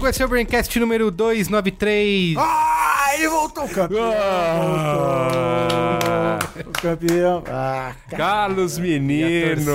[0.00, 2.36] eu sou o Carlos Merigo, esse é o Braincast número 293.
[2.38, 4.12] Ah, ele voltou, campeão.
[4.16, 4.56] Ah.
[6.38, 6.39] Voltou.
[6.80, 7.42] Campeão.
[7.46, 7.92] Ah.
[8.16, 9.72] Carlos Menino,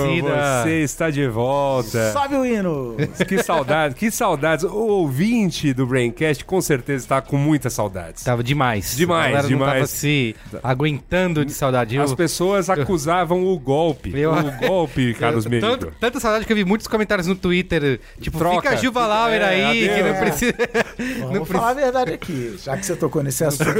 [0.62, 2.12] você está de volta.
[2.12, 2.96] Sobe o hino.
[3.28, 4.64] Que saudade, que saudades.
[4.64, 8.24] O ouvinte do Braincast com certeza está com muitas saudades.
[8.24, 8.96] Tava demais.
[8.96, 9.90] Demais, Não tava demais.
[9.90, 11.96] se aguentando de saudade.
[11.98, 14.12] As Eu- pessoas acusavam o golpe.
[14.18, 15.76] Eu- O golpe, Carlos eu- Menino.
[15.76, 18.56] tanto- Tanta saudade que eu vi muitos comentários no Twitter, tipo, Troca.
[18.56, 20.08] fica a Gilva Lauer É, aí, que adeus.
[20.08, 20.54] não precisa...
[21.32, 22.56] Vamos falar a verdade aqui.
[22.62, 23.70] Já que você tocou nesse assunto,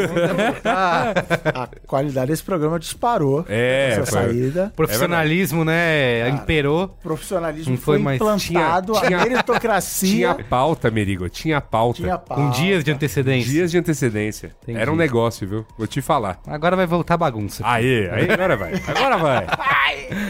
[0.65, 3.16] a qualidade desse programa disparou.
[3.49, 4.73] É, Essa foi- saída.
[4.77, 6.85] Profissionalismo, né, imperou.
[6.85, 10.09] O profissionalismo Não foi foi, mais- implantado, Tinha- tinha- a meritocracia.
[10.35, 12.03] Tinha pauta, Merigo, tinha pauta.
[12.03, 12.43] tinha pauta.
[12.43, 13.51] Com dias de antecedência.
[13.51, 14.53] Dias de antecedência.
[14.63, 14.79] Entendi.
[14.79, 15.67] Era um negócio, viu?
[15.79, 16.39] Vou te falar.
[16.47, 17.63] Agora vai voltar a bagunça.
[17.67, 18.73] Aê, aí agora vai.
[18.87, 19.47] Agora vai.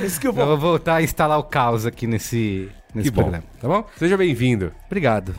[0.05, 0.47] Esse que eu Eu vou...
[0.47, 3.23] vou voltar a instalar o caos aqui nesse, nesse Que bom.
[3.23, 3.85] programa, tá bom?
[3.97, 4.73] Seja bem-vindo.
[4.87, 5.35] Obrigado.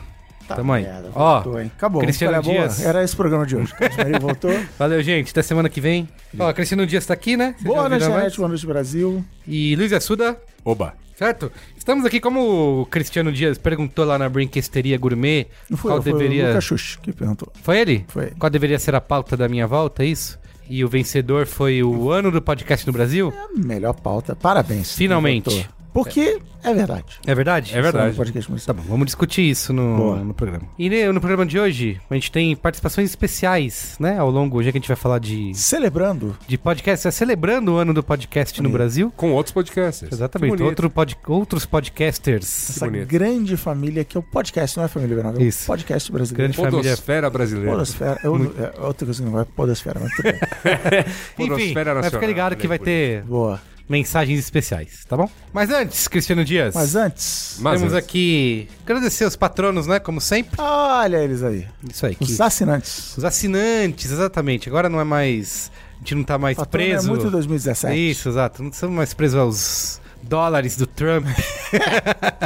[0.48, 0.82] Tá Tamo aí.
[0.84, 1.70] merda, Ó, voltou, hein?
[1.76, 2.00] Acabou.
[2.00, 2.42] Cristiano.
[2.42, 2.82] Dias.
[2.82, 3.70] Era esse programa de hoje.
[4.18, 4.50] Voltou.
[4.78, 5.30] Valeu, gente.
[5.30, 6.08] Até semana que vem.
[6.38, 7.54] Ó, Cristiano Dias tá aqui, né?
[7.58, 8.34] Vocês Boa noite, mais?
[8.34, 9.22] Boa noite, Brasil.
[9.46, 10.94] E Luiz Assuda, Oba.
[11.16, 11.52] certo?
[11.76, 16.02] Estamos aqui como o Cristiano Dias perguntou lá na Brinquesteria Gourmet Não foi qual eu,
[16.02, 16.44] foi deveria...
[16.44, 17.52] o Lucas Xuxa que perguntou.
[17.62, 18.06] Foi ele?
[18.08, 18.32] Foi.
[18.38, 20.38] Qual deveria ser a pauta da minha volta, é isso?
[20.70, 23.32] E o vencedor foi o ano do podcast no Brasil?
[23.54, 24.34] Melhor pauta.
[24.34, 24.94] Parabéns.
[24.94, 25.68] Finalmente.
[25.92, 27.18] Porque é verdade.
[27.26, 27.76] É verdade?
[27.76, 28.16] É verdade.
[28.16, 30.64] Podcast Tá bom, vamos discutir isso no, no programa.
[30.78, 34.18] E ne- no programa de hoje, a gente tem participações especiais, né?
[34.18, 37.76] Ao longo, já que a gente vai falar de, Celebrando de podcast, é celebrando o
[37.76, 38.68] ano do podcast no.
[38.68, 39.12] Brasil.
[39.16, 40.08] Com outros podcasts.
[40.12, 40.66] Exatamente, bonito.
[40.66, 42.70] outro pod- outros podcasters.
[42.70, 43.06] essa bonito.
[43.08, 45.66] grande família que é o podcast, não é família Bernardo, é o Isso.
[45.66, 46.42] podcast brasileiro.
[46.52, 46.90] Grande família.
[46.90, 47.70] Podosfera brasileira.
[47.70, 48.20] Podosfera.
[48.22, 50.34] Eu, é outra coisa que não vai podosfera, mas tudo bem.
[51.38, 53.60] Enfim, Podosfera vai ficar nacional, ligado que vai ter Boa.
[53.88, 55.28] Mensagens especiais, tá bom?
[55.52, 58.04] Mas antes, Cristiano Dias, Mas antes, Mas temos antes.
[58.06, 59.98] aqui agradecer os patronos, né?
[59.98, 60.60] Como sempre.
[60.60, 61.66] olha eles aí.
[61.90, 62.14] Isso aí.
[62.14, 63.16] que- Os assinantes.
[63.16, 64.68] Os assinantes, exatamente.
[64.68, 65.70] Agora não é mais.
[65.96, 67.06] A gente não tá mais Patrono preso.
[67.06, 68.10] é muito 2017.
[68.10, 68.62] Isso, exato.
[68.62, 71.26] Não estamos mais presos aos dólares do Trump.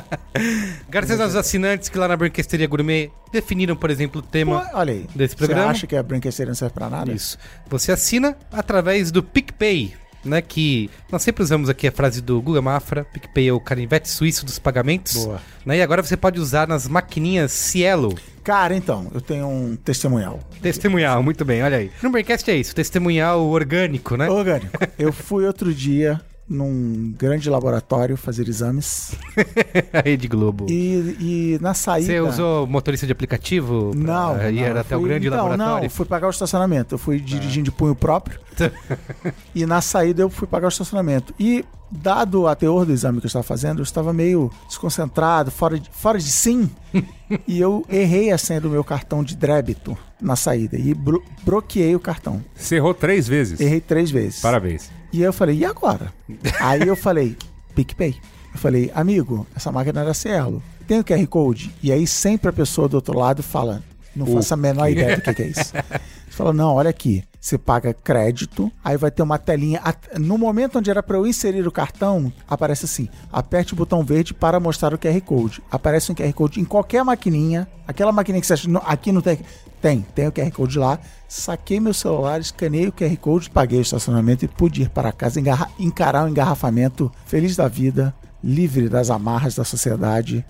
[0.89, 4.93] Graças aos assinantes que lá na Brinquesteria Gourmet definiram, por exemplo, o Pô, tema olha
[4.93, 5.07] aí.
[5.15, 5.71] desse Você programa.
[5.71, 7.13] acha que a brinquedeira não serve pra nada?
[7.13, 7.39] Isso.
[7.69, 9.95] Você assina através do PicPay,
[10.25, 10.43] né?
[10.43, 13.05] Que nós sempre usamos aqui a frase do Guga Mafra.
[13.05, 15.25] PicPay é o canivete suíço dos pagamentos.
[15.25, 15.41] Boa.
[15.65, 15.79] Né?
[15.79, 18.15] E agora você pode usar nas maquininhas Cielo.
[18.43, 20.41] Cara, então, eu tenho um testemunhal.
[20.61, 21.91] Testemunhal, muito bem, olha aí.
[22.03, 24.29] No Braincast é isso, testemunhal orgânico, né?
[24.29, 24.73] Orgânico.
[24.99, 29.15] Eu fui outro dia num grande laboratório fazer exames
[29.93, 30.67] a Rede Globo.
[30.69, 32.07] e, e na saída...
[32.13, 33.91] Você usou motorista de aplicativo?
[33.93, 35.83] pra Não, ir não, eu até o fui- grande não, laboratório?
[35.85, 36.95] Não, fui pagar o estacionamento.
[36.95, 38.39] Eu fui dirigindo de punho próprio.
[39.55, 41.33] e na saída eu fui pagar o estacionamento.
[41.39, 45.79] E, dado a teor do exame que eu estava fazendo, eu estava meio desconcentrado, fora
[45.79, 46.71] de, fora de sim.
[47.47, 50.77] e eu errei a senha do meu cartão de débito na saída.
[50.77, 52.43] E bro bloqueei o cartão.
[52.55, 53.61] Você errou três vezes.
[53.61, 54.41] Errei três vezes.
[54.41, 54.91] Parabéns.
[55.13, 56.13] E aí eu falei, e agora?
[56.61, 57.37] aí eu falei,
[57.75, 58.17] PicPay.
[58.53, 60.63] Eu falei, amigo, essa máquina era Cielo.
[60.87, 61.75] Tem o QR Code?
[61.83, 63.83] E aí sempre a pessoa do outro lado fala,
[64.15, 65.73] não O faço a menor ideia do que, que é isso.
[65.73, 65.83] Você
[66.31, 67.25] fala, não, olha aqui.
[67.43, 69.83] Você paga crédito, aí vai ter uma telinha.
[70.17, 74.33] No momento onde era para eu inserir o cartão, aparece assim: aperte o botão verde
[74.33, 75.61] para mostrar o QR Code.
[75.69, 77.67] Aparece um QR Code em qualquer maquininha.
[77.85, 79.41] Aquela maquininha que você acha, "Não, aqui não tem.
[79.81, 81.01] Tem, tem o QR Code lá.
[81.27, 85.41] Saquei meu celular, escaneei o QR Code, paguei o estacionamento e pude ir para casa
[85.41, 90.45] engarra- encarar o engarrafamento feliz da vida, livre das amarras da sociedade,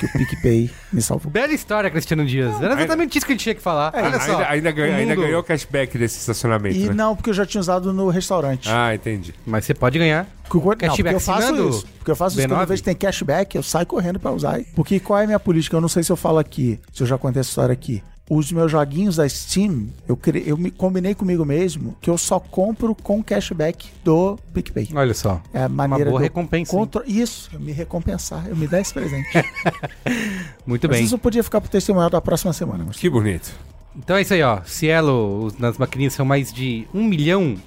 [0.00, 1.30] que o PicPay me salvou.
[1.30, 2.60] Bela história, Cristiano Dias.
[2.60, 3.92] Era exatamente isso que a gente tinha que falar.
[3.94, 4.32] Olha só.
[4.32, 6.94] ainda, ainda, ganha- o ainda mundo- ganhou cashback desse estacionamento, E né?
[6.94, 8.68] não, porque eu já tinha usado no restaurante.
[8.70, 9.34] Ah, entendi.
[9.46, 10.26] Mas você pode ganhar.
[10.48, 11.86] Porque, não, porque eu faço assinando isso.
[11.98, 12.50] Porque eu faço isso B9?
[12.54, 14.60] toda vez que tem cashback, eu saio correndo pra usar.
[14.74, 15.76] Porque qual é a minha política?
[15.76, 18.02] Eu não sei se eu falo aqui, se eu já contei essa história aqui.
[18.28, 20.42] Os meus joguinhos da Steam, eu, cre...
[20.44, 24.88] eu me combinei comigo mesmo que eu só compro com cashback do PicPay.
[24.96, 25.40] Olha só.
[25.54, 28.80] É a maneira boa de eu recompensa, contro- Isso, eu me recompensar, eu me dar
[28.80, 29.28] esse presente.
[30.66, 31.04] Muito Mas bem.
[31.06, 32.84] isso eu podia ficar pro testemunhal da próxima semana.
[32.86, 32.96] Mas...
[32.96, 33.52] Que bonito.
[33.96, 34.60] Então é isso aí, ó.
[34.64, 37.62] Cielo, os- nas maquininhas são mais de um milhão de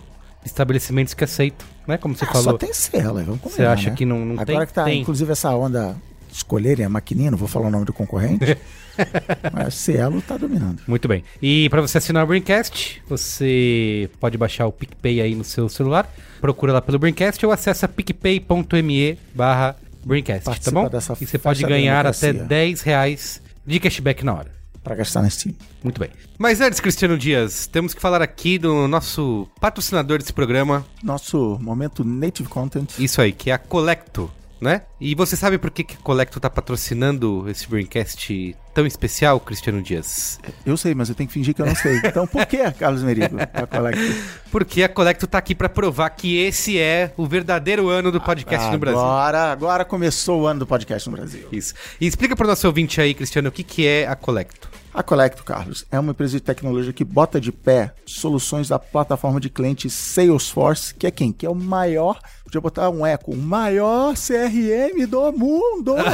[0.46, 1.98] estabelecimentos que aceitam, né?
[1.98, 2.44] Como você Ah, falou.
[2.44, 3.96] só tem Cielo, vamos combinar, Você acha né?
[3.96, 4.56] que não, não tem?
[4.56, 5.02] Agora que tá, tem.
[5.02, 5.96] inclusive, essa onda
[6.32, 8.58] escolherem a maquininha, não vou falar o nome do concorrente.
[9.54, 10.82] mas Cielo tá dominando.
[10.88, 11.24] Muito bem.
[11.42, 16.12] E para você assinar o Braincast, você pode baixar o PicPay aí no seu celular,
[16.42, 20.88] procura lá pelo Braincast ou acessa picpay.me barra Braincast, tá bom?
[20.90, 22.48] dessa E você pode ganhar até democracia.
[22.48, 24.60] 10 reais de cashback na hora.
[24.84, 25.54] Pra gastar na Steam.
[25.84, 26.10] Muito bem.
[26.38, 32.04] Mas antes, Cristiano Dias, temos que falar aqui do nosso patrocinador desse programa, Nosso momento
[32.04, 32.98] Native Content.
[32.98, 34.82] isso aí, que é a Colecto, né?
[35.00, 39.82] E você sabe por que, que a Colecto tá patrocinando esse Braincast tão especial, Cristiano
[39.82, 40.40] Dias?
[40.66, 41.98] Eu sei, mas eu tenho que fingir que eu não sei.
[42.04, 43.38] Então por que, Carlos Merigo?
[43.54, 44.16] A Collector?
[44.52, 48.72] Porque a Colecto tá aqui pra provar que esse é o verdadeiro ano do podcast
[48.72, 49.00] no Brasil.
[49.00, 51.48] Agora, agora começou o ano do podcast no Brasil.
[51.52, 51.74] Isso.
[52.00, 54.79] E explica pro nosso ouvinte aí, Cristiano, o que, que é a Colecto.
[55.00, 59.40] A Colecto, Carlos, é uma empresa de tecnologia que bota de pé soluções da plataforma
[59.40, 61.32] de cliente Salesforce, que é quem?
[61.32, 65.96] Que é o maior, podia botar um eco, o maior CRM do mundo.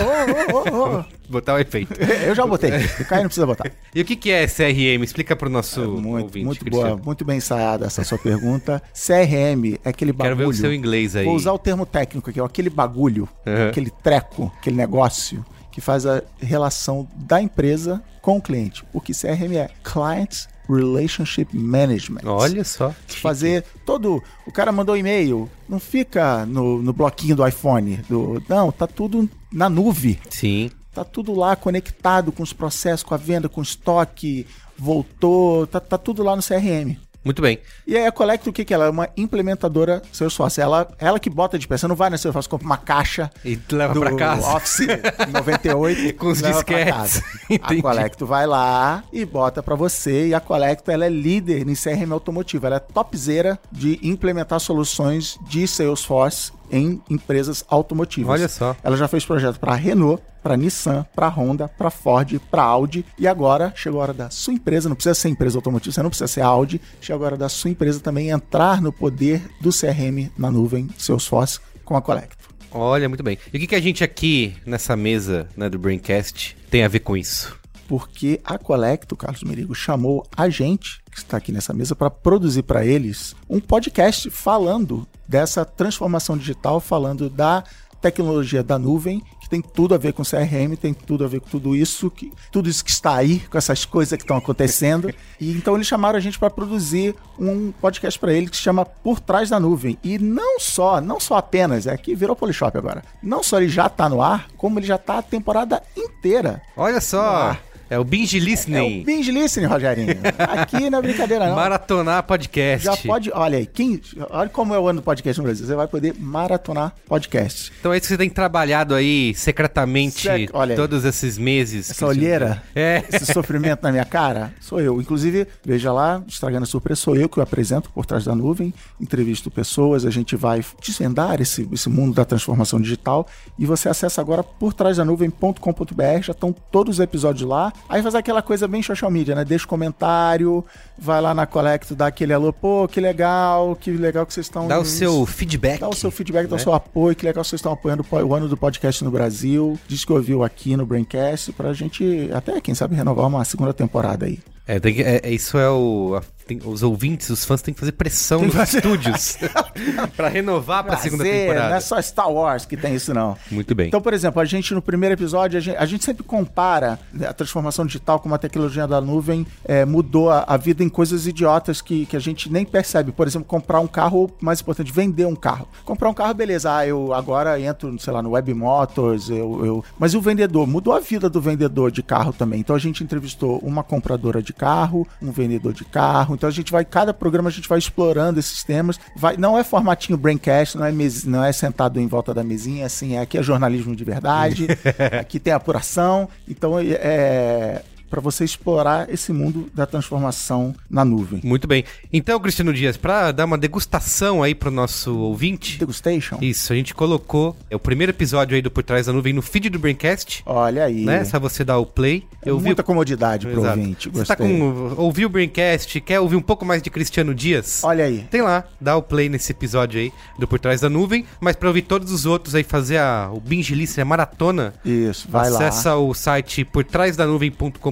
[0.53, 1.95] Oh, oh, oh, Botar o efeito.
[1.99, 2.27] oh.
[2.27, 3.71] Eu já botei, o Caio não precisa botar.
[3.95, 5.03] E o que, que é CRM?
[5.03, 6.95] Explica pro nosso Muito, ouvinte, muito Cristiano.
[6.97, 8.79] boa, muito bem ensaiada essa sua pergunta.
[8.93, 10.37] CRM é aquele Quero bagulho.
[10.37, 11.25] ver o seu inglês aí.
[11.25, 13.69] Vou usar o termo técnico aqui, ó, aquele bagulho, Uhum.
[13.69, 15.43] aquele treco, aquele negócio
[15.75, 18.86] que faz a relação da empresa com o cliente.
[18.94, 22.22] O que CRM é Client Relationship Management.
[22.24, 22.95] Olha só.
[23.07, 24.24] Fazer todo.
[24.48, 27.98] O cara mandou um e-mail, não fica no, no bloquinho do iPhone.
[28.07, 30.18] Do, não, tá tudo na nuvem.
[30.30, 30.72] Sim.
[30.94, 34.48] Tá tudo lá conectado com os processos, com a venda, com o estoque,
[34.78, 36.95] voltou, tá, tá tudo lá no CRM.
[37.25, 37.60] Muito bem.
[37.88, 38.89] E aí a Collector, o que que ela é?
[38.89, 40.62] Uma implementadora Salesforce.
[40.62, 41.75] Ela, ela que bota de pé.
[41.75, 44.56] Você não vai na Salesforce, compra uma caixa E leva pra casa.
[44.56, 44.88] Office
[45.33, 47.24] 98 Com os disquetes.
[47.63, 50.27] A Collector vai lá e bota pra você.
[50.27, 52.68] E a Collector, ela é líder em CRM automotivo.
[52.68, 58.39] Ela é topzera de implementar soluções de Salesforce em empresas automotivas.
[58.39, 58.75] Olha só.
[58.83, 63.27] Ela já fez projeto para Renault, para Nissan, para Honda, para Ford, para Audi e
[63.27, 66.27] agora chegou a hora da sua empresa, não precisa ser empresa automotiva, você não precisa
[66.27, 70.51] ser Audi, chegou a hora da sua empresa também entrar no poder do CRM na
[70.51, 72.38] nuvem Salesforce com a Collector.
[72.71, 73.38] Olha, muito bem.
[73.53, 77.00] E o que, que a gente aqui nessa mesa né, do Braincast tem a ver
[77.00, 77.57] com isso?
[77.87, 82.63] Porque a Collector, Carlos Merigo, chamou a gente que está aqui nessa mesa para produzir
[82.63, 87.63] para eles um podcast falando dessa transformação digital, falando da
[88.01, 91.49] tecnologia da nuvem, que tem tudo a ver com CRM, tem tudo a ver com
[91.49, 95.11] tudo isso, que, tudo isso que está aí, com essas coisas que estão acontecendo.
[95.39, 98.85] e então eles chamaram a gente para produzir um podcast para ele que se chama
[98.85, 99.97] Por Trás da Nuvem.
[100.03, 103.03] E não só, não só apenas, é que virou Polishop agora.
[103.23, 106.61] Não só ele já está no ar, como ele já está a temporada inteira.
[106.75, 107.57] Olha só.
[107.89, 109.01] É o Binge É Listening.
[109.01, 110.15] o binge listening, Rogerinho.
[110.39, 111.55] Aqui não é brincadeira, não.
[111.55, 112.83] Maratonar podcast.
[112.85, 114.01] Já pode, olha aí, quem,
[114.31, 115.65] olha como é o ano do podcast no Brasil.
[115.67, 117.71] Você vai poder maratonar podcast.
[117.79, 120.75] Então é isso que você tem trabalhado aí secretamente Sec- olha aí.
[120.75, 121.91] todos esses meses.
[121.91, 123.03] Essa olheira, É.
[123.11, 124.99] esse sofrimento na minha cara, sou eu.
[124.99, 128.73] Inclusive, veja lá, estragando a surpresa, sou eu que o apresento por trás da nuvem,
[128.99, 133.27] entrevisto pessoas, a gente vai desvendar esse, esse mundo da transformação digital
[133.59, 137.71] e você acessa agora por trás da nuvem.com.br, já estão todos os episódios lá.
[137.88, 139.45] Aí faz aquela coisa bem social media, né?
[139.45, 140.66] Deixa um comentário,
[140.98, 144.68] vai lá na Collecto, dá aquele alô, pô, que legal, que legal que vocês estão...
[144.68, 145.80] Dá o seu feedback.
[145.80, 146.63] Dá o seu feedback, dá o né?
[146.63, 149.80] seu apoio, que legal que vocês estão apoiando o ano do podcast no Brasil.
[149.88, 154.26] Diz que ouviu aqui no Braincast, pra gente até, quem sabe, renovar uma segunda temporada
[154.26, 154.40] aí.
[154.68, 156.16] É, tem que- é- é- isso é o.
[156.19, 159.37] a- tem- os ouvintes, os fãs têm que fazer pressão nos estúdios
[160.16, 161.69] pra renovar pra segunda Prazer, temporada.
[161.69, 163.35] Não é só Star Wars que tem isso, não.
[163.49, 163.87] Muito bem.
[163.87, 167.28] Então, por exemplo, a gente no primeiro episódio, a gente, a gente sempre compara né,
[167.28, 171.25] a transformação digital como a tecnologia da nuvem é, mudou a, a vida em coisas
[171.25, 173.11] idiotas que, que a gente nem percebe.
[173.11, 175.68] Por exemplo, comprar um carro, ou mais importante, vender um carro.
[175.83, 179.85] Comprar um carro, beleza, ah, eu agora entro, sei lá, no Web Motors, eu, eu...
[179.97, 180.68] mas o vendedor?
[180.68, 182.59] Mudou a vida do vendedor de carro também.
[182.59, 186.34] Então a gente entrevistou uma compradora de carro, um vendedor de carro.
[186.35, 188.99] Então a gente vai, cada programa a gente vai explorando esses temas.
[189.15, 192.85] Vai, não é formatinho Braincast, não é, mes, não é sentado em volta da mesinha,
[192.85, 194.68] assim, é, aqui é jornalismo de verdade,
[195.19, 196.30] aqui tem apuração.
[196.47, 201.42] Então é para você explorar esse mundo da transformação na nuvem.
[201.44, 201.83] Muito bem.
[202.12, 205.78] Então, Cristiano Dias, pra dar uma degustação aí pro nosso ouvinte.
[205.80, 206.38] Degustation?
[206.42, 209.42] Isso, a gente colocou é, o primeiro episódio aí do Por Trás da Nuvem no
[209.42, 210.44] feed do Braincast.
[210.45, 211.04] Olha aí.
[211.06, 211.24] Né?
[211.26, 212.26] Só você dar o play.
[212.45, 213.80] É muita comodidade pro Exato.
[213.80, 214.09] ouvinte.
[214.09, 214.35] Você Gostei.
[214.35, 214.94] tá com.
[214.97, 217.83] Ouviu o Braincast, quer ouvir um pouco mais de Cristiano Dias?
[217.83, 218.26] Olha aí.
[218.30, 221.26] Tem lá, dá o play nesse episódio aí do Por Trás da Nuvem.
[221.40, 225.28] Mas pra ouvir todos os outros aí, fazer a, o binge list, a maratona, Isso,
[225.30, 225.57] vai lá.
[225.57, 226.83] acessa o site por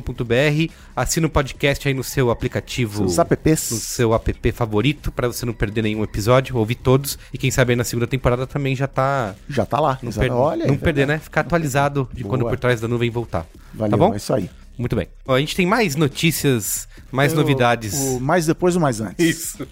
[0.07, 3.05] nuvem.com.br Assina o podcast aí no seu aplicativo.
[3.05, 3.72] Apps.
[3.72, 7.17] No seu app favorito, pra você não perder nenhum episódio, ouvir todos.
[7.33, 9.33] E quem sabe aí na segunda temporada também já tá.
[9.50, 9.98] Já tá lá.
[10.01, 11.19] Não, per- Olha não perder, verdade.
[11.19, 11.19] né?
[11.19, 12.51] Ficar atualizado de quando Boa.
[12.51, 13.45] por trás da nuvem voltar.
[13.74, 14.13] Valeu, tá bom?
[14.13, 14.50] é isso aí.
[14.77, 15.08] Muito bem.
[15.27, 17.94] Ó, a gente tem mais notícias, mais O- novidades.
[17.94, 19.24] O mais depois, o mais antes.
[19.25, 19.68] Isso.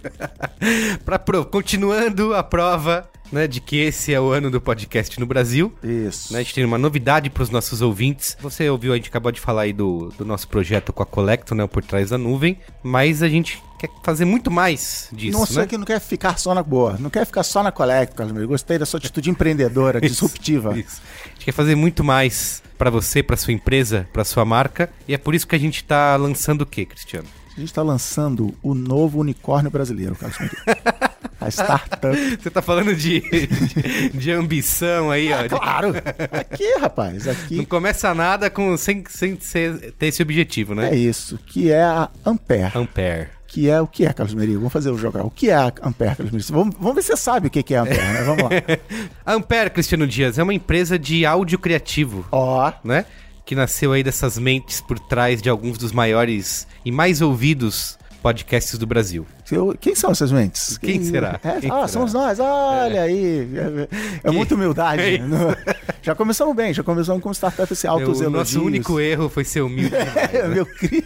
[1.04, 1.46] pra pro...
[1.46, 5.74] Continuando a prova né, de que esse é o ano do podcast no Brasil.
[5.84, 6.34] Isso.
[6.34, 8.38] né, a gente tem uma novidade para os nossos ouvintes.
[8.42, 11.56] Você ouviu, a gente acabou de falar aí do, do nosso projeto com a Colecto,
[11.56, 11.66] né?
[11.66, 12.60] Por Trás da Nuvem.
[12.84, 15.68] Mas a gente quer fazer muito mais disso, não sei né?
[15.68, 16.98] que não quer ficar só na boa.
[17.00, 18.48] Não quer ficar só na Collector, Carlos Meire.
[18.48, 20.78] Gostei da sua atitude empreendedora, disruptiva.
[20.78, 21.02] Isso.
[21.26, 24.90] A gente quer fazer muito mais para você, para sua empresa, para sua marca.
[25.08, 27.28] E é por isso que a gente tá lançando o quê, Cristiano?
[27.56, 30.38] A gente está lançando o novo unicórnio brasileiro, Carlos.
[31.40, 32.08] A startup.
[32.42, 35.42] Você tá falando de, de, de ambição aí, ó.
[35.44, 35.94] de- Claro!
[36.32, 40.92] Aqui, rapaz, Não aqui começa nada com, sem, sem ser- ter esse objetivo, né?
[40.92, 42.72] é isso, que é a Ampere.
[42.76, 43.28] Ampere.
[43.52, 44.56] Que é o que é, Carlos Meire?
[44.56, 45.26] Vamos fazer o jogar.
[45.26, 46.46] O que é a Ampere, Carlos Meire?
[46.52, 48.24] Vamos, vamos ver se você sabe o que é a Ampere, né?
[48.24, 48.50] Vamos lá.
[49.26, 53.06] A Ampere, Cristiano Dias, é uma empresa de áudio criativo, Ó, né?
[53.46, 58.78] Que nasceu aí dessas mentes por trás de alguns dos maiores e mais ouvidos podcasts
[58.78, 59.26] do Brasil.
[59.82, 60.78] quem são essas mentes?
[60.78, 61.40] Quem será?
[61.44, 61.88] É, Quem ah, será?
[61.90, 62.40] somos nós.
[62.40, 63.50] Olha aí.
[64.24, 65.02] É, é muita humildade.
[65.16, 65.54] É Não-
[66.02, 68.32] já começamos bem, já começamos com startup esse altos o elogios.
[68.32, 69.90] nosso único erro foi ser humilde.
[69.98, 70.48] demais, É, né?
[70.56, 71.04] meu crime.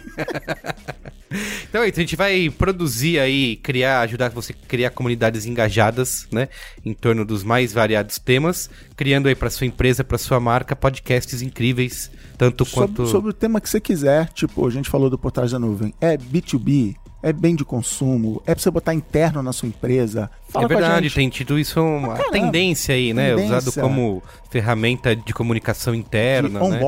[1.68, 6.26] Então é isso, a gente vai produzir aí, criar, ajudar você a criar comunidades engajadas,
[6.30, 6.48] né?
[6.84, 11.42] Em torno dos mais variados temas, criando aí para sua empresa, para sua marca, podcasts
[11.42, 13.02] incríveis, tanto quanto...
[13.02, 15.58] Sobre, sobre o tema que você quiser, tipo, a gente falou do por trás da
[15.58, 15.92] nuvem.
[16.00, 16.96] É B2B?
[17.22, 18.40] É bem de consumo?
[18.46, 20.30] É pra você botar interno na sua empresa?
[20.48, 21.14] Fala é verdade, gente.
[21.14, 22.30] tem tido isso uma caramba.
[22.30, 23.30] tendência aí, né?
[23.30, 23.56] Tendência.
[23.56, 26.78] Usado como ferramenta de comunicação de interna, né?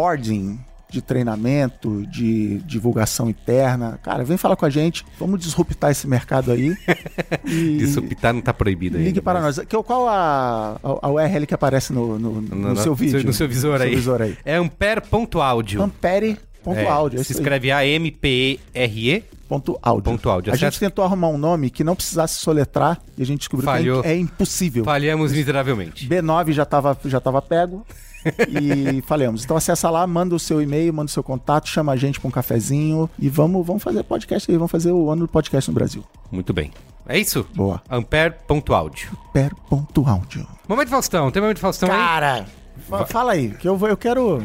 [0.90, 3.99] De treinamento, de divulgação interna.
[4.02, 5.04] Cara, vem falar com a gente.
[5.18, 6.75] Vamos disruptar esse mercado aí.
[7.45, 9.04] e Disruptar não tá proibido aí.
[9.04, 9.59] ligue para nós.
[9.59, 13.23] Que, qual a, a, a URL que aparece no, no, no No- seu vídeo?
[13.25, 13.95] no seu visor aí.
[13.95, 14.37] visor aí.
[14.45, 15.83] É ampere.audio.
[15.83, 17.18] Ampere.audio.
[17.18, 19.25] É, é se escreve A-M-P-E-R-E.
[19.49, 20.04] Ponto áudio.
[20.04, 20.52] Ponto áudio.
[20.52, 24.02] A gente tentou arrumar um nome que não precisasse soletrar e a gente descobriu Falhou.
[24.02, 24.85] que é, é impossível.
[24.85, 26.07] Falhamos miseravelmente.
[26.07, 27.87] B9 já estava já tava pego
[28.49, 29.44] e falemos.
[29.44, 32.28] Então acessa lá, manda o seu e-mail, manda o seu contato, chama a gente para
[32.28, 35.75] um cafezinho e vamos, vamos fazer podcast aí, vamos fazer o ano do podcast no
[35.75, 36.04] Brasil.
[36.30, 36.70] Muito bem.
[37.06, 37.47] É isso?
[37.54, 37.80] Boa.
[37.90, 39.11] Ampere.audio.
[39.32, 40.47] Per.audio.
[40.68, 41.30] Momento Faustão.
[41.30, 41.97] Tem momento Faustão aí?
[41.97, 42.47] Cara,
[42.88, 44.42] fa- fala aí, que eu, vou, eu quero...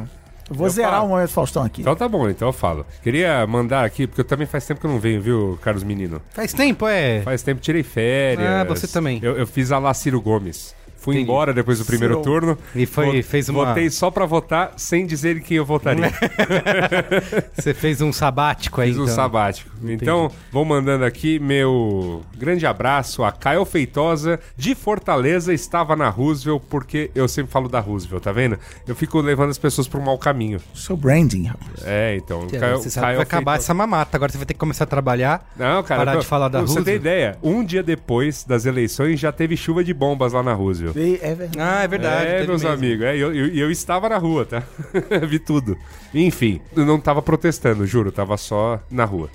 [0.50, 1.06] Eu vou Eu zerar falo.
[1.06, 1.82] o momento Faustão aqui.
[1.82, 2.86] Então tá bom, então eu falo.
[3.02, 6.22] Queria mandar aqui, porque eu também faz tempo que eu não venho, viu, Carlos Menino?
[6.32, 7.22] Faz tempo, é.
[7.22, 8.46] Faz tempo tirei férias.
[8.48, 9.20] Ah, você também.
[9.22, 10.76] Eu, eu fiz a lá Ciro Gomes.
[11.04, 11.30] Fui Entendi.
[11.30, 12.58] embora depois do primeiro turno.
[12.74, 16.10] E foi- Vo- fez uma- Votei só pra votar sem dizer em quem eu votaria.
[17.56, 19.16] Você fez um sabático aí, Fiz um então.
[19.16, 19.70] sabático.
[19.84, 26.62] Então, vou mandando aqui meu grande abraço a Caio Feitosa, de Fortaleza, estava na Roosevelt,
[26.70, 28.58] porque eu sempre falo da Roosevelt, tá vendo?
[28.88, 30.60] Eu fico levando as pessoas para um mau caminho.
[30.74, 31.84] Seu branding, rapaz.
[31.84, 32.42] É, então.
[32.48, 34.16] Você Caio, sabe Caio vai acabar Feitosa- essa mamata.
[34.18, 35.52] Agora você vai ter que começar a trabalhar.
[35.58, 37.02] Não, cara, parar eu- de falar da Pra Você tem Roosevelt.
[37.02, 37.38] ideia?
[37.44, 40.93] Um dia depois das eleições já teve chuva de bombas lá na Roosevelt.
[40.96, 41.60] E- É verdade.
[41.60, 42.26] Ah, é verdade.
[42.28, 42.68] é, meus mesmo.
[42.78, 43.06] amigos.
[43.06, 44.64] É, eu, eu, eu estava na rua, tá?
[45.28, 45.78] Vi tudo.
[46.14, 48.12] Enfim, eu não tava protestando, juro.
[48.12, 49.30] Tava só na rua.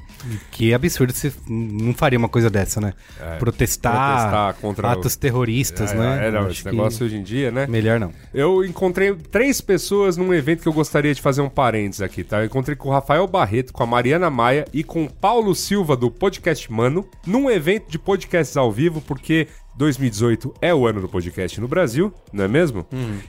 [0.50, 2.92] Que absurdo você não faria uma coisa dessa, né?
[3.38, 6.26] protestar, É, protestar contra atos terroristas, É, né?
[6.26, 7.68] é, não, esse negócio hoje em dia, né?
[7.68, 8.12] Melhor não.
[8.34, 12.40] Eu encontrei três pessoas num evento que eu gostaria de fazer um parênteses aqui, tá?
[12.40, 15.96] Eu encontrei com o Rafael Barreto, com a Mariana Maia e com o Paulo Silva
[15.96, 19.46] do Podcast Mano, num evento de podcasts ao vivo, porque
[19.78, 22.84] 2018 é o ano do podcast no Brasil, não é mesmo?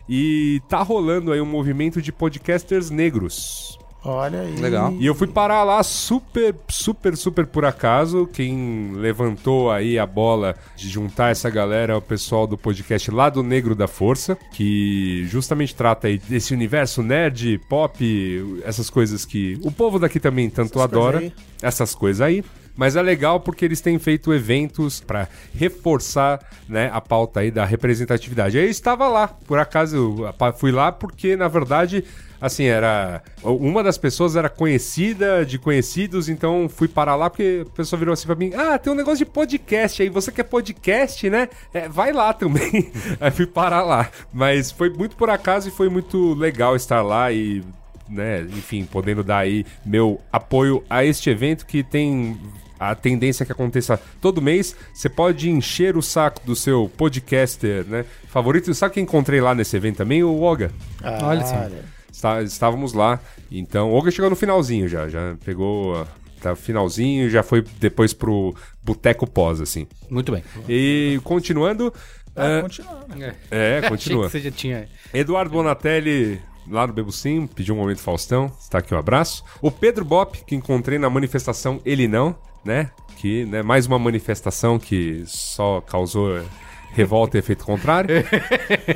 [0.10, 3.77] E tá rolando aí um movimento de podcasters negros.
[4.03, 4.56] Olha aí.
[4.56, 4.94] Legal.
[4.98, 8.25] E eu fui parar lá super, super, super por acaso.
[8.32, 13.29] Quem levantou aí a bola de juntar essa galera é o pessoal do podcast lá
[13.29, 19.60] do Negro da Força, que justamente trata aí desse universo nerd, pop, essas coisas que
[19.63, 21.34] o povo daqui também tanto Essas adora.
[21.62, 22.44] Essas coisas aí.
[22.79, 27.65] Mas é legal porque eles têm feito eventos pra reforçar né, a pauta aí da
[27.65, 28.57] representatividade.
[28.57, 32.05] Eu estava lá, por acaso eu fui lá porque, na verdade,
[32.39, 33.21] assim, era.
[33.43, 38.13] Uma das pessoas era conhecida de conhecidos, então fui parar lá porque a pessoa virou
[38.13, 41.50] assim pra mim: Ah, tem um negócio de podcast aí, você quer podcast, né?
[41.74, 42.93] É, vai lá também.
[43.19, 44.09] aí fui parar lá.
[44.31, 47.62] Mas foi muito por acaso e foi muito legal estar lá e
[48.07, 52.39] né, enfim, podendo dar aí meu apoio a este evento que tem
[52.79, 54.75] a tendência que aconteça todo mês.
[54.93, 58.74] Você pode encher o saco do seu podcaster, né, favorito.
[58.74, 60.24] Sabe quem encontrei lá nesse evento também?
[60.24, 60.71] O Oga.
[61.03, 61.67] Ah, Olha só.
[62.12, 63.19] está- estávamos lá.
[63.51, 66.05] Então, o Olga chegou no finalzinho já, já pegou
[66.41, 69.86] tá finalzinho, já foi depois pro boteco pós, assim.
[70.09, 70.41] Muito bem.
[70.69, 71.93] E continuando,
[72.36, 73.25] Ah, ah, continuando.
[73.51, 74.25] é, Achei continua.
[74.27, 74.88] que você já tinha.
[75.13, 78.50] Eduardo Bonatelli, lá no Sim, pediu um momento Faustão.
[78.57, 79.43] Está aqui um abraço.
[79.62, 82.91] O Pedro Bop, que encontrei na manifestação Ele Não, né?
[83.17, 86.41] Que, né, mais uma manifestação que só causou
[86.91, 88.09] revolta e efeito contrário.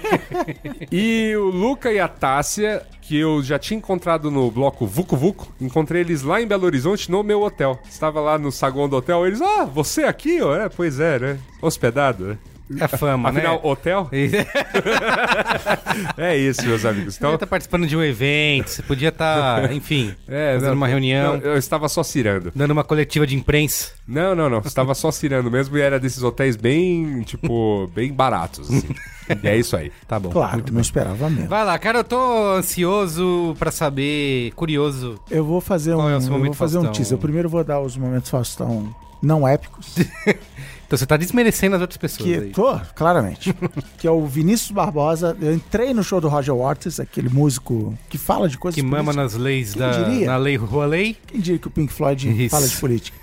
[0.91, 5.47] e o Luca e a Tássia, que eu já tinha encontrado no bloco Vucu Vucu,
[5.59, 7.79] encontrei eles lá em Belo Horizonte no meu hotel.
[7.89, 10.55] Estava lá no saguão do hotel, eles, ah, você aqui, ó?
[10.55, 11.39] É, pois é, né?
[11.61, 12.37] Hospedado, né?
[12.79, 13.59] É fama, Afinal, né?
[13.63, 14.09] hotel?
[16.17, 17.13] É isso, meus amigos.
[17.15, 20.75] Você Então, podia estar participando de um evento, você podia estar, enfim, É, fazendo não,
[20.77, 22.51] uma reunião, não, eu estava só cirando.
[22.55, 23.91] dando uma coletiva de imprensa.
[24.07, 24.59] Não, não, não.
[24.59, 28.69] Estava só cirando mesmo e era desses hotéis bem, tipo, bem baratos.
[28.69, 28.95] assim.
[29.43, 29.91] E é isso aí.
[30.07, 30.29] Tá bom.
[30.29, 31.47] Claro, não esperava mesmo.
[31.47, 35.19] Vai lá, cara, eu tô ansioso pra saber, curioso.
[35.29, 37.13] Eu vou fazer um, é o seu eu vou fazer um teaser.
[37.15, 39.95] Eu primeiro vou dar os momentos Faustão não épicos.
[40.93, 42.51] Então você tá desmerecendo as outras pessoas que aí.
[42.51, 43.51] tô, claramente.
[43.97, 45.35] que é o Vinícius Barbosa.
[45.41, 49.05] Eu entrei no show do Roger Waters, aquele músico que fala de coisas Que mama
[49.05, 49.33] políticas.
[49.33, 49.91] nas leis Quem da.
[50.03, 50.27] diria?
[50.27, 51.17] Na lei Rua Lei.
[51.25, 52.51] Quem diria que o Pink Floyd Isso.
[52.55, 53.17] fala de política?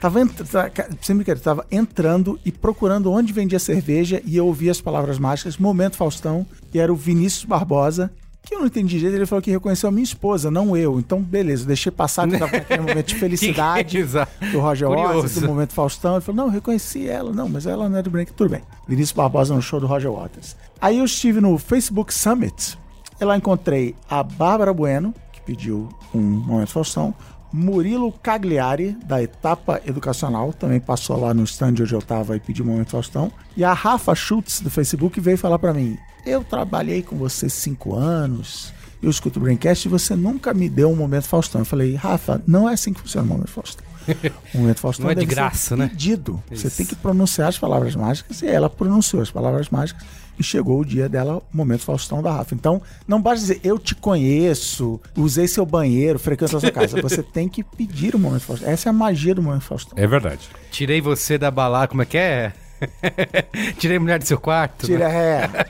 [0.00, 4.46] Tava ent- tá- ca- sem brincadeira, tava entrando e procurando onde vendia cerveja e eu
[4.46, 8.08] ouvi as palavras mágicas, Momento Faustão, e era o Vinícius Barbosa,
[8.50, 10.98] que eu não entendi direito, ele falou que reconheceu a minha esposa, não eu.
[10.98, 14.02] Então, beleza, deixei passar que naquele momento de felicidade
[14.52, 14.88] do Roger.
[14.88, 16.14] Waters, do Momento Faustão.
[16.14, 17.32] Ele falou, não, reconheci ela.
[17.32, 18.32] Não, mas ela não é do Branco.
[18.32, 18.62] Tudo bem.
[18.88, 20.56] Vinícius Barbosa no show do Roger Waters.
[20.80, 22.76] Aí eu estive no Facebook Summit.
[23.20, 27.14] E lá encontrei a Bárbara Bueno, que pediu um Momento Faustão.
[27.52, 32.64] Murilo Cagliari, da Etapa Educacional, também passou lá no stand onde eu tava e pediu
[32.64, 33.32] um Momento Faustão.
[33.56, 37.94] E a Rafa Schultz, do Facebook, veio falar pra mim, eu trabalhei com você cinco
[37.94, 41.62] anos, eu escuto o Braincast e você nunca me deu um Momento Faustão.
[41.62, 43.84] Eu falei, Rafa, não é assim que funciona o Momento Faustão.
[44.54, 45.88] O Momento Faustão Não é de graça, né?
[45.88, 46.42] pedido.
[46.50, 50.04] Você tem que pronunciar as palavras mágicas e ela pronunciou as palavras mágicas
[50.40, 52.54] e chegou o dia dela, o Momento Faustão da Rafa.
[52.54, 57.00] Então, não basta dizer, eu te conheço, usei seu banheiro, frequento a sua casa.
[57.02, 58.68] Você tem que pedir o Momento Faustão.
[58.68, 59.92] Essa é a magia do Momento Faustão.
[59.96, 60.48] É verdade.
[60.70, 62.52] Tirei você da balada, como é que é?
[63.78, 64.86] Tirei a mulher do seu quarto.
[64.86, 65.14] Tira né?
[65.14, 65.66] ré.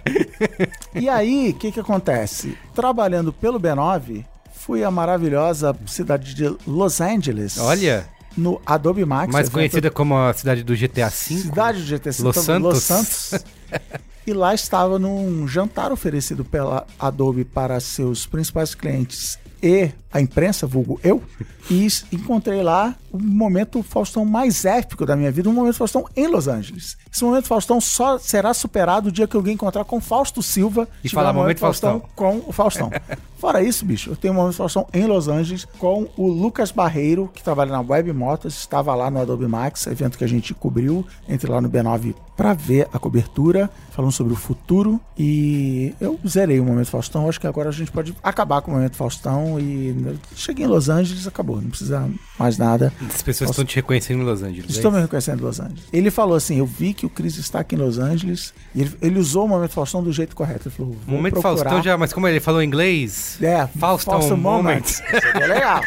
[0.95, 2.57] E aí, o que que acontece?
[2.73, 7.59] Trabalhando pelo B9, fui à maravilhosa cidade de Los Angeles.
[7.59, 9.33] Olha, No Adobe Max.
[9.33, 11.11] mais evento- conhecida como a cidade do GTA V.
[11.11, 12.23] Cidade do GTC.
[12.23, 13.35] Los tava em Los Santos.
[14.27, 20.67] E lá estava num jantar oferecido pela Adobe para seus principais clientes e a imprensa,
[20.67, 21.23] vulgo eu,
[21.71, 26.27] e encontrei lá o momento Faustão mais épico da minha vida, um momento Faustão em
[26.27, 26.97] Los Angeles.
[27.13, 31.09] Esse momento Faustão só será superado o dia que alguém encontrar com Fausto Silva E
[31.09, 32.03] falar um momento Faustão.
[32.15, 32.91] com o Faustão.
[33.39, 37.31] Fora isso, bicho, eu tenho um momento Faustão em Los Angeles com o Lucas Barreiro,
[37.33, 41.07] que trabalha na Web Motors, estava lá no Adobe Max, evento que a gente cobriu,
[41.29, 46.61] entre lá no B9 para ver a cobertura, falando sobre o futuro e eu zerei
[46.61, 49.93] o momento Faustão, acho que agora a gente pode acabar com o momento Faustão e
[50.35, 52.09] cheguei em Los Angeles, acabou, não precisa
[52.39, 52.93] mais nada.
[53.09, 54.71] As pessoas estão te reconhecendo em Los Angeles.
[54.71, 55.85] Estou é me reconhecendo em Los Angeles.
[55.93, 58.53] Ele falou assim: Eu vi que o Cris está aqui em Los Angeles.
[58.75, 60.69] E ele, ele usou o momento Faustão do jeito correto.
[60.69, 60.93] Ele falou?
[61.07, 61.57] Vou Momento procurar.
[61.57, 63.39] Faustão já, mas como ele falou em inglês?
[63.43, 64.85] É, Faustão Faustão Moment.
[64.85, 65.81] Seria legal.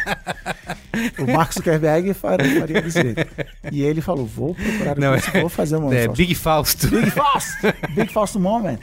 [1.18, 3.26] o Mark Zuckerberg faria, faria desse jeito.
[3.72, 6.26] E ele falou: Vou procurar o Não, Cris, vou fazer o momento É, Faustão.
[6.26, 6.88] Big Fausto.
[6.88, 7.52] Big Fausto!
[7.94, 8.78] Big Fausto Moment.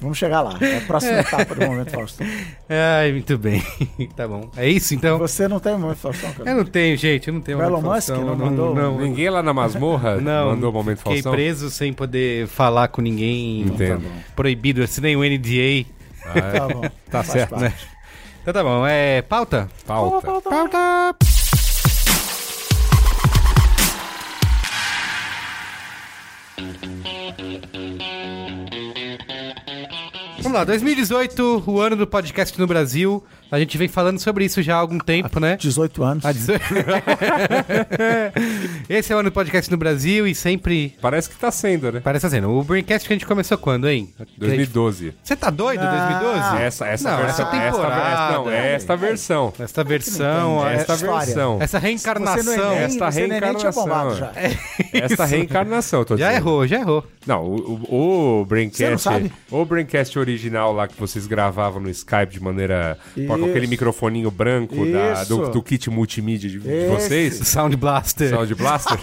[0.00, 0.58] Vamos chegar lá.
[0.60, 2.26] É a próxima etapa do momento Faustão.
[2.68, 3.62] Ai, muito bem.
[4.16, 4.50] Tá bom.
[4.56, 5.18] É isso então?
[5.18, 6.50] Você não tem momento Faustão, cara?
[6.50, 7.28] Eu não tenho, gente.
[7.28, 8.74] Eu não tenho O Elon Musk Faustão, não mandou?
[8.74, 11.32] Não, Ninguém lá na masmorra não mandou o momento Fiquei Faustão?
[11.32, 13.62] preso sem poder falar com ninguém.
[13.62, 14.04] Entendo.
[14.36, 15.86] Proibido, assinei um NDA.
[16.24, 16.52] Ah, é?
[16.58, 16.82] Tá bom.
[17.10, 17.64] Tá certo, parte.
[17.64, 17.74] né?
[18.42, 18.86] Então tá bom.
[18.86, 19.68] É pauta?
[19.86, 20.40] Pauta.
[20.40, 21.16] Pauta!
[30.38, 33.22] Vamos lá, 2018, o ano do podcast no Brasil.
[33.52, 35.56] A gente vem falando sobre isso já há algum tempo, né?
[35.58, 36.24] 18 anos.
[36.24, 36.60] Ah, 18.
[38.88, 40.96] Esse é o ano do podcast no Brasil e sempre.
[41.02, 42.00] Parece que tá sendo, né?
[42.02, 44.08] Parece assim, o Braincast que a gente começou quando, hein?
[44.38, 45.14] 2012.
[45.22, 46.62] Você tá doido, Ah, 2012?
[46.62, 47.44] Essa, essa Não, versão.
[47.46, 48.32] essa esta, temporada.
[48.32, 49.52] não, é esta versão.
[49.58, 50.72] Esta versão, entende.
[50.80, 51.26] Esta essa, história.
[51.26, 51.58] versão.
[51.60, 52.44] essa reencarnação.
[52.44, 54.16] no Enem, esta bombado reencarnação.
[54.16, 54.32] já.
[55.02, 56.42] Esta reencarnação, tô Já dizendo.
[56.48, 57.04] errou, já errou.
[57.26, 59.00] Não, o, o, o Você não Braincast.
[59.02, 59.32] sabe?
[59.50, 63.26] O Braincast original lá que vocês gravavam no Skype de maneira Isso.
[63.44, 67.34] Com aquele microfoninho branco da- do, do kit multimídia de, de vocês.
[67.46, 68.30] Sound Blaster.
[68.30, 68.98] Sound Blaster.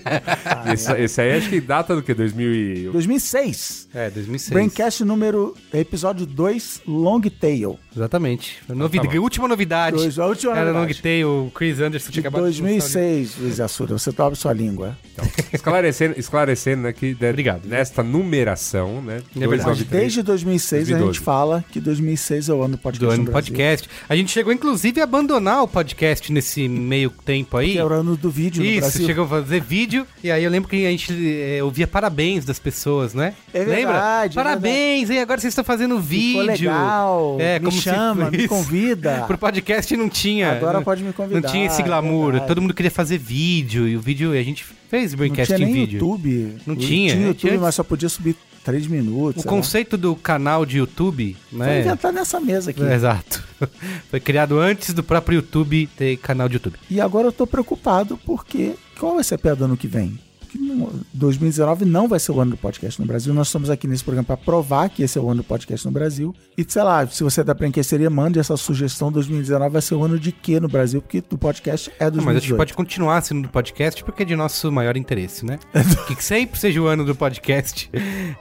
[0.72, 2.14] esse, esse aí acho que data do que?
[2.14, 2.88] 2000 e...
[2.90, 3.88] 2006.
[3.94, 4.52] É, 2006.
[4.52, 7.78] Braincast número, episódio 2, Long Tail.
[7.94, 8.58] Exatamente.
[8.68, 9.96] Novidade, tá última novidade.
[9.96, 10.94] Dois, a última Era novidade.
[10.94, 14.34] Long Tail, o Chris Anderson De tinha acabado de lançar 2006, Luiz Assuda, você dobra
[14.34, 14.96] sua língua.
[15.12, 17.66] Então, esclarecendo, esclarecendo né, que de- Obrigado.
[17.66, 19.18] nesta numeração, né?
[19.36, 21.12] É 293, desde 2006 a 2012.
[21.18, 23.54] gente fala que 2006 é o ano do podcast do ano Brasil.
[23.74, 23.88] Podcast.
[24.08, 27.72] A gente chegou, inclusive, a abandonar o podcast nesse meio tempo aí.
[27.72, 29.06] Que é o ano do vídeo no Isso, Brasil.
[29.06, 32.58] chegou a fazer vídeo, e aí eu lembro que a gente eh, ouvia parabéns das
[32.58, 33.34] pessoas, né?
[33.52, 33.74] É Lembra?
[33.76, 36.24] verdade, é Parabéns, e agora vocês estão fazendo vídeo.
[36.34, 39.24] Ficou legal, É, me chama, me convida.
[39.28, 40.52] Pro podcast não tinha.
[40.52, 41.40] Agora não, pode me convidar.
[41.40, 42.30] Não tinha esse é glamour.
[42.32, 42.48] verdade.
[42.48, 45.72] Todo mundo queria fazer vídeo, e o vídeo, a gente fez Não Braincast tinha em
[45.72, 45.94] vídeo.
[45.98, 46.56] YouTube.
[46.66, 49.40] Não tinha, Tinha é, YouTube, tinha- mas só podia subir 3 minutos.
[49.40, 49.56] O sei lá.
[49.56, 51.80] conceito do canal de YouTube, Foi né?
[51.82, 52.82] inventado nessa mesa aqui.
[52.82, 53.44] É, exato.
[54.10, 56.76] Foi criado antes do próprio YouTube ter canal de YouTube.
[56.90, 60.18] E agora eu tô preocupado porque qual vai ser a piada ano que vem?
[60.54, 63.34] Porque não- 2019 não vai ser o ano do podcast no Brasil.
[63.34, 65.92] Nós estamos aqui nesse programa para provar que esse é o ano do podcast no
[65.92, 66.34] Brasil.
[66.56, 69.10] E sei lá, se você é da Prenqueceria, mande essa sugestão.
[69.10, 71.02] 2019 vai ser o ano de quê no Brasil?
[71.02, 72.24] Porque do podcast é 2018.
[72.24, 75.58] mas a gente pode continuar sendo do podcast porque é de nosso maior interesse, né?
[76.06, 77.90] que sempre seja o ano do podcast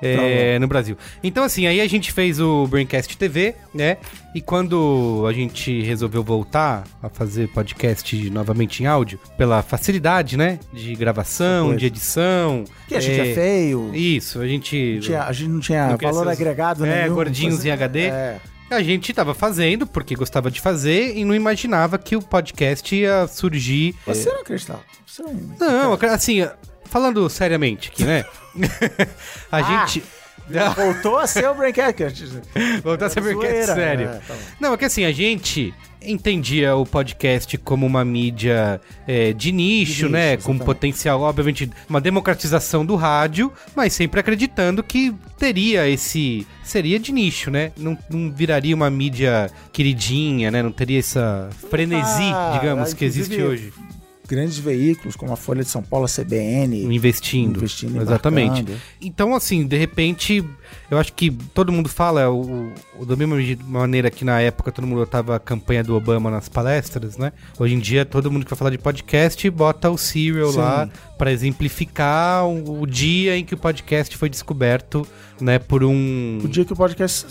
[0.01, 0.97] é, no Brasil.
[1.23, 3.97] Então, assim, aí a gente fez o Braincast TV, né?
[4.35, 10.59] E quando a gente resolveu voltar a fazer podcast novamente em áudio, pela facilidade, né?
[10.73, 12.63] De gravação, de edição.
[12.79, 13.93] Porque a gente é, feio.
[13.93, 14.99] Isso, a gente.
[15.01, 17.13] tinha- a gente não tinha não valor ser os- agregado, É, nenhum.
[17.15, 17.99] gordinhos Fazer- em HD.
[18.07, 18.39] É.
[18.71, 23.27] A gente tava fazendo porque gostava de fazer e não imaginava que o podcast ia
[23.27, 23.93] surgir.
[24.07, 24.81] Você não acreditava.
[25.05, 25.33] Você não...
[25.59, 26.47] Não, assim,
[26.85, 28.25] falando seriamente aqui, né?
[29.51, 30.03] a Ah, gente.
[30.75, 32.41] Voltou a ser o Braincast.
[32.83, 34.07] Voltar a ser Zoeira, podcast sério.
[34.07, 34.35] é, tá.
[34.59, 35.73] Não, é que assim, a gente
[36.05, 40.35] entendia o podcast como uma mídia é, de nicho, De nicho, né?
[40.37, 46.45] Com potencial, obviamente, uma democratização do rádio, mas sempre acreditando que teria esse.
[46.61, 47.71] Seria de nicho, né?
[47.77, 50.61] Não, não viraria uma mídia queridinha, né?
[50.61, 53.71] Não teria essa frenesi, Ah, digamos, que existe hoje.
[54.27, 56.83] Grandes veículos, como a Folha de São Paulo, a CBN.
[56.83, 57.57] Investindo.
[57.57, 58.65] Investindo, Exatamente.
[59.01, 60.43] Então, assim, de repente,
[60.93, 63.35] eu acho que todo mundo fala, o, o- da mesma
[63.67, 67.31] maneira que na época todo mundo botava a campanha do Obama nas palestras, né?
[67.59, 70.57] Hoje em dia, todo mundo que vai falar de podcast bota o Serial Sim.
[70.59, 75.07] lá pra exemplificar o, o dia em que o podcast foi descoberto,
[75.39, 76.39] né, por um...
[76.43, 77.27] O dia que o podcast,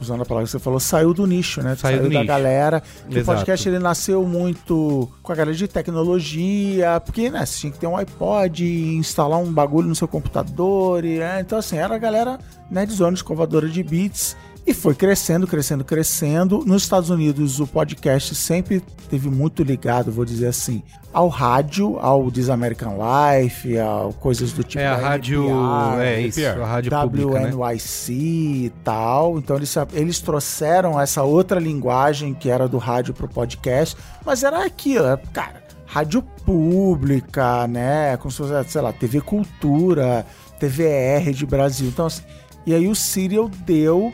[0.00, 1.74] usando a palavra que você falou, saiu do nicho, né?
[1.76, 2.24] Saiu do da nicho.
[2.26, 2.82] galera.
[3.10, 7.78] O podcast ele nasceu muito com a galera de tecnologia, porque né, você tinha que
[7.78, 8.64] ter um iPod,
[8.96, 11.04] instalar um bagulho no seu computador.
[11.04, 12.38] E, né, então, assim, era a galera
[12.70, 14.36] nerdzona, escovadora de beats.
[14.66, 16.64] E foi crescendo, crescendo, crescendo.
[16.66, 22.28] Nos Estados Unidos, o podcast sempre teve muito ligado, vou dizer assim, ao rádio, ao
[22.32, 24.82] This American Life, a coisas do tipo.
[24.82, 25.44] é a rádio...
[25.44, 26.62] NPR, é isso, NPR.
[26.62, 27.54] a rádio pública, né?
[27.54, 29.38] WNYC e tal.
[29.38, 34.64] Então eles, eles trouxeram essa outra linguagem que era do rádio pro podcast, mas era
[34.64, 38.16] aquilo, cara, rádio pública, né?
[38.16, 40.26] Como se fosse, sei lá, TV Cultura,
[40.58, 41.86] TVR de Brasil.
[41.86, 42.22] Então, assim,
[42.66, 44.12] e aí o Serial deu.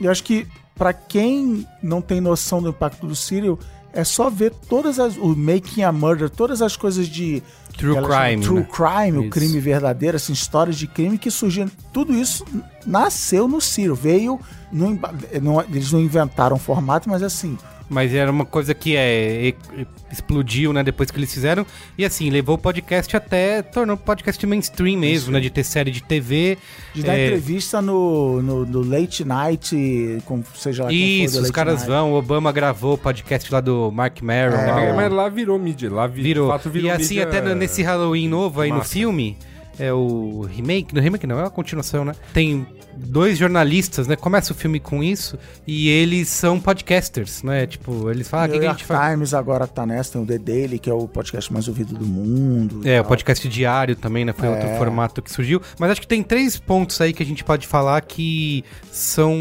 [0.00, 3.58] E eu acho que pra quem não tem noção do impacto do Serial,
[3.92, 5.16] é só ver todas as.
[5.16, 7.42] O Making a Murder, todas as coisas de.
[7.78, 8.68] True crime, True né?
[8.70, 9.30] crime, o Isso.
[9.30, 11.70] crime verdadeiro, assim, histórias de crime que surgiram.
[11.92, 12.42] Tudo isso
[12.86, 13.94] nasceu no Ciro.
[13.94, 14.38] Veio.
[14.72, 17.56] não- eles não inventaram o formato, mas assim.
[17.88, 21.64] Mas era uma coisa que é, e- e- explodiu, né, depois que eles fizeram.
[21.96, 25.92] E assim, levou o podcast até, tornou o podcast mainstream mesmo, né, de ter série
[25.92, 26.58] de TV.
[26.92, 31.52] De dar é, entrevista no, no, no Late Night, com, seja lá Isso, os Late
[31.52, 31.86] caras Night.
[31.88, 34.56] vão, o Obama gravou o podcast lá do Mark Maron.
[34.56, 35.88] É, lá, É, o- mas lá virou mídia.
[35.88, 36.46] Lá vi, virou.
[36.46, 38.90] de fato, virou e assim, mídia- até no- nesse Halloween novo aí no massa.
[38.92, 39.36] filme,
[39.78, 42.14] é o remake, no remake não, é uma continuação, né?
[42.32, 44.16] Tem dois jornalistas, né?
[44.16, 47.66] Começa o filme com isso e eles são podcasters, né?
[47.66, 49.12] Tipo, eles falam, ah, o que, que a gente faz?
[49.12, 52.06] Times agora tá nessa, tem o The Daily, que é o podcast mais ouvido do
[52.06, 52.80] mundo.
[52.88, 54.32] É, o podcast diário também, né?
[54.32, 54.50] Foi É.
[54.50, 55.60] outro formato que surgiu.
[55.78, 59.34] Mas acho que tem três pontos aí que a gente pode falar que são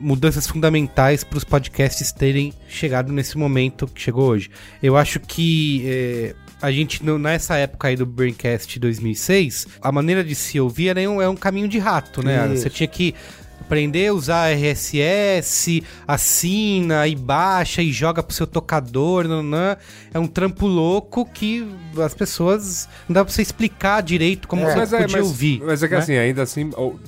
[0.00, 4.50] mudanças fundamentais para os podcasts terem chegado nesse momento que chegou hoje.
[4.82, 10.34] Eu acho que é, a gente, nessa época aí do Braincast 2006, a maneira de
[10.34, 12.46] se ouvir era um, é um caminho de rato, né?
[12.52, 12.62] Isso.
[12.62, 13.14] Você tinha que
[13.60, 19.76] aprender a usar RSS, assina e baixa e joga pro seu tocador, nanã.
[20.12, 21.66] é um trampo louco que
[22.02, 25.26] as pessoas não dá pra você explicar direito como É, você Mas é, podia mas,
[25.26, 25.62] ouvir.
[25.64, 26.00] mas é que né?
[26.00, 26.98] assim, ainda assim, o-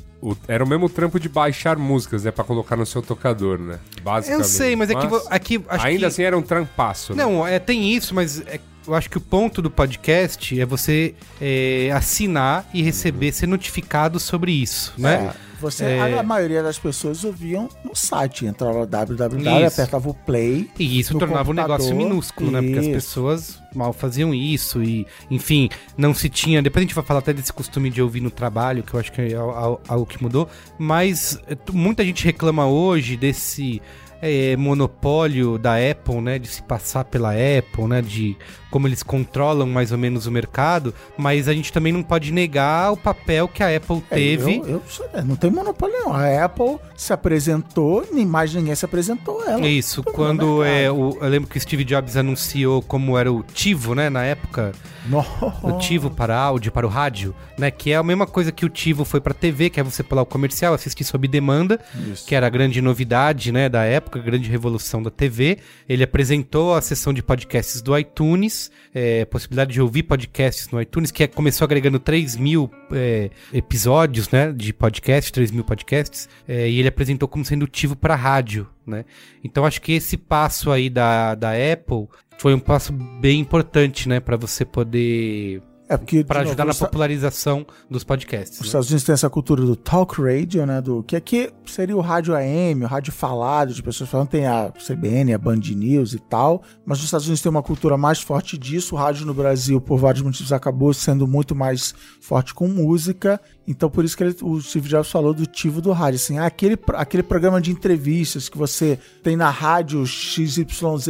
[0.47, 2.31] era o mesmo trampo de baixar músicas, né?
[2.31, 3.79] Pra colocar no seu tocador, né?
[4.03, 4.43] Basicamente.
[4.43, 7.25] Eu sei, mas é que aqui ainda que- assim era um trampaço, né?
[7.25, 11.15] Não, é, tem isso, mas é- eu acho que o ponto do podcast é você
[11.41, 15.31] é, assinar e receber, ser notificado sobre isso, né?
[15.47, 16.19] É, você, É.
[16.19, 19.67] a, maioria das pessoas ouviam no site, entrava www, Isso.
[19.81, 20.71] apertava o play.
[20.79, 22.63] E isso no tornava um negócio minúsculo, né?
[22.63, 22.95] Porque as Isso.
[22.95, 26.63] pessoas mal faziam isso e, enfim, não se tinha.
[26.63, 29.13] Depois a gente vai falar até desse costume de ouvir no trabalho, que eu acho
[29.13, 30.49] que é al- al- algo que mudou.
[30.79, 33.83] Mas eh, muita gente reclama hoje desse
[34.23, 36.39] eh, monopólio da Apple, né?
[36.39, 38.03] De se passar pela Apple, né?
[38.03, 38.37] De
[38.71, 40.95] como eles controlam mais ou menos o mercado.
[41.17, 44.59] Mas a gente também não pode negar o papel que a Apple É, teve.
[44.59, 46.13] eu- eu é, não tem monopólio não.
[46.15, 49.67] A Apple se apresentou, nem mais ninguém se apresentou ela.
[49.67, 53.95] Isso, quando é, o, eu lembro que o Steve Jobs anunciou como era o Tivo,
[53.95, 54.73] né, na época,
[55.07, 55.25] No-
[55.63, 58.69] o Tivo para áudio, para o rádio, né, que é a mesma coisa que o
[58.69, 61.81] Tivo foi para TV, que é você pular o comercial, assistir sob demanda,
[62.13, 62.27] Isso.
[62.27, 65.59] que era a grande novidade, né, da época, a grande revolução da TV.
[65.89, 71.11] Ele apresentou a seção de podcasts do iTunes, é, possibilidade de ouvir podcasts no iTunes,
[71.11, 76.69] que é- começou agregando 3 mil é, episódios, né, de podcast, 3 mil podcasts, é,
[76.69, 79.05] e ele apresentou como sendo Tivo para rádio, né.
[79.45, 82.09] Então acho que esse passo aí da, da Apple
[82.41, 86.71] foi um passo bem importante, né, para você poder É porque para novo, ajudar na
[86.71, 88.55] os Esta- popularização dos podcasts.
[88.59, 88.67] Os né?
[88.69, 90.81] Estados Unidos tem essa cultura do talk radio, né?
[90.81, 94.71] Do que aqui seria o rádio AM, o rádio falado, de pessoas falando, tem a
[94.71, 96.63] CBN, a Band News e tal.
[96.87, 98.95] Mas os Estados Unidos tem uma cultura mais forte disso.
[98.95, 103.39] O rádio no Brasil, por vários motivos, acabou sendo muito mais forte com música.
[103.69, 106.17] Então, por isso que ele- o Steve Jobs falou do tivo do rádio.
[106.17, 110.65] Assim, ah, aquele, aquele programa de entrevistas que você tem na rádio XYZ,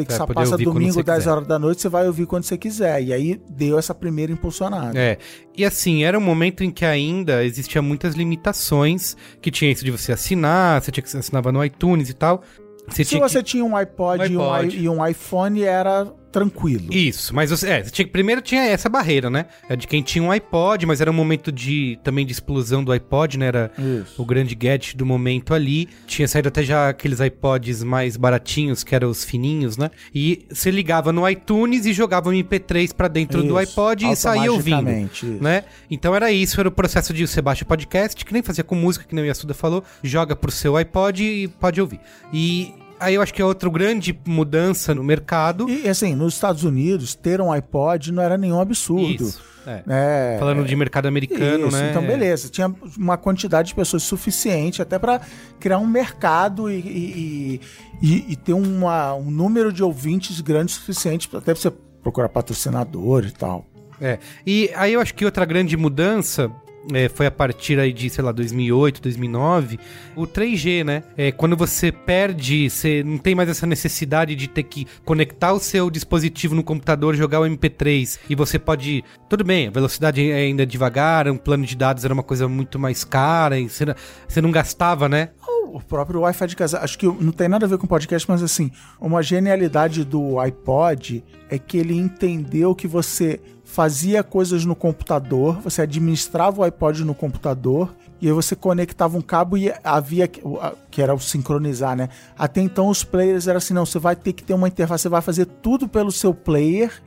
[0.04, 1.30] que só passa domingo, você 10 quiser.
[1.30, 3.02] horas da noite, você vai ouvir quando você quiser.
[3.02, 4.98] E aí deu essa primeira impulsionada.
[4.98, 5.16] É,
[5.56, 9.90] e assim, era um momento em que ainda existia muitas limitações, que tinha isso de
[9.90, 12.42] você assinar, você tinha que assinava no iTunes e tal.
[12.88, 13.44] Você Se você que...
[13.44, 14.78] tinha um iPod, Um E, um, iPod.
[14.84, 16.92] e um iPhone, era tranquilo.
[16.92, 19.46] Isso, mas você, é, tinha, primeiro tinha essa barreira, né?
[19.68, 22.92] É de quem tinha um iPod, mas era um momento de também de explosão do
[22.92, 23.46] iPod, né?
[23.46, 24.20] Era Isso.
[24.20, 25.88] o grande gadget do momento ali.
[26.06, 29.90] Tinha saído até já aqueles iPods mais baratinhos, que eram os fininhos, né?
[30.14, 34.16] E você ligava no iTunes e jogava um MP3 pra dentro do Isso, iPod e
[34.16, 34.90] saía ouvindo.
[34.90, 35.26] isso.
[35.40, 35.64] né?
[35.90, 39.04] Então era isso, era o processo de você baixa podcast, que nem fazia com música,
[39.04, 42.00] que nem o Yasuda falou, joga pro seu iPod e pode ouvir.
[42.32, 45.68] E aí eu acho que é outra grande mudança no mercado.
[45.68, 49.24] E assim, nos Estados Unidos, ter um iPod não era nenhum absurdo.
[49.24, 49.82] Isso, é.
[49.88, 51.90] É, Falando de mercado americano, Isso, né?
[51.90, 52.48] Então, beleza.
[52.48, 55.20] Tinha uma quantidade de pessoas suficiente até para
[55.58, 57.60] criar um mercado e, e-
[58.02, 61.70] e- e ter uma- um número de ouvintes grande o suficiente até pra você
[62.02, 63.66] procurar patrocinador e tal.
[64.00, 64.18] É.
[64.46, 66.50] E aí eu acho que outra grande mudança
[66.92, 69.79] é, foi a partir aí de, sei lá, 2008, 2009,
[70.16, 71.03] o 3G, né?
[71.16, 75.61] É, quando você perde, você não tem mais essa necessidade de ter que conectar o
[75.61, 79.05] seu dispositivo no computador, jogar o MP3 e você pode...
[79.29, 82.79] Tudo bem, a velocidade é ainda devagar, um plano de dados era uma coisa muito
[82.79, 83.85] mais cara e você,
[84.29, 85.31] você não gastava, né?
[85.72, 88.42] O próprio Wi-Fi de casa, acho que não tem nada a ver com podcast, mas
[88.42, 93.40] assim, uma genialidade do iPod é que ele entendeu que você
[93.72, 99.22] fazia coisas no computador, você administrava o iPod no computador e aí você conectava um
[99.22, 102.09] cabo e havia que era o sincronizar, né?
[102.37, 105.09] Até então os players eram assim, não, você vai ter que ter uma interface, você
[105.09, 107.00] vai fazer tudo pelo seu player.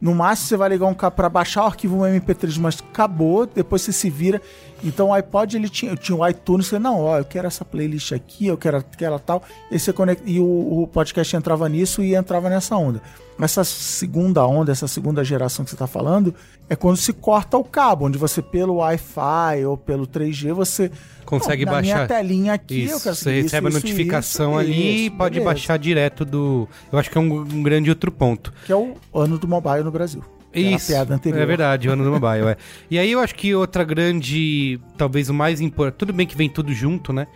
[0.00, 3.46] No máximo você vai ligar um cabo para baixar o arquivo um MP3, mas acabou,
[3.46, 4.40] depois você se vira.
[4.82, 8.12] Então o iPod ele tinha, tinha o iTunes, você não, ó, eu quero essa playlist
[8.12, 12.14] aqui, eu quero aquela tal, e você conecta, e o, o podcast entrava nisso e
[12.14, 13.00] entrava nessa onda.
[13.40, 16.34] Essa segunda onda, essa segunda geração que você está falando,
[16.68, 20.90] é quando se corta o cabo, onde você pelo Wi-Fi ou pelo 3G você
[21.38, 21.94] Consegue Não, na baixar.
[21.96, 25.06] minha telinha aqui, eu Isso, quero você seguir recebe isso, a notificação isso, ali e
[25.06, 25.44] isso, pode beleza.
[25.54, 26.68] baixar direto do.
[26.92, 28.52] Eu acho que é um, um grande outro ponto.
[28.64, 30.22] Que é o ano do mobile no Brasil.
[30.54, 31.42] Isso, piada anterior.
[31.42, 32.56] é verdade, o ano do mobile, é.
[32.88, 36.48] E aí eu acho que outra grande, talvez o mais importante, tudo bem que vem
[36.48, 37.26] tudo junto, né?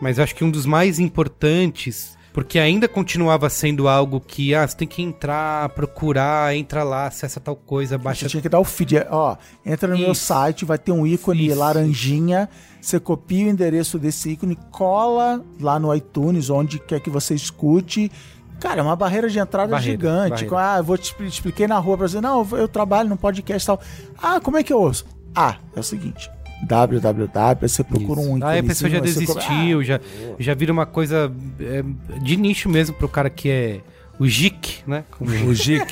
[0.00, 4.66] Mas eu acho que um dos mais importantes, porque ainda continuava sendo algo que, ah,
[4.66, 8.26] você tem que entrar, procurar, entra lá, acessa tal coisa, Você baixa...
[8.26, 9.04] tinha que dar o feed.
[9.10, 9.36] Ó,
[9.66, 10.24] entra no meu Isso.
[10.24, 11.58] site, vai ter um ícone Isso.
[11.58, 12.48] laranjinha.
[12.82, 18.10] Você copia o endereço desse ícone, cola lá no iTunes, onde quer que você escute.
[18.58, 20.44] Cara, é uma barreira de entrada Barreira, gigante.
[20.46, 20.74] barreira.
[20.74, 22.20] Ah, eu vou te expli- expliquei na rua pra você.
[22.20, 23.80] Não, eu trabalho no podcast e tal.
[24.20, 25.04] Ah, como é que eu ouço?
[25.34, 26.28] Ah, é o seguinte.
[26.66, 28.44] www, você procura um ícone.
[28.44, 30.00] Aí a pessoa já desistiu, já,
[30.38, 31.82] já vira uma coisa é,
[32.20, 33.80] de nicho mesmo pro cara que é
[34.18, 35.04] o JIC, né?
[35.10, 35.84] Como- O Gic.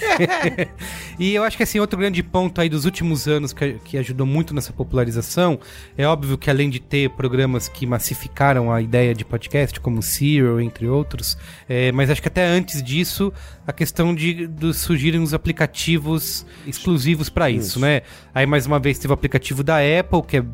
[1.18, 4.26] e eu acho que assim, outro grande ponto aí dos últimos anos que, que ajudou
[4.26, 5.59] muito nessa popularização,
[5.96, 10.02] é óbvio que além de ter programas que massificaram a ideia de podcast, como o
[10.02, 11.37] Serial, entre outros,
[11.68, 13.33] é, mas acho que até antes disso,
[13.66, 18.02] a questão de, de surgirem os aplicativos exclusivos para isso, né?
[18.35, 20.44] Aí mais uma vez teve o aplicativo da Apple, que é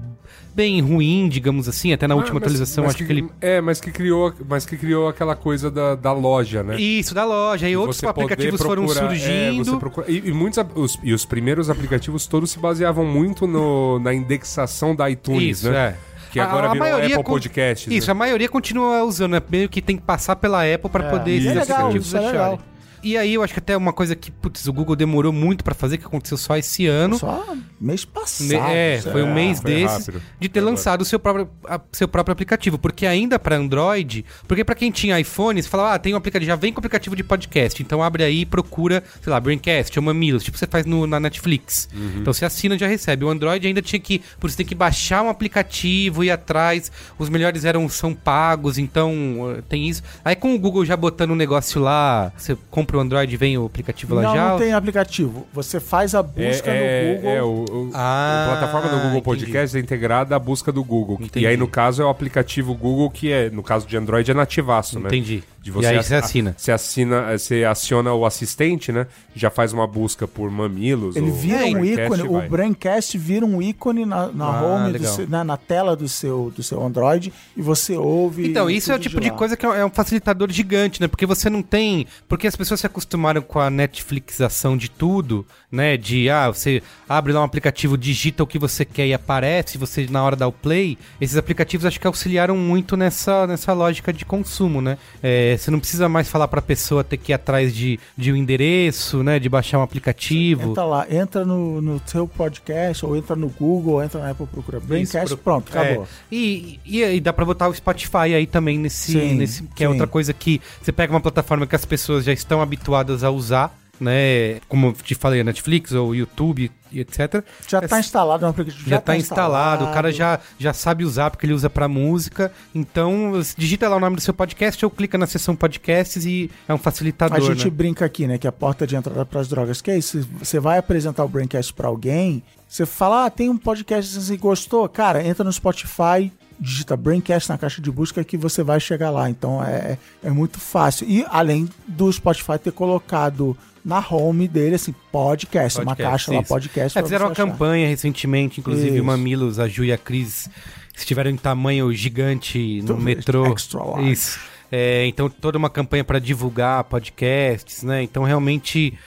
[0.57, 3.61] bem ruim, digamos assim, até na última Ah, mas- atualização mas acho que, ele É,
[3.61, 6.81] mas que criou, mas que criou aquela coisa da, da loja, né?
[6.81, 7.69] Isso, da loja.
[7.69, 9.65] E outros aplicativos foram procurar- é, surgindo.
[9.65, 13.99] você procura- e, e muitos, os, e os primeiros aplicativos todos se baseavam muito no,
[13.99, 15.95] na indexação da iTunes, Isso, né?
[16.03, 16.17] é.
[16.33, 17.91] Que agora virou Apple con- Podcasts.
[17.93, 18.13] Isso, né?
[18.13, 19.43] a maioria continua usando, né?
[19.51, 21.11] Meio que tem que passar pela Apple para É.
[21.11, 22.59] poder E esses é legal, aplicativos isso é legal.
[23.07, 25.75] E aí eu acho que até uma coisa que, putz, o Google demorou muito para
[25.77, 27.17] fazer, que aconteceu só esse ano.
[27.19, 28.53] Só mês passado.
[28.53, 30.23] É, foi um mês foi desses rápido.
[30.41, 30.73] de ter Agora.
[30.73, 32.79] lançado o seu próprio, a- seu próprio aplicativo.
[32.79, 36.49] Porque ainda para Android, porque para quem tinha iPhone, você falava, ah, tem um aplicativo,
[36.49, 37.81] já vem com o aplicativo de podcast.
[37.81, 41.21] Então abre aí e procura, sei lá, Braincast ou Mamilos, tipo você faz no, na
[41.21, 41.89] Netflix.
[41.95, 42.19] Uhum.
[42.23, 43.25] Então você assina e já recebe.
[43.25, 46.91] O Android ainda tinha que, por você tem que baixar um aplicativo e ir atrás.
[47.19, 50.03] Os melhores eram são pagos, então uh, tem isso.
[50.25, 53.67] Aí com o Google já botando um negócio lá, você compra o Android vem o
[53.67, 54.49] aplicativo lá Não, já.
[54.51, 55.47] não tem aplicativo.
[55.53, 57.31] Você faz a busca é, no Google.
[57.31, 57.47] É, o,
[57.87, 59.23] o- Ah, a plataforma do Google entendi.
[59.25, 61.19] Podcast é integrada à busca do Google.
[61.21, 61.45] Entendi.
[61.45, 64.35] E aí, no caso, é o aplicativo Google que é, no caso de Android, é
[64.35, 65.07] nativaço, né?
[65.09, 65.43] Entendi.
[65.71, 66.55] De E aí você ass- assina.
[66.57, 69.07] Você assina, você aciona o assistente, né?
[69.35, 71.17] Já faz uma busca por mamilos.
[71.17, 72.49] Ele ou vira um ícone, o.
[72.49, 76.63] Braincast vira um ícone na, na Ah, home, seu- na, na tela do seu, do
[76.63, 78.47] seu Android e você ouve.
[78.49, 79.35] Então, isso é o tipo de lá.
[79.37, 81.09] coisa que é um facilitador gigante, né?
[81.09, 82.07] Porque você não tem.
[82.29, 85.97] Porque as pessoas se acostumaram com a Netflixização de tudo, né?
[85.97, 90.07] De, ah, você abre lá um aplicativo, digita o que você quer e aparece, você
[90.11, 90.97] na hora dá o play.
[91.21, 94.97] Esses aplicativos acho que auxiliaram muito nessa, nessa lógica de consumo, né?
[95.23, 98.37] É, você não precisa mais falar pra pessoa ter que ir atrás de, de um
[98.37, 99.39] endereço, né?
[99.39, 100.71] De baixar um aplicativo.
[100.71, 104.47] Entra lá, entra no, no seu podcast, ou entra no Google, ou entra na Apple,
[104.47, 106.05] procura Braincast, pro- pronto, acabou.
[106.05, 109.85] É, e, e, e dá pra botar o Spotify aí também nesse, Sim, nesse que
[109.85, 109.93] é sim.
[109.93, 113.77] outra coisa que você pega uma plataforma que as pessoas já estão habituadas a usar,
[114.01, 114.61] né?
[114.69, 117.43] Como te falei, Netflix ou YouTube e etc.
[117.67, 118.89] Já É- está instalado no aplicativo.
[118.89, 122.53] Já, tá instalado, o cara já, já sabe usar porque ele usa pra música.
[122.75, 126.75] Então, digita lá o nome do seu podcast ou clica na seção podcasts e é
[126.75, 127.71] um facilitador, A gente né?
[127.71, 129.81] brinca aqui, né, que é a porta de entrada para as drogas.
[129.81, 130.27] Que é isso?
[130.39, 134.89] Você vai apresentar o Braincast para alguém, você fala, ah, tem um podcast você gostou,
[134.89, 139.29] cara, entra no Spotify, digita Braincast na caixa de busca que você vai chegar lá.
[139.29, 141.07] Então é, é muito fácil.
[141.09, 143.57] E além do Spotify ter colocado
[143.87, 146.49] na home dele, assim, podcast, uma Podcast, caixa lá, isso.
[146.49, 146.99] podcast.
[146.99, 147.47] É, fizeram você uma achar.
[147.53, 149.01] campanha recentemente, inclusive Isso.
[149.03, 150.51] o Mamilos, a Ju e a Cris
[150.97, 153.47] estiveram em tamanho gigante no Tudo metrô.
[153.53, 154.11] extra large.
[154.11, 154.41] Isso.
[154.73, 158.03] É, então, toda uma campanha para divulgar podcasts, né?
[158.03, 158.99] Então, realmente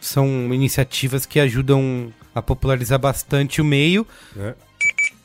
[0.00, 4.06] são iniciativas que ajudam a popularizar bastante o meio.
[4.36, 4.54] né?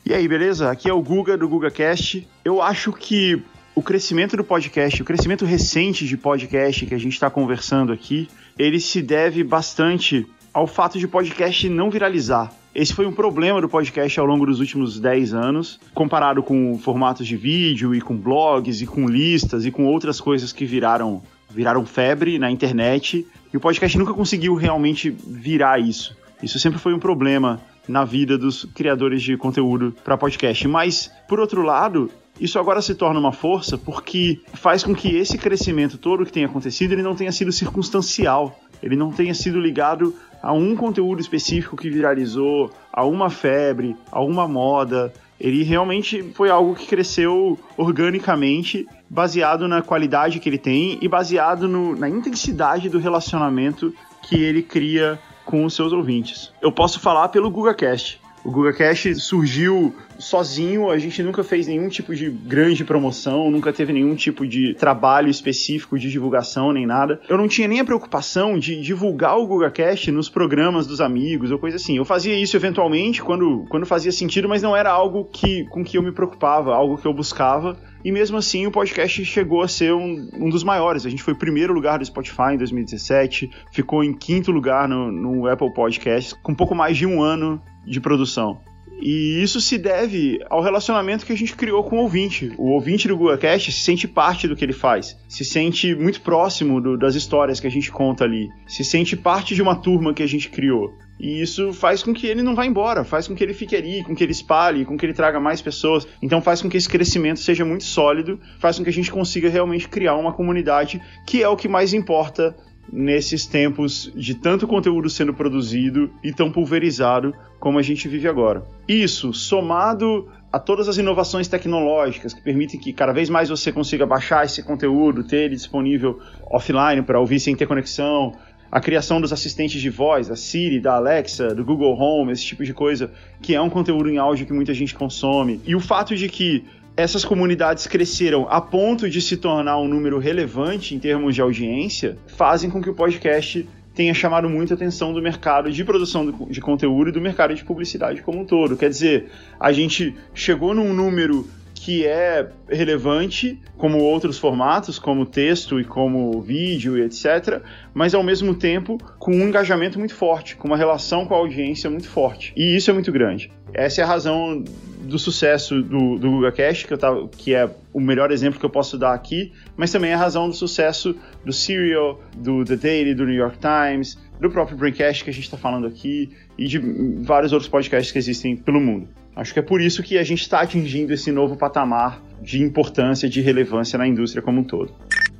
[0.04, 0.72] E aí, beleza?
[0.72, 2.26] Aqui é o Guga do GugaCast.
[2.44, 3.40] Eu acho que
[3.76, 8.28] o crescimento do podcast, o crescimento recente de podcast que a gente está conversando aqui,
[8.58, 12.52] ele se deve bastante ao fato de podcast não viralizar.
[12.74, 17.26] Esse foi um problema do podcast ao longo dos últimos 10 anos, comparado com formatos
[17.26, 21.86] de vídeo e com blogs e com listas e com outras coisas que viraram viraram
[21.86, 23.26] febre na internet.
[23.52, 26.16] E o podcast nunca conseguiu realmente virar isso.
[26.42, 30.66] Isso sempre foi um problema na vida dos criadores de conteúdo para podcast.
[30.66, 35.38] Mas, por outro lado, isso agora se torna uma força porque faz com que esse
[35.38, 38.58] crescimento todo que tem acontecido ele não tenha sido circunstancial.
[38.82, 44.20] Ele não tenha sido ligado a um conteúdo específico que viralizou, a uma febre, a
[44.22, 45.12] uma moda.
[45.40, 51.66] Ele realmente foi algo que cresceu organicamente, baseado na qualidade que ele tem e baseado
[51.66, 56.52] no- na intensidade do relacionamento que ele cria com os seus ouvintes.
[56.60, 58.20] Eu posso falar pelo GugaCast.
[58.44, 63.92] O GugaCast surgiu sozinho, a gente nunca fez nenhum tipo de grande promoção, nunca teve
[63.92, 67.20] nenhum tipo de trabalho específico de divulgação nem nada.
[67.28, 71.58] Eu não tinha nem a preocupação de divulgar o GugaCast nos programas dos amigos ou
[71.58, 71.96] coisa assim.
[71.96, 75.98] Eu fazia isso eventualmente quando, quando fazia sentido, mas não era algo que, com que
[75.98, 77.76] eu me preocupava, algo que eu buscava.
[78.04, 81.06] E mesmo assim, o podcast chegou a ser um, um dos maiores.
[81.06, 85.46] A gente foi primeiro lugar do Spotify em 2017, ficou em quinto lugar no, no
[85.46, 88.60] Apple Podcasts, com pouco mais de um ano de produção.
[89.00, 92.52] E isso se deve ao relacionamento que a gente criou com o ouvinte.
[92.56, 96.80] O ouvinte do GugaCast se sente parte do que ele faz, se sente muito próximo
[96.80, 100.22] do- das histórias que a gente conta ali, se sente parte de uma turma que
[100.22, 100.94] a gente criou.
[101.20, 104.02] E isso faz com que ele não vá embora, faz com que ele fique ali,
[104.02, 106.06] com que ele espalhe, com que ele traga mais pessoas.
[106.22, 109.48] Então faz com que esse crescimento seja muito sólido, faz com que a gente consiga
[109.48, 112.56] realmente criar uma comunidade que é o que mais importa
[112.92, 118.64] nesses tempos de tanto conteúdo sendo produzido e tão pulverizado como a gente vive agora.
[118.86, 124.06] Isso, somado a todas as inovações tecnológicas que permitem que cada vez mais você consiga
[124.06, 128.32] baixar esse conteúdo, ter ele disponível offline para ouvir sem ter conexão,
[128.70, 132.64] a criação dos assistentes de voz, da Siri, da Alexa, do Google Home, esse tipo
[132.64, 133.10] de coisa,
[133.40, 135.60] que é um conteúdo em áudio que muita gente consome.
[135.64, 136.64] E o fato de que
[136.96, 142.16] essas comunidades cresceram a ponto de se tornar um número relevante em termos de audiência,
[142.26, 147.10] fazem com que o podcast tenha chamado muita atenção do mercado de produção de conteúdo
[147.10, 148.76] e do mercado de publicidade como um todo.
[148.76, 151.48] Quer dizer, a gente chegou num número
[151.84, 157.60] que é relevante, como outros formatos, como texto e como vídeo e etc.,
[157.92, 161.90] mas ao mesmo tempo com um engajamento muito forte, com uma relação com a audiência
[161.90, 162.54] muito forte.
[162.56, 163.52] E isso é muito grande.
[163.74, 164.64] Essa é a razão
[165.02, 168.96] do sucesso do, do GugaCast, que, tava, que é o melhor exemplo que eu posso
[168.96, 171.14] dar aqui, mas também é a razão do sucesso
[171.44, 175.44] do Serial, do The Daily, do New York Times, do próprio Braincast que a gente
[175.44, 179.06] está falando aqui e de vários outros podcasts que existem pelo mundo.
[179.36, 183.28] Acho que é por isso que a gente está atingindo esse novo patamar de importância,
[183.28, 184.92] de relevância na indústria como um todo.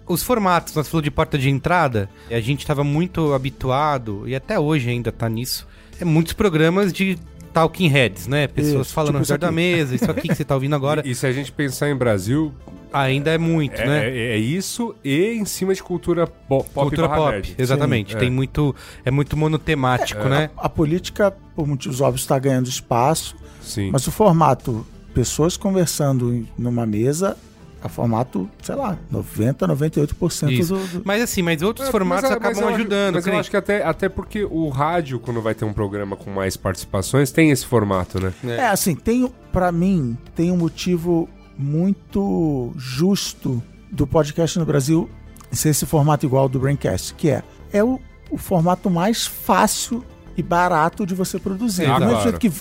[0.07, 4.59] Os formatos, nós falamos de porta de entrada, a gente estava muito habituado, e até
[4.59, 5.67] hoje ainda está nisso,
[6.01, 7.17] é muitos programas de
[7.55, 8.47] talking heads, né?
[8.49, 11.03] Pessoas Isso, falando tipo ao redor da mesa, isso aqui que você tá ouvindo agora.
[11.07, 12.53] E, e se a gente pensar em Brasil,
[12.93, 14.09] Ainda é muito, é, né?
[14.09, 17.55] é- é isso e em cima de cultura po- pop, Cultura pop, nerd.
[17.59, 18.13] exatamente.
[18.13, 18.31] Sim, Tem é.
[18.31, 18.73] muito.
[19.05, 20.49] É muito monotemático, né?
[20.57, 23.35] A política, por motivos óbvios, está ganhando espaço,
[23.65, 23.91] Sim.
[23.93, 27.37] mas o formato, pessoas conversando em- numa mesa,
[27.83, 30.75] é formato, sei lá, 90, 98% Isso.
[30.75, 31.03] do, do...
[31.05, 33.15] Mas assim, mas outros É, formatos mas, é, acabam mas ajudando.
[33.17, 36.17] Mas eu nem- acho que até, até porque o rádio, quando vai ter um programa
[36.17, 38.33] com mais participações, tem esse formato, né?
[38.45, 43.63] É, assim, tem, para mim, tem um motivo muito justo
[43.93, 45.09] do podcast no Brasil
[45.53, 47.43] ser esse formato igual ao do Braincast, que é,
[47.73, 48.01] é o,
[48.31, 50.03] o formato mais fácil
[50.37, 51.87] e barato de você produzir.
[51.87, 52.53] Ah, Do mesmo jeito que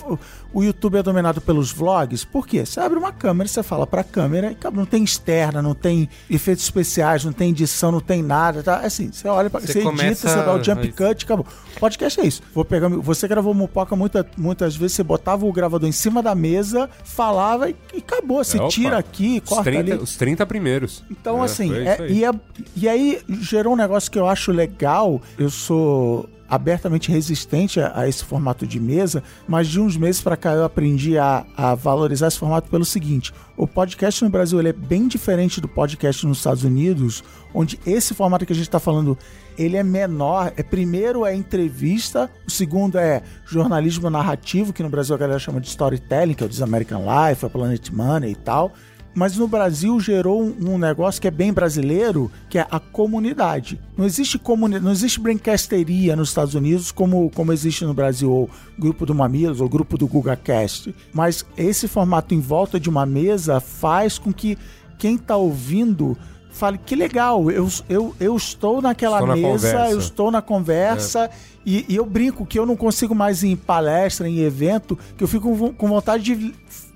[0.52, 2.64] o- YouTube é dominado pelos vlogs, por quê?
[2.64, 6.64] Você abre uma câmera, você fala pra câmera, e não tem externa, não tem efeitos
[6.64, 8.76] especiais, não tem edição, não tem nada, tá?
[8.78, 11.46] Assim, você olha, pra, Você você, edita, começa- você dá o jump é cut, acabou.
[11.80, 12.42] Podcast é isso.
[12.54, 16.34] Vou pegar, você gravou Mupoca muita, muitas vezes, você botava o gravador em cima da
[16.34, 18.42] mesa, falava e, e acabou.
[18.44, 18.70] Você É, opa.
[18.70, 20.02] tira aqui, Os corta 30, ali.
[20.02, 21.02] os 30 primeiros.
[21.10, 22.12] Então, É, assim, é- aí.
[22.18, 22.30] e, é-
[22.76, 25.20] e aí gerou um negócio que eu acho legal.
[25.38, 30.36] Eu sou abertamente resistente a, a esse formato de mesa, mas de uns meses pra
[30.36, 34.70] cá eu aprendi a, a valorizar esse formato pelo seguinte: o podcast no Brasil ele
[34.70, 38.80] é bem diferente do podcast nos Estados Unidos, onde esse formato que a gente está
[38.80, 39.18] falando
[39.56, 40.52] ele é menor.
[40.56, 45.60] É primeiro é entrevista, o segundo é jornalismo narrativo, que no Brasil a galera chama
[45.60, 48.72] de storytelling, que é o This American Life, a Planet Money e tal.
[49.14, 53.80] Mas no Brasil gerou um, um negócio que é bem brasileiro, que é a comunidade.
[53.96, 58.50] Não existe comunidade, não existe brincasteria nos Estados Unidos como, como existe no Brasil, ou
[58.78, 60.94] grupo do Mamilos, ou grupo do GugaCast.
[61.12, 64.58] Mas esse formato em volta de uma mesa faz com que
[64.98, 66.16] quem está ouvindo
[66.54, 70.40] fale que legal, eu, eu, eu estou naquela Estou na mesa, conversa." eu estou na
[70.40, 71.30] conversa.
[71.66, 75.24] E, e eu brinco que eu não consigo mais ir em palestra, em evento, que
[75.24, 76.54] eu fico com vontade de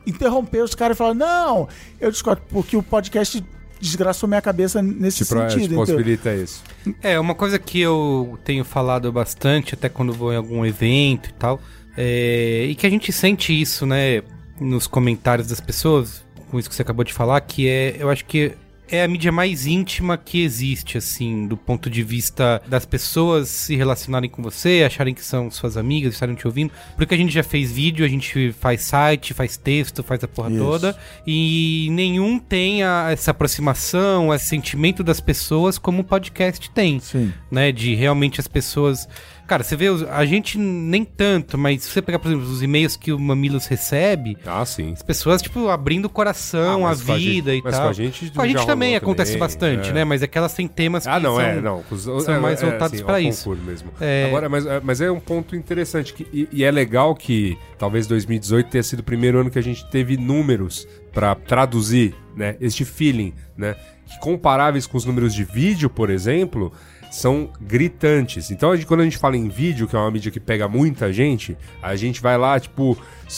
[0.09, 1.69] interromper os caras e falar: não,
[2.01, 3.45] eu discordo, porque o podcast
[3.81, 5.75] desgraçou minha cabeça nesse pro- te sentido.
[5.75, 5.79] entendeu?
[5.79, 6.63] possibilita isso.
[7.03, 11.33] É, uma coisa que eu tenho falado bastante, até quando vou em algum evento e
[11.35, 11.61] tal,
[11.97, 14.23] é, e que a gente sente isso, né,
[14.61, 18.25] nos comentários das pessoas, com isso que você acabou de falar, que é, eu acho
[18.25, 18.53] que
[18.91, 23.77] é a mídia mais íntima que existe, assim, do ponto de vista das pessoas se
[23.77, 26.73] relacionarem com você, acharem que são suas amigas, estarem te ouvindo.
[26.97, 30.51] Porque a gente já fez vídeo, a gente faz site, faz texto, faz a porra
[30.51, 30.59] Isso.
[30.59, 36.99] toda, e nenhum tem a- essa aproximação, esse sentimento das pessoas como o podcast tem
[37.01, 37.33] Sim.
[37.51, 37.71] né?
[37.73, 39.09] De realmente as pessoas.
[39.49, 42.97] Cara, você vê, a gente nem tanto, mas se você pegar, por exemplo, os e-mails
[42.97, 44.93] que o Mamilos recebe, Ah, sim.
[44.93, 47.75] as pessoas, tipo, abrindo o coração, Ah, a mas com a vida gente- e mas
[47.75, 47.85] tal.
[47.85, 49.93] com a gente Com a gente também acontece também, bastante, é.
[49.95, 50.05] né?
[50.05, 51.41] Mas é que elas têm temas que Ah, não, são...
[51.41, 51.83] é, não.
[51.91, 53.51] Os- são é, mais é, voltados pra ao isso.
[53.65, 53.91] mesmo.
[53.99, 54.27] É.
[54.29, 58.07] Agora, mas, é- mas é um ponto interessante que, e, e é legal que talvez
[58.07, 62.85] 2018 tenha sido o primeiro ano que a gente teve números pra traduzir, né, este
[62.85, 63.75] feeling, né,
[64.07, 66.71] que comparáveis com os números de vídeo, por exemplo,
[67.11, 68.51] são gritantes.
[68.51, 71.57] Então, quando a gente fala em vídeo, que é uma mídia que pega muita gente,
[71.83, 72.97] a gente vai lá, tipo,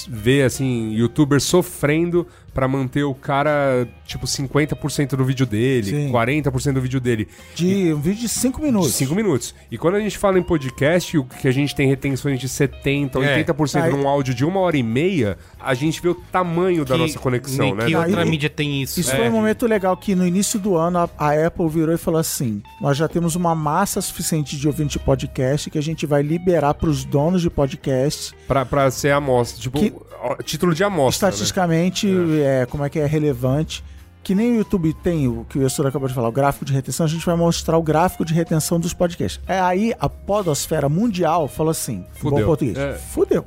[0.08, 6.10] ver, assim, youtubers sofrendo pra manter o cara, tipo, 50% do vídeo dele, Sim.
[6.10, 7.28] 40% do vídeo dele.
[7.54, 8.88] De um vídeo de 5 minutos.
[8.90, 9.54] De 5 minutos.
[9.70, 13.12] E quando a gente fala em podcast, o que a gente tem retenções de 70%,
[13.20, 16.96] 80% Aí- num áudio de uma hora e meia, a gente vê o tamanho da
[16.96, 17.86] Que- nossa conexão, né?
[17.86, 18.98] Que outra e- mídia tem isso.
[18.98, 19.16] Isso É.
[19.16, 22.18] foi um momento legal que no início do ano a, a Apple virou e falou
[22.18, 26.20] assim: nós já temos uma massa suficiente de ouvintes de podcast que a gente vai
[26.22, 28.34] liberar para os donos de podcast.
[28.48, 29.60] Pra, pra ser amostra.
[29.62, 31.26] Tipo, Que- título de amostra.
[31.28, 31.32] né?
[31.32, 32.08] Estatisticamente,
[32.44, 33.82] é, como é que é relevante.
[34.22, 36.74] Que nem o YouTube tem o que o Yasura acabou de falar, o gráfico de
[36.74, 39.40] retenção, a gente vai mostrar o gráfico de retenção dos podcasts.
[39.48, 42.40] É aí a podosfera mundial falou assim, Fudeu.
[42.40, 42.92] bom português, É.
[42.94, 43.46] fudeu.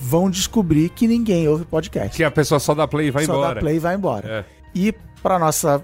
[0.00, 2.16] Vão descobrir que ninguém ouve podcast.
[2.16, 3.54] Que a pessoa só dá play e vai Só embora.
[3.56, 4.26] dá play e vai embora.
[4.28, 4.44] É.
[4.74, 5.82] E para nossa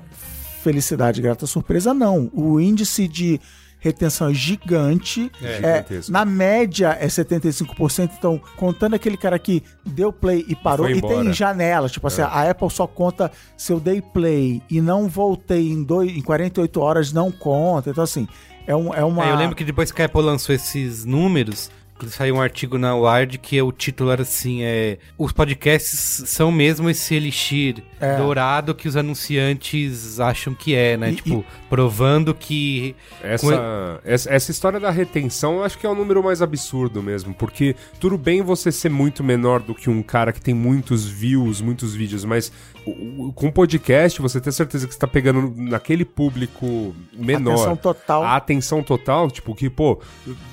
[0.62, 2.30] felicidade, grata surpresa, não.
[2.32, 3.38] O índice de
[3.84, 5.30] retenção é gigante.
[5.42, 8.10] É, É, na média é 75%.
[8.18, 10.98] Então, contando aquele cara que deu play e parou, e.
[10.98, 11.00] É.
[11.02, 11.92] tem janelas.
[11.92, 16.10] Tipo assim, a Apple só conta se eu dei play e não voltei em, dois,
[16.10, 17.90] em 48 horas, não conta.
[17.90, 18.26] Então, assim,
[18.66, 19.26] é, um, é uma.
[19.26, 21.70] É, eu lembro que depois que a Apple lançou esses números,
[22.08, 24.98] saiu um artigo na Wired que o título era assim, é...
[25.16, 28.16] Os podcasts são mesmo esse elixir É.
[28.16, 31.10] dourado que os anunciantes acham que é, né?
[31.10, 32.94] E- tipo, provando que...
[33.22, 37.34] Essa, essa, essa história da retenção eu acho que é o número mais absurdo mesmo,
[37.34, 41.60] porque tudo bem você ser muito menor do que um cara que tem muitos views,
[41.60, 42.52] muitos vídeos, mas
[43.34, 47.52] com podcast você tem certeza que você tá pegando naquele público menor.
[47.54, 48.22] Atenção total.
[48.22, 50.00] A atenção total, tipo, que, pô,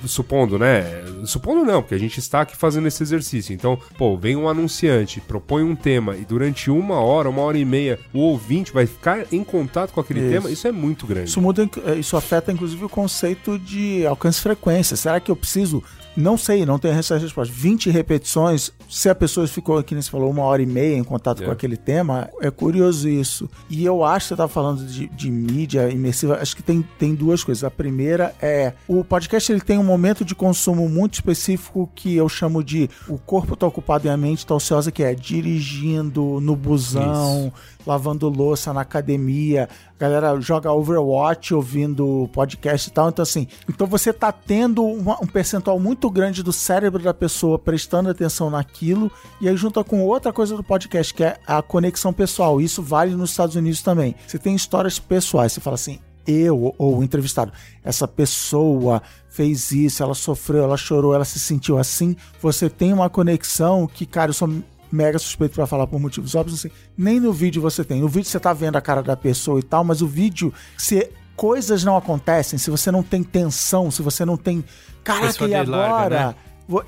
[0.06, 0.84] supondo, né?
[1.24, 3.52] Supondo não, porque a gente está aqui fazendo esse exercício.
[3.52, 7.64] Então, pô, vem um anunciante, propõe um tema e durante uma hora, uma hora e
[7.64, 10.30] meia, o ouvinte vai ficar em contato com aquele Isso.
[10.30, 11.28] tema, isso é muito grande.
[11.28, 11.68] Isso muda,
[11.98, 14.96] isso afeta inclusive o conceito de alcance frequência.
[14.96, 15.82] Será que eu preciso?
[16.16, 17.52] Não sei, não tenho essa resposta.
[17.56, 21.02] 20 repetições, se a pessoa ficou aqui, nem se falou, uma hora e meia em
[21.04, 21.46] contato É.
[21.46, 23.48] com aquele tema, é curioso isso.
[23.70, 27.14] E eu acho que você estava falando de, de mídia imersiva, acho que tem, tem
[27.14, 27.64] duas coisas.
[27.64, 32.28] A primeira é, o podcast ele tem um momento de consumo muito específico que eu
[32.28, 36.54] chamo de o corpo está ocupado e a mente está ociosa, que é dirigindo no
[36.56, 37.52] busão,
[37.86, 43.08] lavando louça na academia, a galera joga Overwatch ouvindo podcast e tal.
[43.08, 47.58] Então, assim, então você tá tendo uma- um percentual muito grande do cérebro da pessoa
[47.58, 52.12] prestando atenção naquilo, e aí junta com outra coisa do podcast, que é a conexão
[52.12, 52.60] pessoal.
[52.60, 54.14] Isso vale nos Estados Unidos também.
[54.26, 55.98] Você tem histórias pessoais, você fala assim.
[56.24, 61.78] Eu ou o entrevistado, essa pessoa fez isso, ela sofreu, ela chorou, ela se sentiu
[61.78, 62.14] assim.
[62.40, 64.48] Você tem uma conexão que, cara, eu sou
[64.92, 68.00] mega suspeito pra falar por motivos óbvios, assim, nem no vídeo você tem.
[68.00, 71.10] No vídeo você tá vendo a cara da pessoa e tal, mas o vídeo, se
[71.36, 74.64] coisas não acontecem, se você não tem tensão, se você não tem.
[75.04, 76.26] Caraca, e agora?
[76.28, 76.34] né?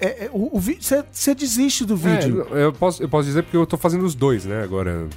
[0.00, 2.46] É- é- você, você desiste do vídeo.
[2.52, 4.62] É, eu, posso, eu posso dizer porque eu tô fazendo os dois, né?
[4.62, 5.08] Agora,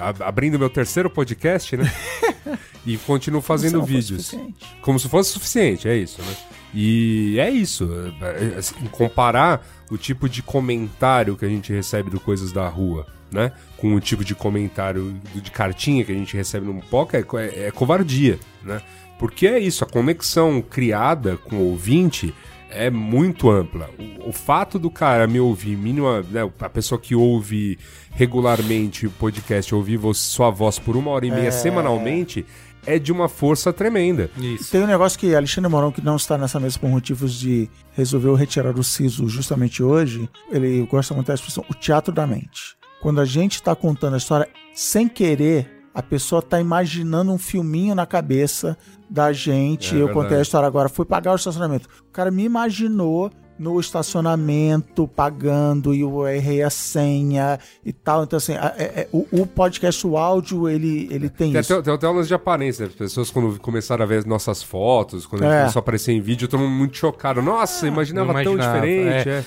[0.00, 1.92] ab- abrindo meu terceiro podcast, né?
[2.86, 4.34] e continuo fazendo vídeos.
[4.80, 6.34] Como se fosse suficiente, é isso, né?
[6.74, 7.88] E é isso.
[8.22, 12.66] é, é, assim, comparar o tipo de comentário que a gente recebe do Coisas da
[12.68, 13.52] Rua, né?
[13.76, 17.66] Com o tipo de comentário de cartinha que a gente recebe no Poca é, é-
[17.66, 18.80] é covardia, né?
[19.18, 22.32] Porque é isso, a conexão criada com o ouvinte
[22.70, 23.90] é muito ampla.
[24.24, 27.78] O, o fato do cara me ouvir, mínima, né, a pessoa que ouve
[28.12, 32.44] regularmente o podcast, ouvir sua voz por uma hora e meia semanalmente,
[32.86, 34.30] é de uma força tremenda.
[34.38, 34.70] Isso.
[34.70, 38.34] Tem um negócio que Alexandre Morão, que não está nessa mesa por motivos de resolveu
[38.34, 42.77] retirar o siso justamente hoje, ele gosta muito da expressão o teatro da mente.
[43.00, 47.94] Quando a gente está contando a história sem querer, a pessoa está imaginando um filminho
[47.94, 48.76] na cabeça
[49.08, 49.88] da gente.
[49.94, 50.14] É eu verdade.
[50.14, 51.88] contei a história agora, fui pagar o estacionamento.
[52.08, 58.22] O cara me imaginou no estacionamento, pagando, e eu errei a senha e tal.
[58.22, 61.72] Então, assim, a- é- é- o, o podcast, o áudio, ele, ele tem Tem isso.
[61.74, 62.90] até, tem até aulas de aparência, né?
[62.92, 65.60] As pessoas quando começaram a ver as nossas fotos, quando a gente É.
[65.62, 67.42] começou a aparecer em vídeo, todo mundo muito chocado.
[67.42, 69.28] Nossa, imaginava, não tão imaginava, diferente.
[69.28, 69.32] é.
[69.32, 69.44] é.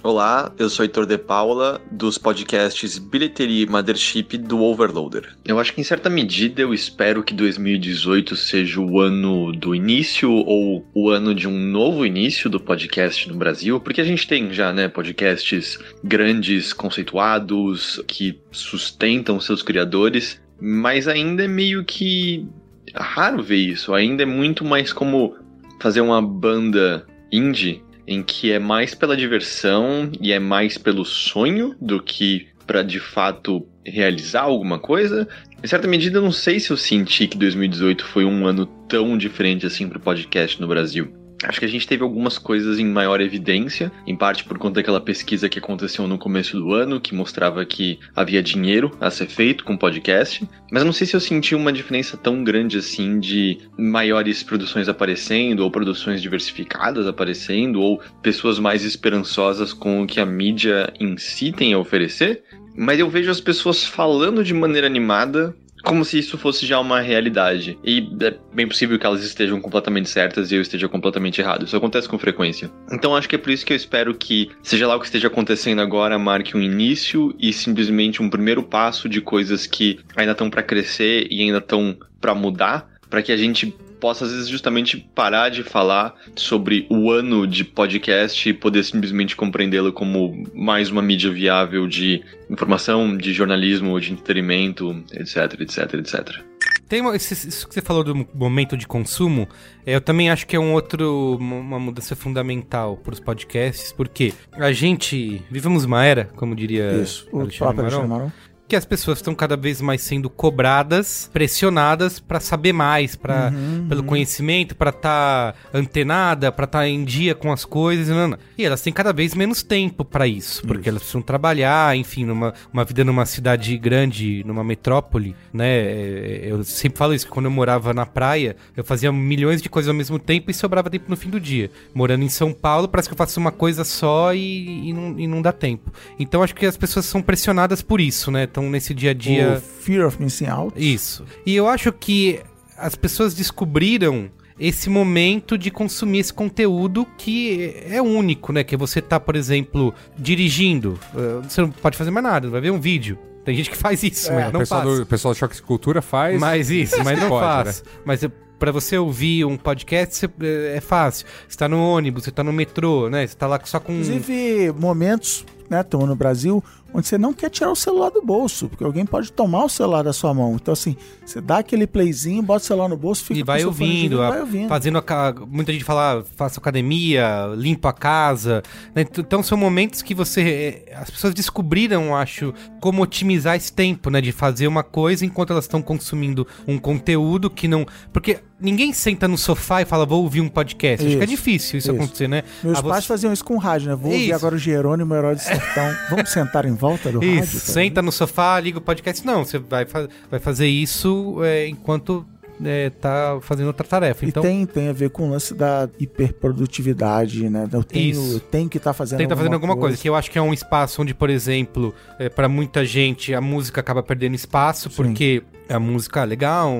[0.00, 5.34] Olá, eu sou Heitor de Paula, dos podcasts Bilheteria e Mothership do Overloader.
[5.44, 10.30] Eu acho que em certa medida eu espero que 2018 seja o ano do início
[10.30, 14.52] ou o ano de um novo início do podcast no Brasil, porque a gente tem
[14.52, 22.46] já, né, podcasts grandes, conceituados, que sustentam seus criadores, mas ainda é meio que
[22.94, 25.34] raro ver isso, ainda é muito mais como
[25.80, 31.76] fazer uma banda indie em que é mais pela diversão e é mais pelo sonho
[31.78, 35.28] do que para de fato realizar alguma coisa.
[35.62, 39.18] Em certa medida, eu não sei se eu senti que 2018 foi um ano tão
[39.18, 41.17] diferente assim pro podcast no Brasil.
[41.44, 45.00] Acho que a gente teve algumas coisas em maior evidência, em parte por conta daquela
[45.00, 49.64] pesquisa que aconteceu no começo do ano, que mostrava que havia dinheiro a ser feito
[49.64, 54.42] com podcast, mas não sei se eu senti uma diferença tão grande assim de maiores
[54.42, 60.92] produções aparecendo, ou produções diversificadas aparecendo, ou pessoas mais esperançosas com o que a mídia
[60.98, 62.42] em si tem a oferecer.
[62.76, 67.00] Mas eu vejo as pessoas falando de maneira animada como se isso fosse já uma
[67.00, 67.78] realidade.
[67.84, 71.64] E é bem possível que elas estejam completamente certas e eu esteja completamente errado.
[71.64, 72.70] Isso acontece com frequência.
[72.92, 75.28] Então acho que é por isso que eu espero que, seja lá o que esteja
[75.28, 80.50] acontecendo agora, marque um início e simplesmente um primeiro passo de coisas que ainda estão
[80.50, 84.96] para crescer e ainda estão para mudar, para que a gente possa, às vezes, justamente
[85.14, 91.02] parar de falar sobre o ano de podcast e poder simplesmente compreendê-lo como mais uma
[91.02, 96.48] mídia viável de informação, de jornalismo, de entretenimento, etc, etc, etc.
[96.88, 99.46] Tem uma, isso que você falou do momento de consumo,
[99.84, 104.32] é, eu também acho que é um outro, uma mudança fundamental para os podcasts, porque
[104.52, 108.32] a gente vivemos uma era, como diria Isso, o próprio Alexandre Maron,
[108.68, 113.86] que as pessoas estão cada vez mais sendo cobradas, pressionadas para saber mais, para Uhum,
[113.88, 118.38] pelo conhecimento, para estar antenada, para estar em dia com as coisas, não, não.
[118.58, 122.52] e elas têm cada vez menos tempo para isso, porque elas precisam trabalhar, enfim, numa
[122.72, 125.66] uma vida numa cidade grande, numa metrópole, né?
[125.68, 129.68] É, Eu sempre falo isso, que quando eu morava na praia, eu fazia milhões de
[129.68, 131.70] coisas ao mesmo tempo e sobrava tempo no fim do dia.
[131.94, 135.26] Morando em São Paulo, parece que eu faço uma coisa só e, e, não, e
[135.26, 135.92] não dá tempo.
[136.18, 138.46] Então acho que as pessoas são pressionadas por isso, né?
[138.58, 139.54] Estão nesse dia a dia.
[139.58, 140.74] o Fear of Missing Out.
[140.76, 141.24] Isso.
[141.46, 142.40] E eu acho que
[142.76, 148.64] as pessoas descobriram esse momento de consumir esse conteúdo que é único, né?
[148.64, 150.98] Que você tá, por exemplo, dirigindo.
[151.14, 153.16] eh, Você não pode fazer mais nada, vai ver um vídeo.
[153.44, 154.96] Tem gente que faz isso, mas É, o não pessoal faz.
[154.96, 156.38] do, o pessoal do Choque de Cultura faz.
[156.40, 157.84] Mas isso, mas não Pode, faz.
[158.04, 161.24] Mas eh, pra você ouvir um podcast eh, é fácil.
[161.48, 163.26] Você tá no ônibus, você tá no metrô, né?
[163.26, 163.92] Você tá lá só com.
[163.92, 166.62] Inclusive, momentos, né, estão no Brasil,
[166.92, 170.02] onde você não quer tirar o celular do bolso, porque alguém pode tomar o celular
[170.02, 170.54] da sua mão.
[170.54, 174.22] Então, assim, você dá aquele playzinho, bota o celular no bolso, fica E vai ouvindo,
[174.22, 174.68] a- vai ouvindo.
[174.68, 178.62] fazendo a, muita gente fala, faço academia, limpo a casa.
[178.94, 179.04] né?
[179.04, 180.84] T- Então são momentos que você.
[180.88, 184.20] eh, As pessoas descobriram, acho, como otimizar esse tempo, né?
[184.20, 187.86] De fazer uma coisa enquanto elas estão consumindo um conteúdo que não.
[188.12, 191.04] Porque ninguém senta no sofá e fala, vou ouvir um podcast.
[191.06, 191.96] Acho que é Isso, difícil isso, isso.
[191.96, 192.42] acontecer, né?
[192.62, 193.94] Meus Ah, pais você- faziam isso com rádio, né?
[193.96, 194.34] Vou ouvir Isso.
[194.34, 195.94] agora o Jerônimo, Herói do Sertão.
[196.10, 197.34] Vamos sentar em volta do rádio?
[197.44, 197.72] Isso, cara?
[197.72, 199.24] senta no sofá, liga o podcast.
[199.26, 202.26] Não, você vai, fa- vai fazer isso é, enquanto
[202.64, 204.24] é, tá fazendo outra tarefa.
[204.24, 207.68] E Então, tem, tem a ver com o lance da hiperprodutividade, né?
[207.72, 208.34] Eu tenho, Isso.
[208.36, 209.96] eu tenho que estar fazendo tem que tá fazendo alguma coisa.
[209.96, 213.40] Que eu acho que é um espaço onde, por exemplo, é, para muita gente a
[213.40, 216.72] música acaba perdendo espaço, porque a música é legal,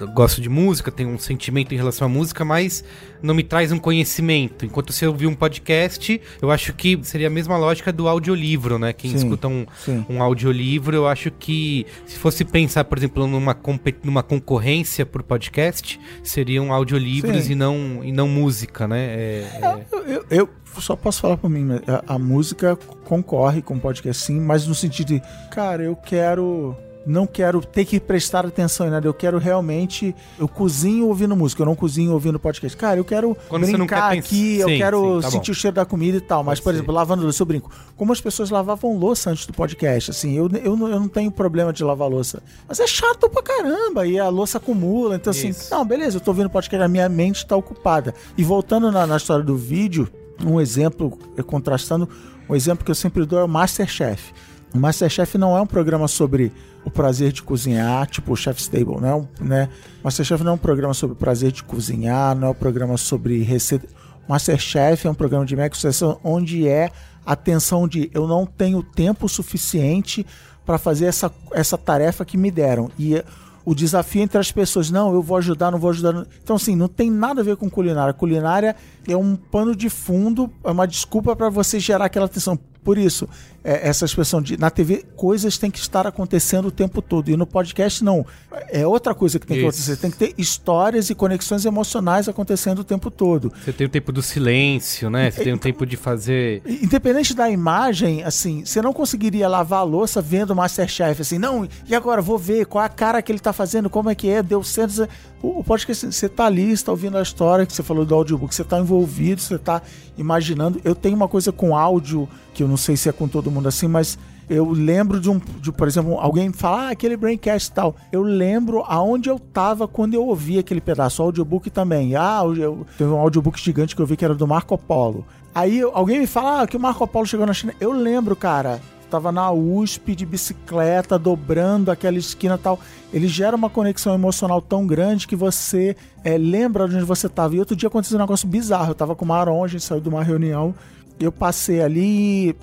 [0.00, 2.84] eu gosto de música, tenho um sentimento em relação à música, mas
[3.22, 4.64] não me traz um conhecimento.
[4.64, 8.92] Enquanto você ouvir um podcast, eu acho que seria a mesma lógica do audiolivro, né?
[8.92, 10.04] Quem Sim, escuta um, sim.
[10.08, 13.56] um audiolivro, eu acho que se fosse pensar, por exemplo, numa,
[14.04, 17.52] numa concorrência por podcast, seriam audiolivros Sim.
[17.52, 19.06] e não, e não música, né?
[19.06, 20.48] É- é- Eu, eu- eu
[20.80, 21.66] só posso falar por mim,
[22.06, 26.76] a, a música concorre com o podcast sim, mas no sentido de, cara, eu quero.
[27.06, 30.12] Não quero ter que prestar atenção em nada, eu quero realmente.
[30.36, 32.76] Eu cozinho ouvindo música, eu não cozinho ouvindo podcast.
[32.76, 35.52] Cara, eu quero Quando brincar aqui, eu quero sim, tá sentir bom.
[35.52, 36.42] o cheiro da comida e tal.
[36.42, 36.76] Mas, Pode por ser.
[36.78, 37.70] exemplo, lavando louça, eu brinco.
[37.96, 41.30] Como as pessoas lavavam louça antes do podcast, assim, eu, eu, não- eu não tenho
[41.30, 42.42] problema de lavar louça.
[42.68, 45.14] Mas é chato pra caramba, e a louça acumula.
[45.14, 45.70] Então, assim, Isso.
[45.72, 48.12] não, beleza, eu tô ouvindo podcast, a minha mente tá ocupada.
[48.36, 50.08] E voltando na, na história do vídeo,
[50.44, 52.08] um exemplo, eh, contrastando,
[52.50, 54.32] um exemplo que eu sempre dou é o Masterchef.
[54.76, 56.52] Masterchef não é um programa sobre
[56.84, 59.68] o prazer de cozinhar, tipo o Chef's Table, não é um, né?
[60.02, 63.42] Masterchef não é um programa sobre o prazer de cozinhar, não é um programa sobre
[63.42, 63.88] receita.
[64.28, 66.90] Masterchef é um programa de mega sucesso onde é
[67.24, 70.26] a tensão de eu não tenho tempo suficiente
[70.64, 72.90] para fazer essa, essa tarefa que me deram.
[72.98, 73.22] E
[73.64, 76.24] o desafio entre as pessoas, não, eu vou ajudar, não vou ajudar.
[76.42, 78.14] Então, assim, não tem nada a ver com culinária.
[78.14, 78.76] Culinária
[79.08, 82.56] é um pano de fundo, é uma desculpa para você gerar aquela tensão.
[82.86, 83.28] Por isso,
[83.64, 87.28] é, essa expressão de na TV, coisas têm que estar acontecendo o tempo todo.
[87.28, 88.24] E no podcast, não.
[88.68, 89.70] É outra coisa que tem que Isso.
[89.70, 89.96] acontecer.
[89.96, 93.52] Tem que ter histórias e conexões emocionais acontecendo o tempo todo.
[93.64, 95.32] Você tem o tempo do silêncio, né?
[95.32, 96.62] Você tem o tempo de fazer.
[96.64, 101.68] Independente da imagem, assim, você não conseguiria lavar a louça vendo o Masterchef, assim, não,
[101.88, 104.28] e agora vou ver qual é a cara que ele tá fazendo, como é que
[104.28, 105.08] é, deu certo.
[105.42, 108.54] O, podcast, você tá ali, você tá ouvindo a história que você falou do audiobook,
[108.54, 109.82] você tá envolvido, você tá
[110.16, 110.80] imaginando.
[110.82, 113.68] Eu tenho uma coisa com áudio, que eu não sei se é com todo mundo
[113.68, 114.18] assim, mas
[114.48, 117.96] Eu lembro de um, de, por exemplo, alguém falar ah, aquele Braincast e tal.
[118.12, 121.20] Eu lembro aonde eu tava quando eu ouvi aquele pedaço.
[121.20, 122.14] O audiobook também.
[122.14, 125.26] Ah, eu, teve um audiobook gigante que eu vi que era do Marco Polo.
[125.52, 127.74] Aí alguém me fala ah, que o Marco Polo chegou na China.
[127.80, 128.80] Eu lembro, cara
[129.10, 132.78] tava na USP de bicicleta, dobrando aquela esquina tal.
[133.12, 137.54] Ele gera uma conexão emocional tão grande que você é, lembra de onde você tava.
[137.54, 138.90] E outro dia aconteceu um negócio bizarro.
[138.90, 140.74] Eu tava com o Maron, a gente saiu de uma reunião.
[141.18, 142.56] Eu passei ali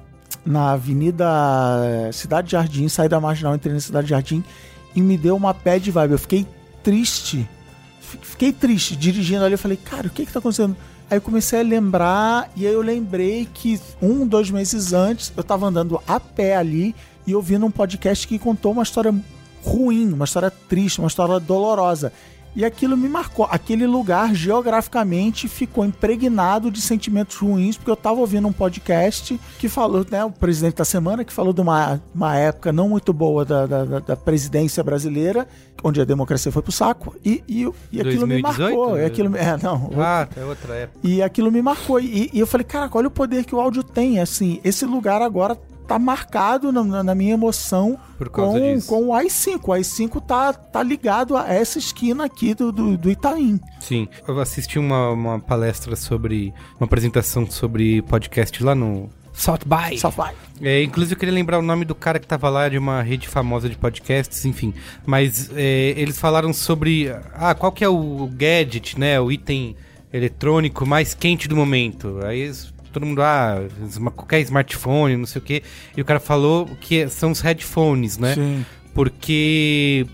[0.46, 1.26] na Avenida
[1.84, 4.44] eh, Cidade Jardim, saí da Marginal, entrei na Cidade Jardim
[4.96, 6.12] e me deu uma bad vibe.
[6.12, 6.46] Eu fiquei
[6.84, 7.48] triste.
[8.00, 9.54] Fiquei triste dirigindo ali.
[9.54, 10.76] Eu falei, cara, o que que tá acontecendo?
[11.14, 15.44] Aí eu comecei a lembrar, e aí eu lembrei que um, dois meses antes, eu
[15.44, 16.96] tava andando a pé ali
[17.28, 19.14] e ouvindo um podcast que contou uma história
[19.64, 22.12] ruim, uma história triste, uma história dolorosa.
[22.56, 23.48] E aquilo me marcou.
[23.50, 29.68] Aquele lugar, geograficamente, ficou impregnado de sentimentos ruins, porque eu estava ouvindo um podcast que
[29.68, 33.44] falou, né, o presidente da semana, que falou de uma, uma época não muito boa
[33.44, 35.48] da, da, da presidência brasileira,
[35.84, 38.98] onde a democracia foi pro saco, e, e, e aquilo 2018, me marcou.
[38.98, 39.92] E aquilo, é, não.
[39.98, 41.00] Ah, é outra época.
[41.04, 42.00] E aquilo me marcou.
[42.00, 44.20] E, e eu falei, cara, olha o poder que o áudio tem.
[44.20, 45.58] Assim, esse lugar agora
[45.94, 48.00] tá marcado na, na minha emoção
[48.32, 49.60] com, com o i5.
[49.64, 53.60] O i5 tá, tá ligado a essa esquina aqui do, do, do Itaim.
[53.80, 54.08] Sim.
[54.28, 56.54] Eu assisti uma, uma palestra sobre.
[56.80, 59.10] uma apresentação sobre podcast lá no.
[59.34, 59.98] South by.
[59.98, 60.68] South by.
[60.68, 63.28] É, inclusive eu queria lembrar o nome do cara que tava lá de uma rede
[63.28, 64.74] famosa de podcasts, enfim.
[65.06, 67.10] Mas é, eles falaram sobre.
[67.34, 69.20] Ah, qual que é o gadget, né?
[69.20, 69.76] O item
[70.12, 72.20] eletrônico mais quente do momento.
[72.24, 73.58] Aí eles todo mundo, ah,
[74.16, 75.64] qualquer smartphone, não sei o quê.
[75.98, 78.36] E o cara falou que são os headphones, né?
[78.36, 78.66] Sim.
[78.94, 80.06] Porque,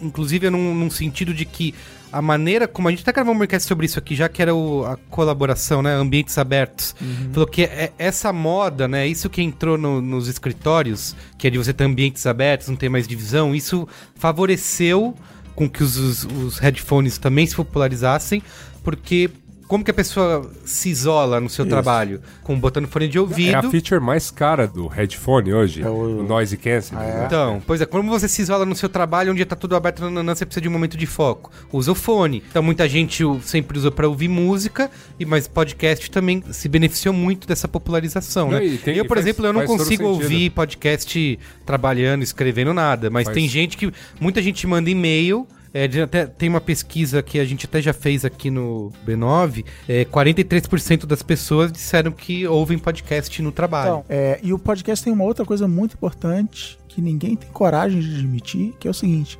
[0.00, 1.74] inclusive, é num, num sentido de que
[2.12, 4.54] a maneira como a gente até gravou um podcast sobre isso aqui, já que era
[4.54, 5.94] o, a colaboração, né?
[5.94, 6.94] Ambientes abertos.
[7.00, 7.32] Uhum.
[7.32, 9.06] Falou que é, essa moda, né?
[9.06, 12.88] Isso que entrou no, nos escritórios, que é de você ter ambientes abertos, não ter
[12.88, 15.14] mais divisão, isso favoreceu
[15.54, 18.42] com que os, os, os headphones também se popularizassem,
[18.82, 19.28] porque
[19.68, 21.70] como que a pessoa se isola no seu Isso.
[21.70, 22.22] trabalho?
[22.42, 23.50] Com botando fone de ouvido.
[23.50, 26.20] É a feature mais cara do headphone hoje, é o...
[26.20, 27.02] o noise cancelling.
[27.02, 27.26] Ah, é?
[27.26, 30.34] Então, pois é, como você se isola no seu trabalho, onde tá tudo aberto, nananã,
[30.34, 31.52] você precisa de um momento de foco.
[31.70, 32.42] Usa o fone.
[32.48, 34.90] Então, muita gente sempre usou para ouvir música,
[35.20, 38.78] e mas podcast também se beneficiou muito dessa popularização, não, né?
[38.82, 43.34] Tem, eu, por faz, exemplo, eu não consigo ouvir podcast trabalhando, escrevendo nada, mas faz.
[43.34, 47.66] tem gente que muita gente manda e-mail é, até, tem uma pesquisa que a gente
[47.66, 49.64] até já fez aqui no B9.
[49.88, 53.88] É, 43% das pessoas disseram que ouvem podcast no trabalho.
[53.88, 58.00] Então, é, e o podcast tem uma outra coisa muito importante que ninguém tem coragem
[58.00, 59.38] de admitir, que é o seguinte: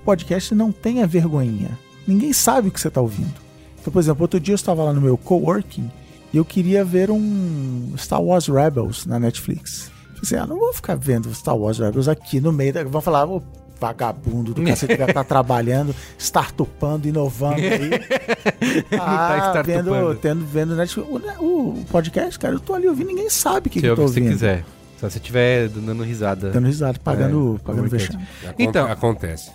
[0.00, 1.78] o podcast não tem a vergonhinha.
[2.06, 3.34] Ninguém sabe o que você está ouvindo.
[3.80, 5.90] Então, por exemplo, outro dia eu estava lá no meu coworking
[6.32, 9.90] e eu queria ver um Star Wars Rebels na Netflix.
[10.14, 12.84] Eu pensei, ah, não vou ficar vendo Star Wars Rebels aqui no meio da.
[12.84, 13.26] Vão falar,
[13.80, 17.90] vagabundo do cacete que tá trabalhando, startupando, inovando aí.
[18.98, 21.08] ah, tá vendo, tendo, vendo Netflix.
[21.08, 24.02] O, o, podcast, cara, eu tô ali ouvindo, ninguém sabe o que, que eu tô
[24.02, 24.26] ouvindo.
[24.26, 24.64] Se quiser.
[24.98, 26.50] Só se estiver dando risada.
[26.50, 28.26] Dando risada, pagando, é, pagando vexame.
[28.58, 29.50] Então, acontece.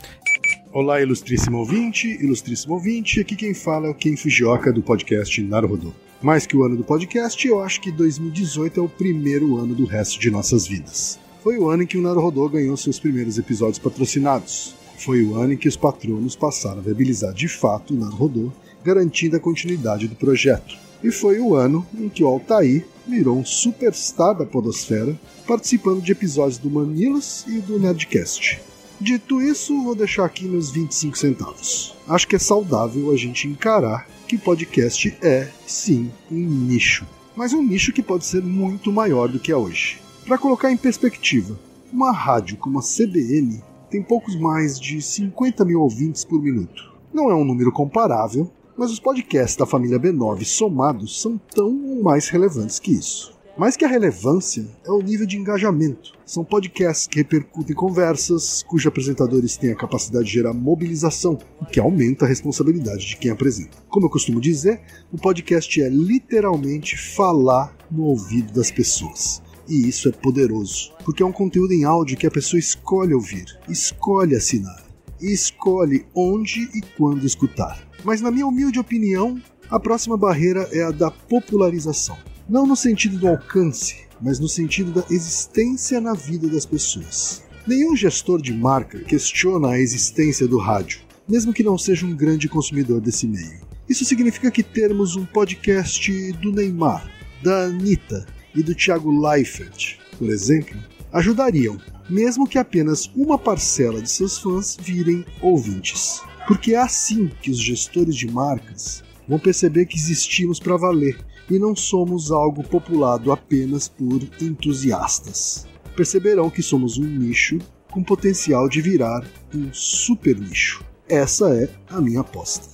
[0.72, 3.20] Olá, ilustríssimo ouvinte, ilustríssimo ouvinte.
[3.20, 5.94] Aqui quem fala é o Ken Fujioka do podcast Naruhodo.
[6.22, 9.86] Mais que o ano do podcast, eu acho que 2018 é o primeiro ano do
[9.86, 11.20] resto de nossas vidas.
[11.44, 14.74] Foi o ano em que o Naruhodô ganhou seus primeiros episódios patrocinados.
[14.98, 18.50] Foi o ano em que os patronos passaram a viabilizar de fato o Naruhodô,
[18.82, 20.78] garantindo a continuidade do projeto.
[21.04, 26.14] E foi o ano em que o Altair virou um superstar da podosfera, participando de
[26.14, 28.62] episódios do Manilas e do Nerdcast.
[29.02, 31.94] Dito isso, vou deixar aqui meus 25 centavos.
[32.08, 37.06] Acho que é saudável a gente encarar que podcast é, sim, um nicho.
[37.36, 40.03] Mas um nicho que pode ser muito maior do que é hoje.
[40.26, 41.60] Para colocar em perspectiva,
[41.92, 46.94] uma rádio como a CBN tem poucos mais de 50 mil ouvintes por minuto.
[47.14, 52.02] Não é um número comparável, mas os podcasts da família B9 somados são tão ou
[52.02, 53.38] mais relevantes que isso.
[53.58, 56.14] Mais que a relevância é o nível de engajamento.
[56.26, 61.82] São podcasts que repercutem conversas, cujos apresentadores têm a capacidade de gerar mobilização, o que
[61.82, 63.78] aumenta a responsabilidade de quem apresenta.
[63.90, 64.80] Como eu costumo dizer,
[65.12, 69.43] o podcast é literalmente falar no ouvido das pessoas.
[69.68, 73.46] E isso é poderoso, porque é um conteúdo em áudio que a pessoa escolhe ouvir,
[73.70, 74.86] escolhe assinar,
[75.22, 77.88] e escolhe onde e quando escutar.
[78.04, 82.18] Mas, na minha humilde opinião, a próxima barreira é a da popularização.
[82.48, 87.42] Não no sentido do alcance, mas no sentido da existência na vida das pessoas.
[87.66, 92.50] Nenhum gestor de marca questiona a existência do rádio, mesmo que não seja um grande
[92.50, 93.62] consumidor desse meio.
[93.88, 97.10] Isso significa que termos um podcast do Neymar,
[97.42, 98.26] da Anitta,
[98.56, 100.78] e do Thiago Leifert, por exemplo,
[101.12, 101.78] ajudariam,
[102.10, 106.22] mesmo que apenas uma parcela de seus fãs virem ouvintes.
[106.48, 111.18] Porque é assim que os gestores de marcas vão perceber que existimos para valer
[111.50, 115.68] e não somos algo populado apenas por entusiastas.
[115.96, 117.60] Perceberão que somos um nicho
[117.92, 119.24] com potencial de virar
[119.54, 120.84] um super nicho.
[121.08, 122.68] Essa é a minha aposta.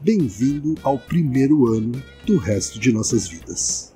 [0.00, 3.89] Bem-vindo ao primeiro ano do resto de nossas vidas.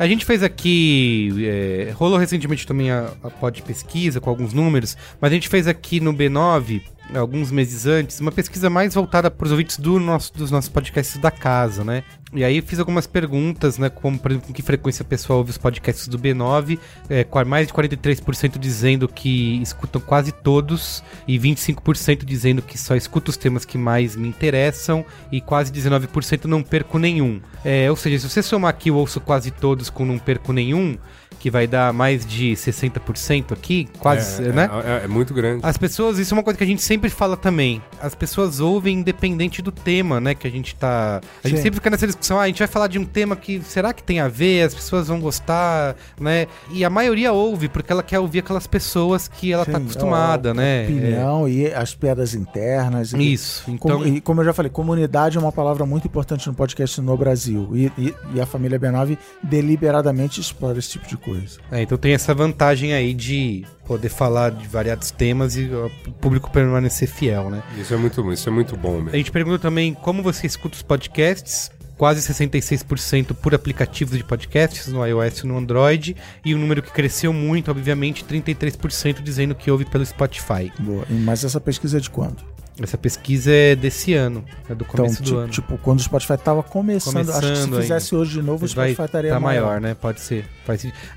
[0.00, 1.30] A gente fez aqui.
[1.44, 5.68] é, rolou recentemente também a, a pod pesquisa com alguns números, mas a gente fez
[5.68, 6.80] aqui no B9,
[7.14, 11.16] alguns meses antes, uma pesquisa mais voltada para os ouvintes do nosso, dos nossos podcasts
[11.18, 12.04] da casa, né?
[12.32, 13.90] E aí fiz algumas perguntas, né?
[13.90, 17.66] Como, por exemplo, com que frequência a pessoa ouve os podcasts do B9, é, mais
[17.66, 23.64] de 43% dizendo que escutam quase todos, e 25% dizendo que só escuta os temas
[23.64, 27.40] que mais me interessam, e quase 19% não perco nenhum.
[27.64, 30.96] É, ou seja, se você somar aqui o ouço quase todos com não perco nenhum,
[31.40, 34.70] que vai dar mais de 60% aqui, quase, é, né?
[34.84, 35.60] É, é muito grande.
[35.64, 37.82] As pessoas, isso é uma coisa que a gente sempre fala também.
[38.00, 40.34] As pessoas ouvem independente do tema, né?
[40.34, 41.20] Que a gente tá.
[41.42, 41.62] A gente Sim.
[41.64, 44.02] sempre fica nessa discussão, ah, a gente vai falar de um tema que será que
[44.02, 44.64] tem a ver?
[44.66, 46.46] As pessoas vão gostar, né?
[46.70, 50.50] E a maioria ouve, porque ela quer ouvir aquelas pessoas que ela tá Sim, acostumada,
[50.50, 50.84] a- a né?
[50.84, 53.14] Opinião e as piadas internas.
[53.14, 53.64] É, E- Isso.
[53.70, 54.06] Então.
[54.06, 57.70] e como eu já falei, comunidade é uma palavra muito importante no podcast no Brasil.
[57.74, 61.29] E, e- e a família B9 deliberadamente explora esse tipo de coisa.
[61.70, 66.50] É, então tem essa vantagem aí de poder falar de variados temas e o público
[66.50, 67.62] permanecer fiel, né?
[67.78, 69.16] Isso é muito, isso é muito bom A mesmo.
[69.16, 71.70] gente pergunta também como você escuta os podcasts.
[71.96, 76.16] Quase 66% por aplicativos de podcasts no iOS e no Android.
[76.42, 80.72] E um número que cresceu muito, obviamente, 33% dizendo que ouve pelo Spotify.
[80.78, 81.04] Boa.
[81.10, 82.38] Mas essa pesquisa é de quando?
[82.82, 85.48] Essa pesquisa é desse ano, é do Então, começo do ti- ano.
[85.48, 88.68] tipo, quando o Spotify tava começando, acho que se Começando fizesse hoje de novo, o
[88.68, 89.64] vai Spotify estaria tá maior.
[89.66, 89.94] maior, né?
[90.00, 90.44] Pode ser.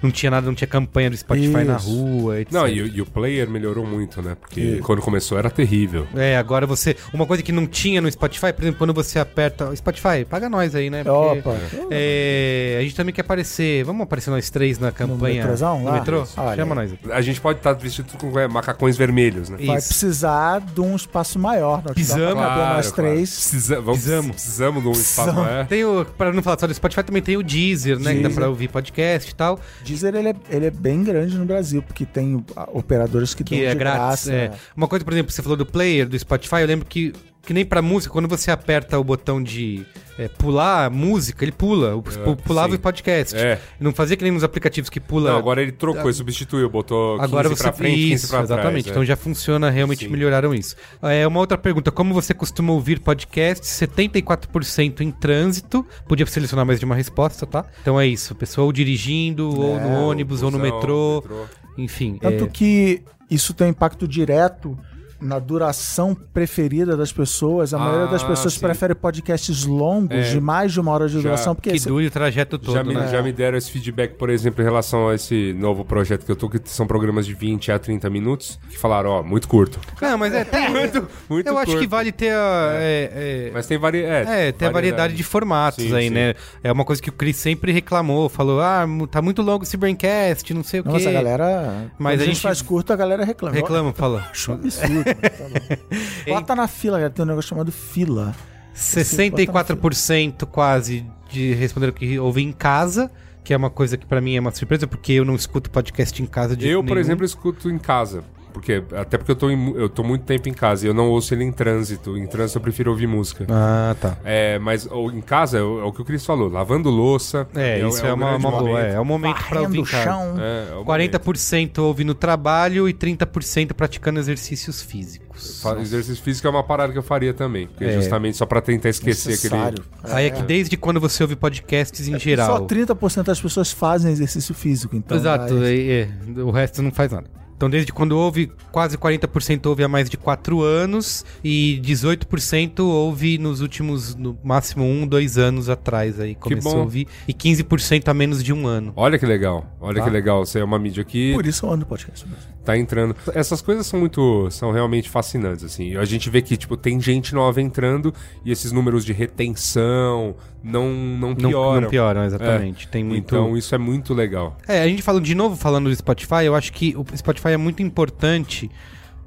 [0.01, 1.87] Não tinha nada, não tinha campanha do Spotify na Isso.
[1.87, 2.51] rua, etc.
[2.53, 4.35] Não, e, o- e o player melhorou muito, né?
[4.39, 4.81] Porque Isso.
[4.83, 6.07] quando começou era terrível.
[6.15, 6.97] É, agora você.
[7.13, 9.73] Uma coisa que não tinha no Spotify, por exemplo, quando você aperta.
[9.75, 11.03] Spotify, paga nós aí, né?
[11.03, 11.55] Porque, Opa.
[11.91, 13.83] é, a gente também quer aparecer.
[13.83, 15.41] Vamos aparecer nós três na campanha.
[15.41, 15.93] metrôzão no lá?
[15.93, 16.25] metrô?
[16.37, 16.89] Olha Chama aí.
[17.05, 17.11] nós.
[17.11, 19.57] A gente pode estar vestido com é, macacões vermelhos, né?
[19.63, 19.87] Vai Isso.
[19.89, 21.52] precisar de um espaço maior.
[21.61, 21.93] Nós Pisamos.
[21.93, 23.29] precisamos caber nós três.
[23.29, 24.31] Precisa, vamos, Pisamos.
[24.31, 25.43] Precisamos de um espaço Pisamos.
[25.45, 25.67] maior.
[25.67, 28.11] Tem o, pra não falar só do Spotify, também tem o Deezer, né?
[28.11, 28.33] Que dá Deezer.
[28.35, 29.59] pra ouvir podcast e tal.
[29.83, 33.65] Deezer, ele é, ele é bem grande no Brasil, porque tem operadoras que, Que dão
[33.65, 34.25] é de grátis.
[34.27, 34.33] graça.
[34.33, 34.51] é.
[34.75, 37.13] Uma coisa, por exemplo, você falou do player do Spotify, eu lembro que,
[37.45, 39.85] que nem pra música, quando você aperta o botão de
[40.17, 41.95] é, pular a música, ele pula.
[41.95, 42.75] O, É, pulava sim.
[42.75, 43.35] o podcast.
[43.35, 43.59] É.
[43.79, 45.31] Não fazia que nem nos aplicativos que pula.
[45.31, 48.37] Não, agora ele trocou e substituiu, botou 15 Agora você pra frente, 15 isso, pra
[48.45, 48.49] trás.
[48.51, 48.87] exatamente.
[48.87, 48.91] é.
[48.91, 50.11] Então já funciona, realmente Sim.
[50.11, 50.75] melhoraram isso.
[51.01, 53.69] É uma outra pergunta, como você costuma ouvir podcasts?
[53.71, 55.85] 74% em trânsito.
[56.07, 57.65] Podia selecionar mais de uma resposta, tá?
[57.81, 61.45] Então é isso, pessoa ou dirigindo, ou no É, ônibus, ou no metrô, metrô.
[61.77, 62.17] enfim.
[62.21, 64.77] Tanto é- que isso tem impacto direto
[65.23, 67.73] na duração preferida das pessoas.
[67.73, 68.59] A maioria das Ah, pessoas sim.
[68.59, 70.21] prefere podcasts longos, É.
[70.31, 71.21] de mais de uma hora de Já.
[71.21, 73.07] duração, porque que esse- dure o trajeto todo, já, me, né?
[73.09, 76.35] já me deram esse feedback, por exemplo, em relação a esse novo projeto que eu
[76.35, 79.79] tô, que são programas de 20 a 30 minutos, que falaram, ó, muito curto.
[80.01, 81.81] Não, mas é, tem, Muito, muito eu acho curto.
[81.81, 82.71] que vale ter a...
[82.75, 84.03] é, é, Mas tem vari...
[84.03, 86.13] é, É, tem variedade de formatos Sim, aí, sim.
[86.13, 86.33] né?
[86.63, 90.53] É uma coisa que o Chris sempre reclamou, falou, ah, tá muito longo esse Braincast,
[90.53, 91.07] não sei o Nossa, quê.
[91.07, 91.91] a galera.
[91.97, 93.55] Mas a a gente gente faz curto, a galera reclama.
[93.55, 94.27] Reclama, fala.
[94.31, 95.03] Acho absurdo.
[95.15, 95.45] Tá
[96.27, 96.33] bom.
[96.33, 97.13] Bota na fila, galera.
[97.13, 98.35] Tem um negócio chamado fila.
[98.75, 103.11] 64% quase de responderam que ouvem em casa,
[103.43, 106.21] que é uma coisa que pra mim é uma surpresa, porque eu não escuto podcast
[106.21, 106.99] em casa de Eu, jeito por nenhum.
[107.01, 108.23] exemplo, escuto em casa.
[108.53, 111.09] Porque, até porque eu tô, em eu tô muito tempo em casa e eu não
[111.09, 112.17] ouço ele em trânsito.
[112.17, 113.45] Em trânsito eu prefiro ouvir música.
[113.49, 114.17] Ah, tá.
[114.23, 117.47] É, mas ou, em casa é o, é o que o Cris falou, lavando louça.
[117.55, 118.61] É, o- isso é, o uma, uma boa.
[118.63, 118.77] momento.
[118.77, 120.03] É, é o momento pra Varrendo ouvir em o casa.
[120.03, 120.35] chão.
[120.39, 125.61] É, é o 40% ouve no trabalho e 30% praticando exercícios físicos.
[125.61, 127.65] Fa- Exercício físico é uma parada que eu faria também.
[127.67, 127.93] Porque É.
[127.93, 129.83] justamente só pra tentar esquecer Necessário.
[130.03, 132.57] Aí é que desde quando você ouve podcasts em geral.
[132.59, 135.17] Só 30% das pessoas fazem exercício físico, então.
[135.17, 136.09] Exato, é, é,
[136.41, 137.25] o resto não faz nada.
[137.55, 143.37] Então, desde quando houve, quase 40% houve há mais de 4 anos e 18% houve
[143.37, 146.77] nos últimos, no máximo, 1, 2 anos atrás aí, começou bom.
[146.79, 147.07] a ouvir.
[147.27, 148.91] E 15% há menos de um ano.
[148.95, 149.65] Olha que legal.
[149.79, 150.05] Olha Tá.
[150.05, 150.45] que legal.
[150.45, 152.25] Você é uma mídia que Por isso eu ando no podcast.
[152.63, 153.15] Tá entrando.
[153.33, 154.49] Essas coisas são muito.
[154.51, 155.95] são realmente fascinantes, assim.
[155.97, 158.13] A gente vê que, tipo, tem gente nova entrando
[158.45, 161.81] e esses números de retenção não, não Não, pioram.
[161.81, 162.87] não pioram, exatamente.
[162.87, 163.19] Tem muito...
[163.19, 164.57] Então isso é muito legal.
[164.67, 167.57] É, a gente falando de novo, falando do Spotify, eu acho que o Spotify é
[167.57, 168.71] muito importante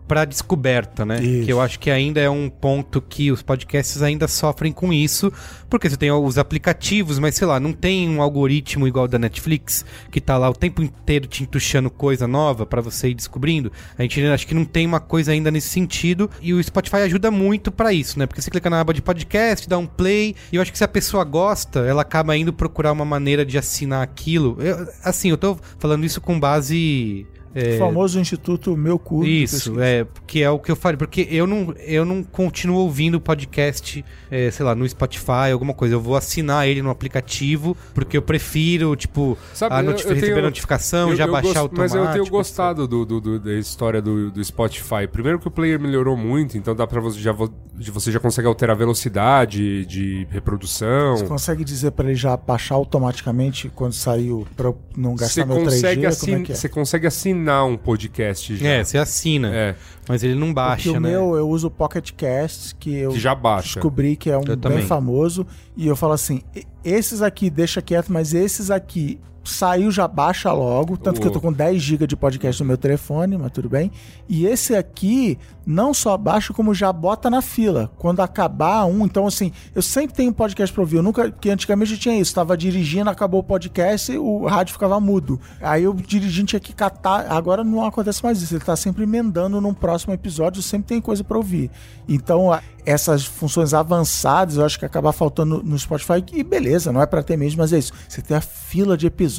[0.06, 1.20] pra descoberta, né?
[1.22, 1.44] Isso.
[1.46, 5.32] Que eu acho que ainda é um ponto que os podcasts ainda sofrem com isso,
[5.68, 9.84] porque você tem os aplicativos, mas sei lá, não tem um algoritmo igual da Netflix
[10.10, 13.70] que tá lá o tempo inteiro te entuchando coisa nova pra você ir descobrindo.
[13.98, 17.30] A gente acho que não tem uma coisa ainda nesse sentido e o Spotify ajuda
[17.30, 18.26] muito pra isso, né?
[18.26, 20.84] Porque você clica na aba de podcast, dá um play, e eu acho que se
[20.84, 24.56] a pessoa gosta, ela acaba indo procurar uma maneira de assinar aquilo.
[24.60, 29.24] Eu- assim, eu tô falando isso com base O famoso Instituto Meu Cu.
[29.24, 33.18] isso, é, que é o que eu falei, porque eu não, eu não continuo ouvindo
[33.20, 35.94] podcast, é, sei lá, no Spotify, alguma coisa.
[35.94, 40.14] Eu vou assinar ele no aplicativo, porque eu prefiro, tipo, Sabe, a eu- notifi- eu
[40.14, 41.96] tenho- receber notificação, Eu- já eu baixar gosto- automático.
[41.98, 45.06] Mas eu tenho gostado do, do- do- da história do, do Spotify.
[45.10, 48.76] Primeiro que o player melhorou muito, então dá pra você já, você já consegue alterar
[48.76, 51.16] a velocidade de reprodução.
[51.16, 55.46] Você consegue dizer pra ele já baixar automaticamente quando saiu pra eu não Você gastar
[55.46, 55.64] meu 3G?
[55.64, 56.54] consegue, Como assin- é que é?
[56.54, 58.66] você consegue assinar um podcast já.
[58.66, 59.74] É, você assina, É,
[60.08, 61.10] mas ele não Porque baixa, o né?
[61.10, 63.74] meu eu uso o Pocket Cast, que eu que já baixa.
[63.74, 64.82] descobri que é um Eu bem também.
[64.86, 65.46] famoso.
[65.76, 70.52] E eu falo assim: "E- esses aqui deixa quieto, mas esses aqui saiu já baixa
[70.52, 70.96] logo.
[70.96, 73.90] Tanto que eu tô com 10 GB de podcast no meu telefone, mas tudo bem.
[74.28, 77.90] E esse aqui não só baixa, como já bota na fila.
[77.98, 80.96] Quando acabar um, então assim, eu sempre tenho podcast pra ouvir.
[80.96, 82.34] Eu nunca, que antigamente eu tinha isso.
[82.34, 85.40] Tava dirigindo, acabou o podcast e o rádio ficava mudo.
[85.60, 87.26] Aí eu dirigindo tinha que catar.
[87.30, 88.54] Agora não acontece mais isso.
[88.54, 91.70] Ele tá sempre emendando num próximo episódio, sempre tem coisa pra ouvir.
[92.08, 96.24] Então, essas funções avançadas, eu acho que acaba faltando no Spotify.
[96.32, 97.92] E beleza, não é pra ter mesmo, mas é isso.
[98.08, 99.35] Você tem a fila de episódios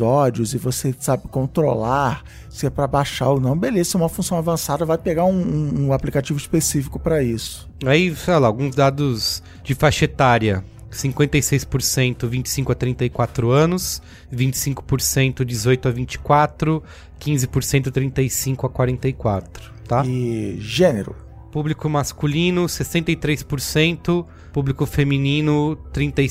[0.53, 3.57] e você sabe controlar se é pra baixar ou não.
[3.57, 7.69] Beleza, se é uma função avançada, vai pegar um, um- aplicativo específico pra isso.
[7.85, 10.63] Aí, sei lá, alguns dados de faixa etária.
[10.89, 14.01] 56% 25 a 34 anos,
[14.33, 16.81] 25% 18 a 24,
[17.19, 20.03] 15% 35 a 44, tá?
[20.05, 21.15] E gênero.
[21.51, 24.25] Público masculino 63%,
[24.57, 26.23] público feminino É, então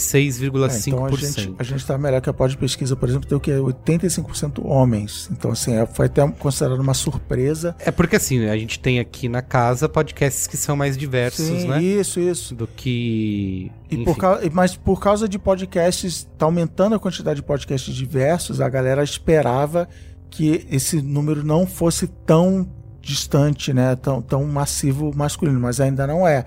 [1.04, 1.54] a gente, 36,5%.
[1.60, 3.52] a gente tá melhor que a Pod Pesquisa, por exemplo, tem o que?
[3.52, 5.28] 85% homens.
[5.30, 7.76] Então, assim, é- foi até considerado uma surpresa.
[7.78, 11.68] É porque assim, a gente tem aqui na casa podcasts que são mais diversos, Sim,
[11.68, 11.80] né?
[11.80, 12.52] isso, isso.
[12.56, 13.70] Do que.
[13.88, 14.04] E enfim.
[14.04, 18.68] por causa, mas por causa de podcasts, tá aumentando a quantidade de podcasts diversos, a
[18.68, 19.88] galera esperava
[20.28, 22.68] que esse número não fosse tão
[23.00, 23.94] distante, né?
[23.94, 26.44] Tão, tão massivo masculino, mas ainda não é.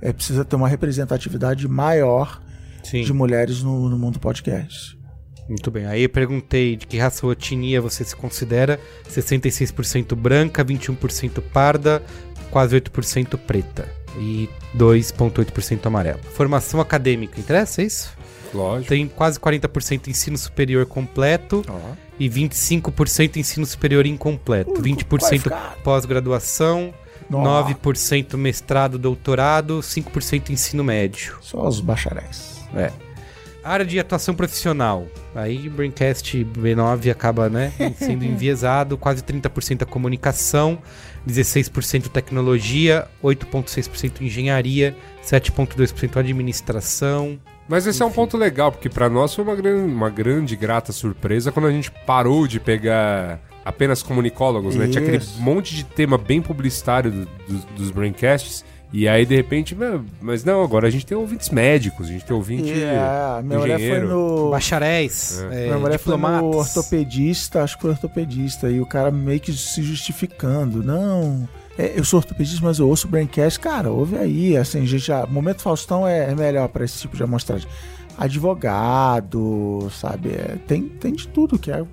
[0.00, 2.40] É precisa ter uma representatividade maior
[2.82, 3.02] Sim.
[3.02, 4.96] de mulheres no, no mundo podcast.
[5.48, 5.86] Muito bem.
[5.86, 8.80] Aí eu perguntei de que raça ou etnia você se considera.
[9.08, 12.02] 66% branca, 21% parda,
[12.50, 13.88] quase 8% preta.
[14.18, 16.18] E 2,8% amarelo.
[16.32, 18.16] Formação acadêmica, interessa isso?
[18.52, 18.88] Lógico.
[18.88, 21.62] Tem quase 40% ensino superior completo
[22.18, 24.72] e 25% ensino superior incompleto.
[24.72, 25.52] 20%
[25.84, 26.94] pós-graduação,
[27.28, 27.74] Nossa.
[27.74, 31.36] 9% mestrado, doutorado, 5% ensino médio.
[31.40, 32.64] Só os bacharéis.
[32.74, 32.92] É.
[33.64, 35.08] Área de atuação profissional.
[35.34, 40.78] Aí Braincast B9 acaba, né, sendo enviesado, quase 30% a comunicação,
[41.28, 47.40] 16% tecnologia, 8.6% engenharia, 7.2% administração.
[47.68, 50.56] Mas esse é um ponto legal, porque pra nós foi uma grande, uma grande e
[50.56, 54.86] grata surpresa quando a gente parou de pegar apenas comunicólogos, né?
[54.86, 58.64] Tinha aquele monte de tema bem publicitário do- dos- dos braincasts.
[58.92, 62.24] E aí, de repente, "Meu, mas não, agora a gente tem ouvintes médicos, a gente
[62.24, 64.50] tem ouvinte E, é, minha mulher foi no.
[64.50, 66.18] Bacharéis, é, Minha mulher foi no
[66.58, 70.84] ortopedista, acho que foi ortopedista, e o cara meio que se justificando.
[70.84, 71.46] Não,
[71.76, 73.58] é, eu sou ortopedista, mas eu ouço o Braincast.
[73.58, 77.24] Cara, ouve aí, assim, gente, já, momento Faustão é, é melhor pra esse tipo de
[77.24, 77.68] amostragem.
[78.16, 80.30] Advogado, sabe?
[80.30, 81.84] é, tem, tem de tudo que é.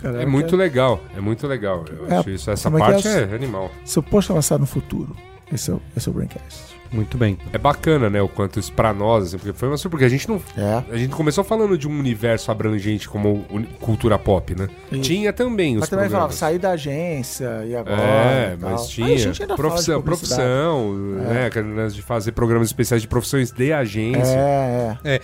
[0.00, 1.84] Galera É muito legal, é muito legal.
[1.88, 3.28] Eu É, acho isso, essa é que parte é?
[3.30, 3.70] é animal.
[3.84, 5.14] Seu posto avançado no futuro.
[5.52, 6.76] Esse é, o- esse é o Braincast.
[6.92, 7.36] Muito bem.
[7.52, 10.08] É bacana, né, o quanto isso pra nós, assim, porque foi uma surpresa, porque a
[10.08, 10.84] gente não É.
[10.94, 13.44] A gente começou falando de um universo abrangente como
[13.80, 14.68] cultura pop, né?
[14.92, 15.02] Isso.
[15.02, 18.00] Tinha também os Mas também falava, sair da agência e agora.
[18.00, 18.70] É, e tal.
[18.70, 21.46] mas Aí a tinha gente ainda profissão, profissão, né?
[21.46, 24.36] aquele lance De fazer programas especiais de profissões de agência.
[24.36, 25.20] É, é.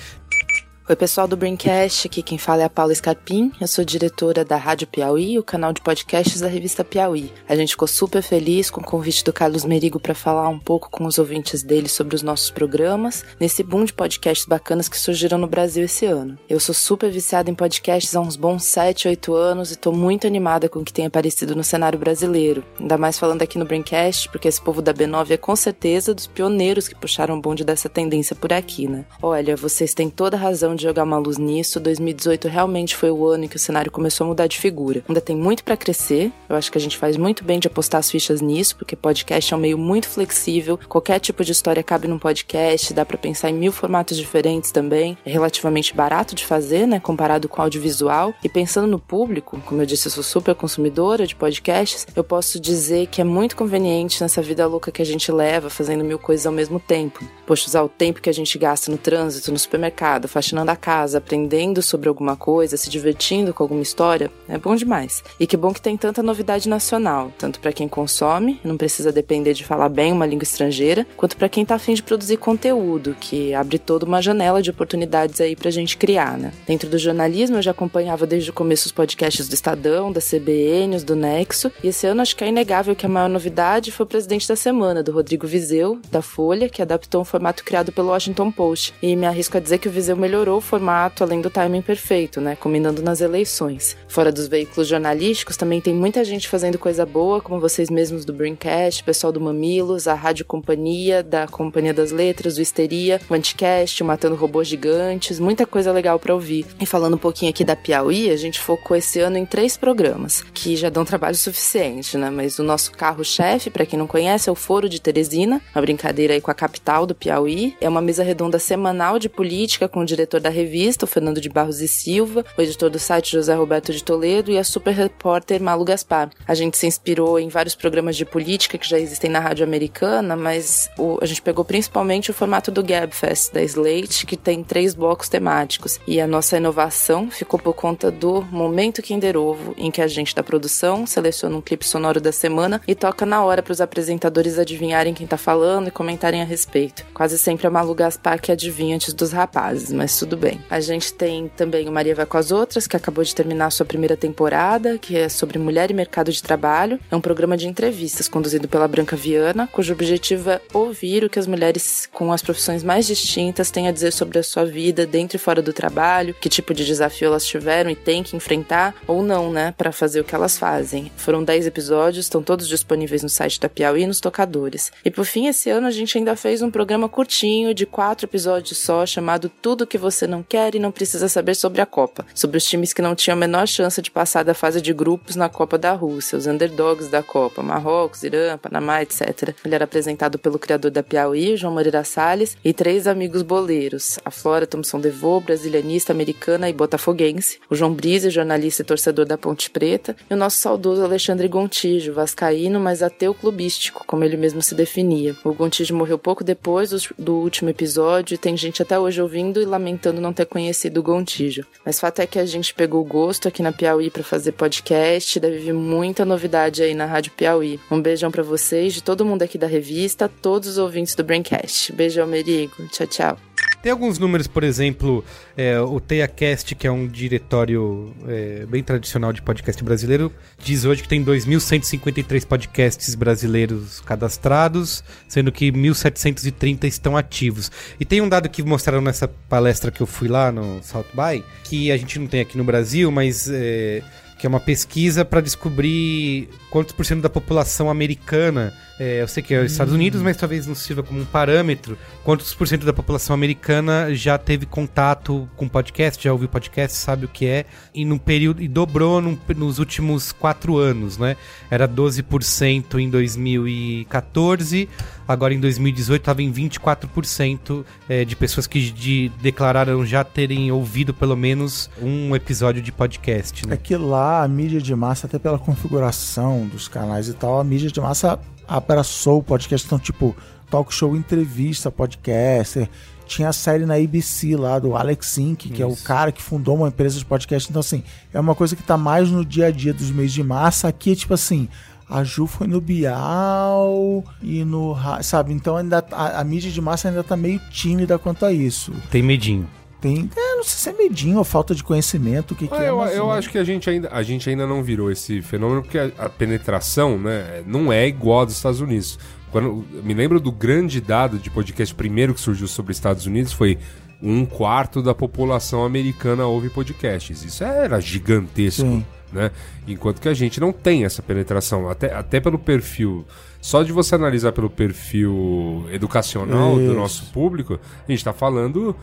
[0.89, 4.57] Oi, pessoal do Braincast, aqui quem fala é a Paula Scarpim, eu sou diretora da
[4.57, 7.33] Rádio Piauí, o canal de podcasts da revista Piauí.
[7.49, 10.91] A gente ficou super feliz com o convite do Carlos Merigo para falar um pouco
[10.91, 15.39] com os ouvintes dele sobre os nossos programas, nesse boom de podcasts bacanas que surgiram
[15.39, 16.37] no Brasil esse ano.
[16.51, 20.26] Eu sou super viciada em podcasts há uns bons 7, 8 anos e tô muito
[20.26, 24.28] animada com o que tem aparecido no cenário brasileiro, ainda mais falando aqui no Braincast,
[24.30, 27.89] porque esse povo da B9 é com certeza dos pioneiros que puxaram o bonde dessa
[27.89, 29.05] tendência por aqui, né?
[29.22, 31.79] Olha, vocês têm toda razão sugestão de jogar uma luz nisso.
[31.79, 35.05] 2018 realmente foi o ano em que o cenário começou a mudar de figura.
[35.09, 36.33] Ainda tem muito para crescer.
[36.49, 39.53] Eu acho que a gente faz muito bem de apostar as fichas nisso, porque podcast
[39.53, 40.79] é um meio muito flexível.
[40.89, 45.16] Qualquer tipo de história cabe num podcast, dá para pensar em mil formatos diferentes também.
[45.25, 48.35] É relativamente barato de fazer, né, comparado com audiovisual.
[48.43, 52.59] E pensando no público, como eu disse, eu sou super consumidora de podcasts, eu posso
[52.59, 56.47] dizer que é muito conveniente nessa vida louca que a gente leva, fazendo mil coisas
[56.47, 57.25] ao mesmo tempo.
[57.47, 61.19] Poxa, usar o tempo que a gente gasta no trânsito, no supermercado, faxinando a casa,
[61.19, 65.23] aprendendo sobre alguma coisa, se divertindo com alguma história, é bom demais.
[65.39, 69.55] E que bom que tem tanta novidade nacional, tanto para quem consome, não precisa depender
[69.55, 73.55] de falar bem uma língua estrangeira, quanto para quem tá afim de produzir conteúdo, que
[73.55, 76.53] abre toda uma janela de oportunidades aí pra gente criar, né?
[76.67, 80.97] Dentro do jornalismo, eu já acompanhava desde o começo os podcasts do Estadão, da CBN,
[80.97, 84.05] os do Nexo, e esse ano acho que é inegável que a maior novidade foi
[84.05, 88.09] o presidente da semana, do Rodrigo Vizeu, da Folha, que adaptou um formato criado pelo
[88.09, 88.95] Washington Post.
[89.03, 92.41] E me arrisco a dizer que o Viseu melhorou o formato além do timing perfeito,
[92.41, 92.57] né?
[92.57, 93.97] Combinando nas eleições.
[94.09, 98.33] Fora dos veículos jornalísticos, também tem muita gente fazendo coisa boa, como vocês mesmos do
[98.33, 104.03] Braincast, pessoal do Mamilos, a Rádio Companhia, da Companhia das Letras, o Histeria, o Anticast,
[104.03, 106.67] o Matando Robôs Gigantes, muita coisa legal para ouvir.
[106.81, 110.45] E falando um pouquinho aqui da Piauí, a gente focou esse ano em três programas,
[110.55, 112.31] que já dão trabalho suficiente, né?
[112.31, 116.35] Mas o nosso carro-chefe, para quem não conhece, é o Foro de Teresina, uma brincadeira
[116.35, 117.77] aí com a capital do Piauí.
[117.81, 121.49] É uma mesa redonda semanal de política com o diretor da revista, o Fernando de
[121.49, 125.62] Barros e Silva, o editor do site José Roberto de Toledo e a super repórter
[125.62, 126.30] Malu Gaspar.
[126.47, 130.36] A gente se inspirou em vários programas de política que já existem na rádio americana,
[130.36, 134.95] mas o, a gente pegou principalmente o formato do Gabfest da Slate, que tem três
[134.95, 136.01] blocos temáticos.
[136.07, 140.34] E a nossa inovação ficou por conta do momento Kinder Ovo, em que a gente
[140.34, 144.59] da produção seleciona um clipe sonoro da semana e toca na hora para os apresentadores
[144.59, 147.05] adivinharem quem tá falando e comentarem a respeito.
[147.14, 150.61] Quase sempre a Malu Gaspar que adivinha antes dos rapazes, mas tudo bem.
[150.70, 153.87] A gente tem também o Maria Vai com as Outras, que acabou de terminar sua
[153.87, 156.99] primeira temporada, que é sobre mulher e mercado de trabalho.
[157.11, 161.39] É um programa de entrevistas conduzido pela Branca Viana, cujo objetivo é ouvir o que
[161.39, 165.37] as mulheres com as profissões mais distintas têm a dizer sobre a sua vida dentro
[165.37, 169.22] e fora do trabalho, que tipo de desafio elas tiveram e têm que enfrentar ou
[169.22, 171.11] não, né, para fazer o que elas fazem.
[171.16, 174.93] Foram 10 episódios, estão todos disponíveis no site da Piauí e nos tocadores.
[175.05, 178.78] E por fim, esse ano a gente ainda fez um programa curtinho de quatro episódios
[178.78, 182.57] só, chamado Tudo que você não quer e não precisa saber sobre a Copa, sobre
[182.57, 185.49] os times que não tinham a menor chance de passar da fase de grupos na
[185.49, 189.55] Copa da Rússia, os underdogs da Copa, Marrocos, Irã, Panamá, etc.
[189.64, 194.31] Ele era apresentado pelo criador da Piauí, João Moreira Salles, e três amigos boleiros, a
[194.31, 199.70] Flora Thompson Devô, brasilianista, americana e botafoguense, o João Brise, jornalista e torcedor da Ponte
[199.70, 204.75] Preta, e o nosso saudoso Alexandre Gontijo, vascaíno, mas ateu clubístico, como ele mesmo se
[204.75, 205.37] definia.
[205.45, 209.64] O Gontijo morreu pouco depois do último episódio e tem gente até hoje ouvindo e
[209.64, 211.65] lamentando não ter conhecido o Gontijo.
[211.85, 215.39] Mas fato é que a gente pegou o gosto aqui na Piauí para fazer podcast,
[215.41, 217.81] deve vir muita novidade aí na Rádio Piauí.
[217.91, 221.93] Um beijão para vocês, de todo mundo aqui da revista, todos os ouvintes do Braincast.
[221.93, 222.87] Beijão, Merigo.
[222.89, 223.52] Tchau, tchau.
[223.83, 225.25] Tem alguns números, por exemplo,
[225.57, 231.03] é, o TeiaCast, que é um diretório é, bem tradicional de podcast brasileiro, diz hoje
[231.03, 237.73] que tem 2.153 podcasts brasileiros cadastrados, sendo que 1.730 estão ativos.
[237.99, 241.45] E tem um dado que mostraram nessa palestra que eu fui lá no South By,
[241.65, 244.01] que a gente não tem aqui no Brasil, mas é,
[244.39, 249.43] que é uma pesquisa para descobrir quantos por cento da população americana, é, eu sei
[249.43, 252.87] que é os Estados Unidos, mas talvez não sirva como um parâmetro, quantos por cento
[252.87, 257.66] da população americana já teve contato com podcast, já ouviu podcast, sabe o que é,
[257.95, 261.37] e no período e dobrou num, nos últimos quatro anos, né?
[261.70, 264.89] Era 12% em 2014,
[265.29, 271.12] agora em 2018 estava em 24% é, de pessoas que de, declararam já terem ouvido
[271.12, 273.66] pelo menos um episódio de podcast.
[273.66, 273.75] Né?
[273.75, 277.65] É que lá a mídia de massa, até pela configuração dos canais e tal, a
[277.65, 279.87] mídia de massa abraçou o podcast.
[279.87, 280.35] Então, tipo,
[280.71, 282.89] talk show, entrevista, podcast.
[283.27, 285.83] Tinha a série na ABC lá do Alex Inc, que Isso.
[285.83, 287.71] é o cara que fundou uma empresa de podcast.
[287.71, 288.03] Então, assim,
[288.33, 290.89] é uma coisa que tá mais no dia a dia dos meios de massa.
[290.89, 291.69] Aqui é tipo assim.
[292.11, 294.95] A Ju foi no Bial e no.
[295.23, 295.55] Sabe?
[295.55, 298.93] Então ainda a, a mídia de massa ainda tá meio tímida quanto a isso.
[299.11, 299.67] Tem medinho
[300.03, 300.29] tem.
[300.37, 302.91] É, não sei se é medinho ou falta de conhecimento, o que, que ah, é.
[302.91, 305.99] Eu, eu acho que a gente, ainda, a gente ainda não virou esse fenômeno, porque
[305.99, 309.19] a, a penetração né, não é igual dos Estados Unidos.
[309.53, 313.79] Quando, me lembro do grande dado de podcast primeiro que surgiu sobre Estados Unidos foi
[314.21, 317.45] um quarto da população americana ouve podcasts.
[317.45, 318.83] Isso era gigantesco.
[318.83, 319.05] Sim.
[319.31, 319.51] Né?
[319.87, 323.27] Enquanto que a gente não tem essa penetração, até, até pelo perfil.
[323.61, 326.87] Só de você analisar pelo perfil educacional Isso.
[326.89, 328.95] do nosso público, a gente está falando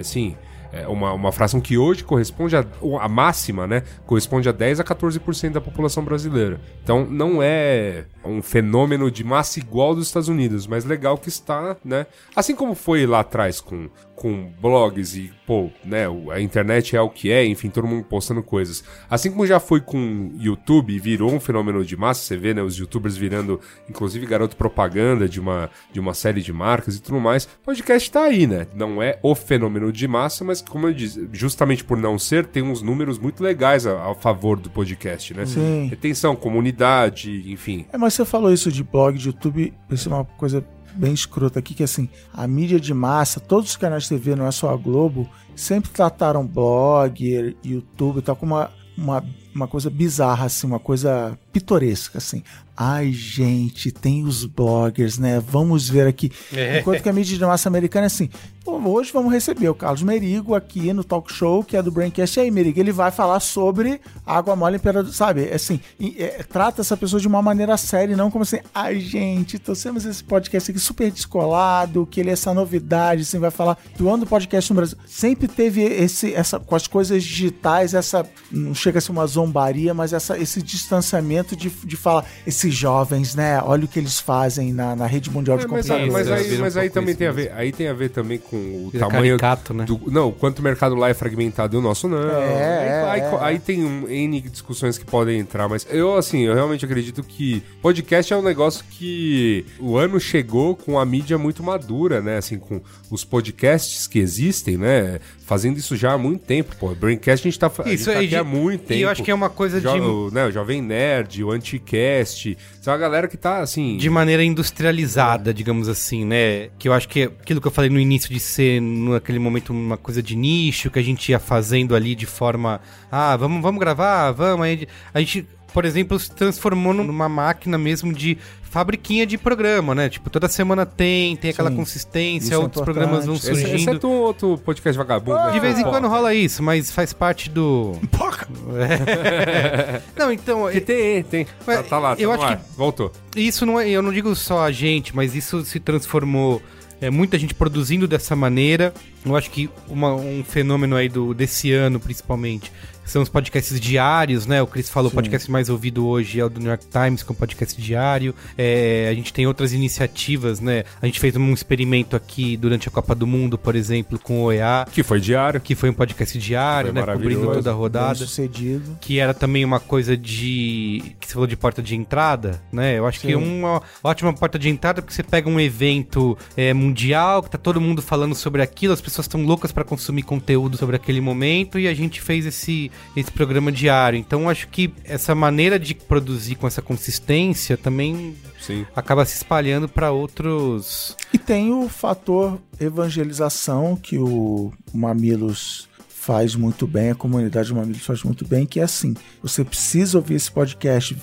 [0.00, 0.36] assim,
[0.72, 2.64] é, uma, uma fração que hoje corresponde a,
[3.00, 3.82] a máxima, né?
[4.06, 6.60] Corresponde a 10 a 14% da população brasileira.
[6.82, 11.76] Então não é um fenômeno de massa igual dos Estados Unidos, mas legal que está,
[11.84, 12.06] né?
[12.34, 16.04] Assim como foi lá atrás com, com blogs e, pô, né?
[16.32, 18.84] A internet é o que é, enfim, todo mundo postando coisas.
[19.08, 22.62] Assim como já foi com YouTube e virou um fenômeno de massa, você vê, né?
[22.62, 27.20] Os youtubers virando, inclusive, garoto propaganda de uma, de uma série de marcas e tudo
[27.20, 27.44] mais.
[27.44, 28.66] O podcast tá aí, né?
[28.74, 32.62] Não é o fenômeno de massa, mas como eu disse, justamente por não ser, tem
[32.62, 35.46] uns números muito legais a, a favor do podcast, né?
[35.46, 35.88] Sim.
[35.88, 37.86] Retenção, comunidade, enfim.
[37.92, 40.64] É, mas você falou isso de blog, de YouTube, isso é uma coisa
[40.94, 44.46] bem escrota aqui, que assim, a mídia de massa, todos os canais de TV, não
[44.46, 49.24] é só a Globo, sempre trataram blog, YouTube e tal, como uma, uma,
[49.54, 52.42] uma coisa bizarra, assim, uma coisa pitoresca, assim.
[52.76, 55.38] Ai, gente, tem os bloggers, né?
[55.38, 56.32] Vamos ver aqui.
[56.52, 56.80] É.
[56.80, 58.28] Enquanto que a mídia de massa americana é assim,
[58.66, 62.38] hoje vamos receber o Carlos Merigo aqui no talk show, que é do Braincast.
[62.38, 65.52] E aí, Merigo, ele vai falar sobre água mole imperador, sabe?
[65.52, 69.58] Assim, e, é, trata essa pessoa de uma maneira séria, não como assim, ai, gente,
[69.58, 74.08] trouxemos esse podcast aqui super descolado, que ele é essa novidade, assim, vai falar do
[74.08, 74.98] ano do podcast no Brasil.
[75.06, 79.94] Sempre teve esse, essa, com as coisas digitais, essa, não chega a ser uma zombaria,
[79.94, 83.60] mas essa, esse distanciamento de, de falar, esses jovens, né?
[83.62, 86.12] Olha o que eles fazem na, na rede mundial de É, mas, computadores.
[86.12, 88.56] mas Isso, aí, mas aí também tem a ver, aí tem a ver também com
[88.56, 89.84] o Vira tamanho caricato, né?
[89.84, 92.18] do, não, quanto o mercado lá é fragmentado e o nosso não.
[92.18, 93.38] É, aí, é, aí- é.
[93.40, 97.62] aí tem um N discussões que podem entrar, mas eu assim, eu realmente acredito que
[97.82, 102.36] podcast é um negócio que o ano chegou com a mídia muito madura, né?
[102.38, 102.80] Assim, com
[103.10, 105.18] os podcasts que existem, né?
[105.46, 106.94] Fazendo isso já há muito tempo, pô.
[106.94, 108.94] Braincast a gente tá, fa- a gente Isso tá aqui há muito tempo.
[108.98, 111.50] E eu acho que é uma coisa Jo- de, o, né, o Jovem Nerd, o
[111.50, 112.56] Anticast.
[112.80, 113.96] São a galera que tá assim.
[113.98, 116.68] de maneira industrializada, digamos assim, né?
[116.78, 119.70] Que eu acho que é aquilo que eu falei no início de ser, naquele momento,
[119.70, 122.80] uma coisa de nicho que a gente ia fazendo ali de forma.
[123.10, 124.64] Ah, vamos, vamos gravar, vamos.
[124.64, 128.38] Aí a gente, por exemplo, se transformou numa máquina mesmo de
[128.74, 130.08] fabriquinha de programa, né?
[130.08, 131.76] Tipo, toda semana tem, tem aquela Sim.
[131.76, 133.76] consistência, é outros programas vão surgindo.
[133.76, 135.38] Exceto um outro podcast vagabundo.
[135.44, 135.52] né?
[135.52, 137.92] De vez em quando rola isso, mas faz parte do.
[138.10, 138.48] Poca!
[140.16, 140.68] Não, então.
[140.70, 141.46] Que tem, tem.
[141.64, 142.60] Mas Tá, tá lá, tá eu acho ar.
[142.76, 143.12] Voltou.
[143.36, 146.60] Isso não é, eu não digo só a gente, mas isso se transformou.
[147.00, 148.92] É, muita gente produzindo dessa maneira.
[149.24, 152.72] Eu acho que uma- um fenômeno aí do, desse ano, principalmente,
[153.04, 154.62] são os podcasts diários, né?
[154.62, 155.16] O Chris falou, o Sim.
[155.16, 158.34] podcast mais ouvido hoje é o do New York Times, que é um podcast diário.
[158.56, 160.84] É, a gente tem outras iniciativas, né?
[161.00, 164.44] A gente fez um experimento aqui durante a Copa do Mundo, por exemplo, com o
[164.46, 165.60] OEA, Que foi diário.
[165.60, 167.12] que foi um podcast diário, Foi né?
[167.12, 168.96] Cobrindo toda a Bem rodada sucedido.
[169.00, 171.14] que era também uma coisa de.
[171.20, 172.98] que você falou de porta de entrada, né?
[172.98, 173.60] Eu acho que é Sim.
[173.60, 177.80] uma ótima porta de entrada porque você pega um evento é, mundial, que tá todo
[177.80, 181.86] mundo falando sobre aquilo, as pessoas estão loucas para consumir conteúdo sobre aquele momento e
[181.88, 184.18] a gente fez esse, esse programa diário.
[184.18, 188.86] Então acho que essa maneira de produzir com essa consistência também Sim.
[188.94, 191.16] acaba se espalhando para outros.
[191.32, 198.04] E tem o fator evangelização que o Mamilos faz muito bem, a comunidade do Mamilos
[198.04, 201.14] faz muito bem, que é assim, você precisa ouvir esse podcast,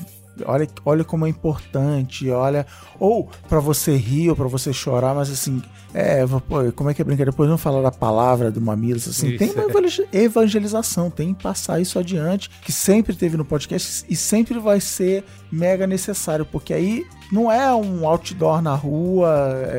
[0.45, 2.67] olha, olha como é importante, olha,
[2.99, 5.59] ou pra você rir ou pra você chorar, mas assim,
[5.93, 7.31] é, pô, como é que é brincadeira?
[7.31, 9.65] Depois vamos falar da palavra do Mamilos, assim, Isso, tem uma é.
[9.69, 14.79] evangel- evangelização, tem que passar isso adiante, que sempre teve no podcast e sempre vai
[14.79, 19.29] ser mega necessário, porque aí não é um outdoor na rua,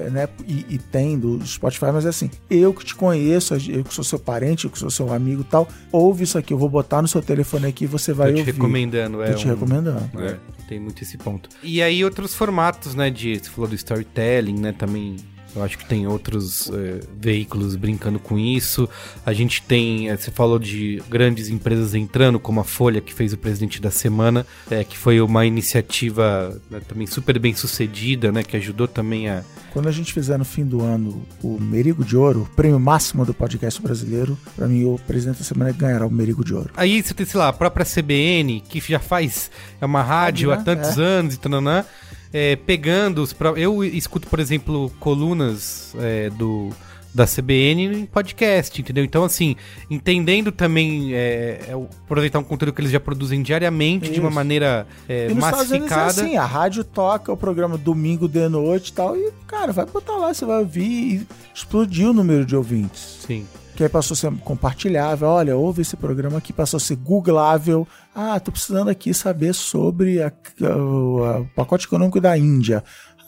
[0.06, 0.28] é, né?
[0.47, 4.05] E, e tem do Spotify, mas é assim, eu que te conheço, eu que sou
[4.05, 7.02] seu parente, eu que sou seu amigo e tal, ouve isso aqui, eu vou botar
[7.02, 8.52] no seu telefone aqui e você vai Tô te ouvir.
[8.52, 9.30] recomendando, é.
[9.32, 10.10] Tô te um- recomendando.
[10.20, 10.36] É,
[10.68, 11.48] tem muito esse ponto.
[11.62, 15.16] E aí outros formatos, né, de, você falou do storytelling, né, também
[15.54, 18.88] eu acho que tem outros é, veículos brincando com isso.
[19.24, 23.32] A gente tem, é, você falou de grandes empresas entrando, como a Folha, que fez
[23.32, 28.42] o Presidente da Semana, é, que foi uma iniciativa né, também super bem sucedida, né,
[28.42, 29.42] que ajudou também a...
[29.72, 33.32] Quando a gente fizer no fim do ano o Merigo de Ouro, prêmio máximo do
[33.32, 36.70] podcast brasileiro, pra mim o presidente da semana ganhará o Merigo de Ouro.
[36.76, 39.50] Aí você tem, sei lá, a própria CBN, que já faz,
[39.80, 40.62] é uma rádio há né?
[40.62, 41.84] tantos anos e tananã,
[42.32, 43.34] é, pegando os...
[43.56, 46.70] Eu escuto, por exemplo, colunas é, do
[47.14, 49.04] da CBN em podcast, entendeu?
[49.04, 49.54] Então, assim,
[49.90, 51.72] entendendo também, é, é,
[52.04, 54.34] aproveitar um conteúdo que eles já produzem diariamente de uma Isso.
[54.34, 56.22] maneira é, E nos Estados Unidos é massificada.
[56.22, 60.16] assim, a rádio toca o programa domingo de noite e tal, e, cara, vai botar
[60.16, 63.18] lá, você vai ouvir e explodiu o número de ouvintes.
[63.26, 63.46] Sim.
[63.76, 67.88] Que aí passou a ser compartilhável, olha, ouve esse programa aqui, passou a ser googlável.
[68.14, 70.30] Ah, tô precisando aqui saber sobre a-
[70.60, 72.84] o, a- o pacote econômico da Índia.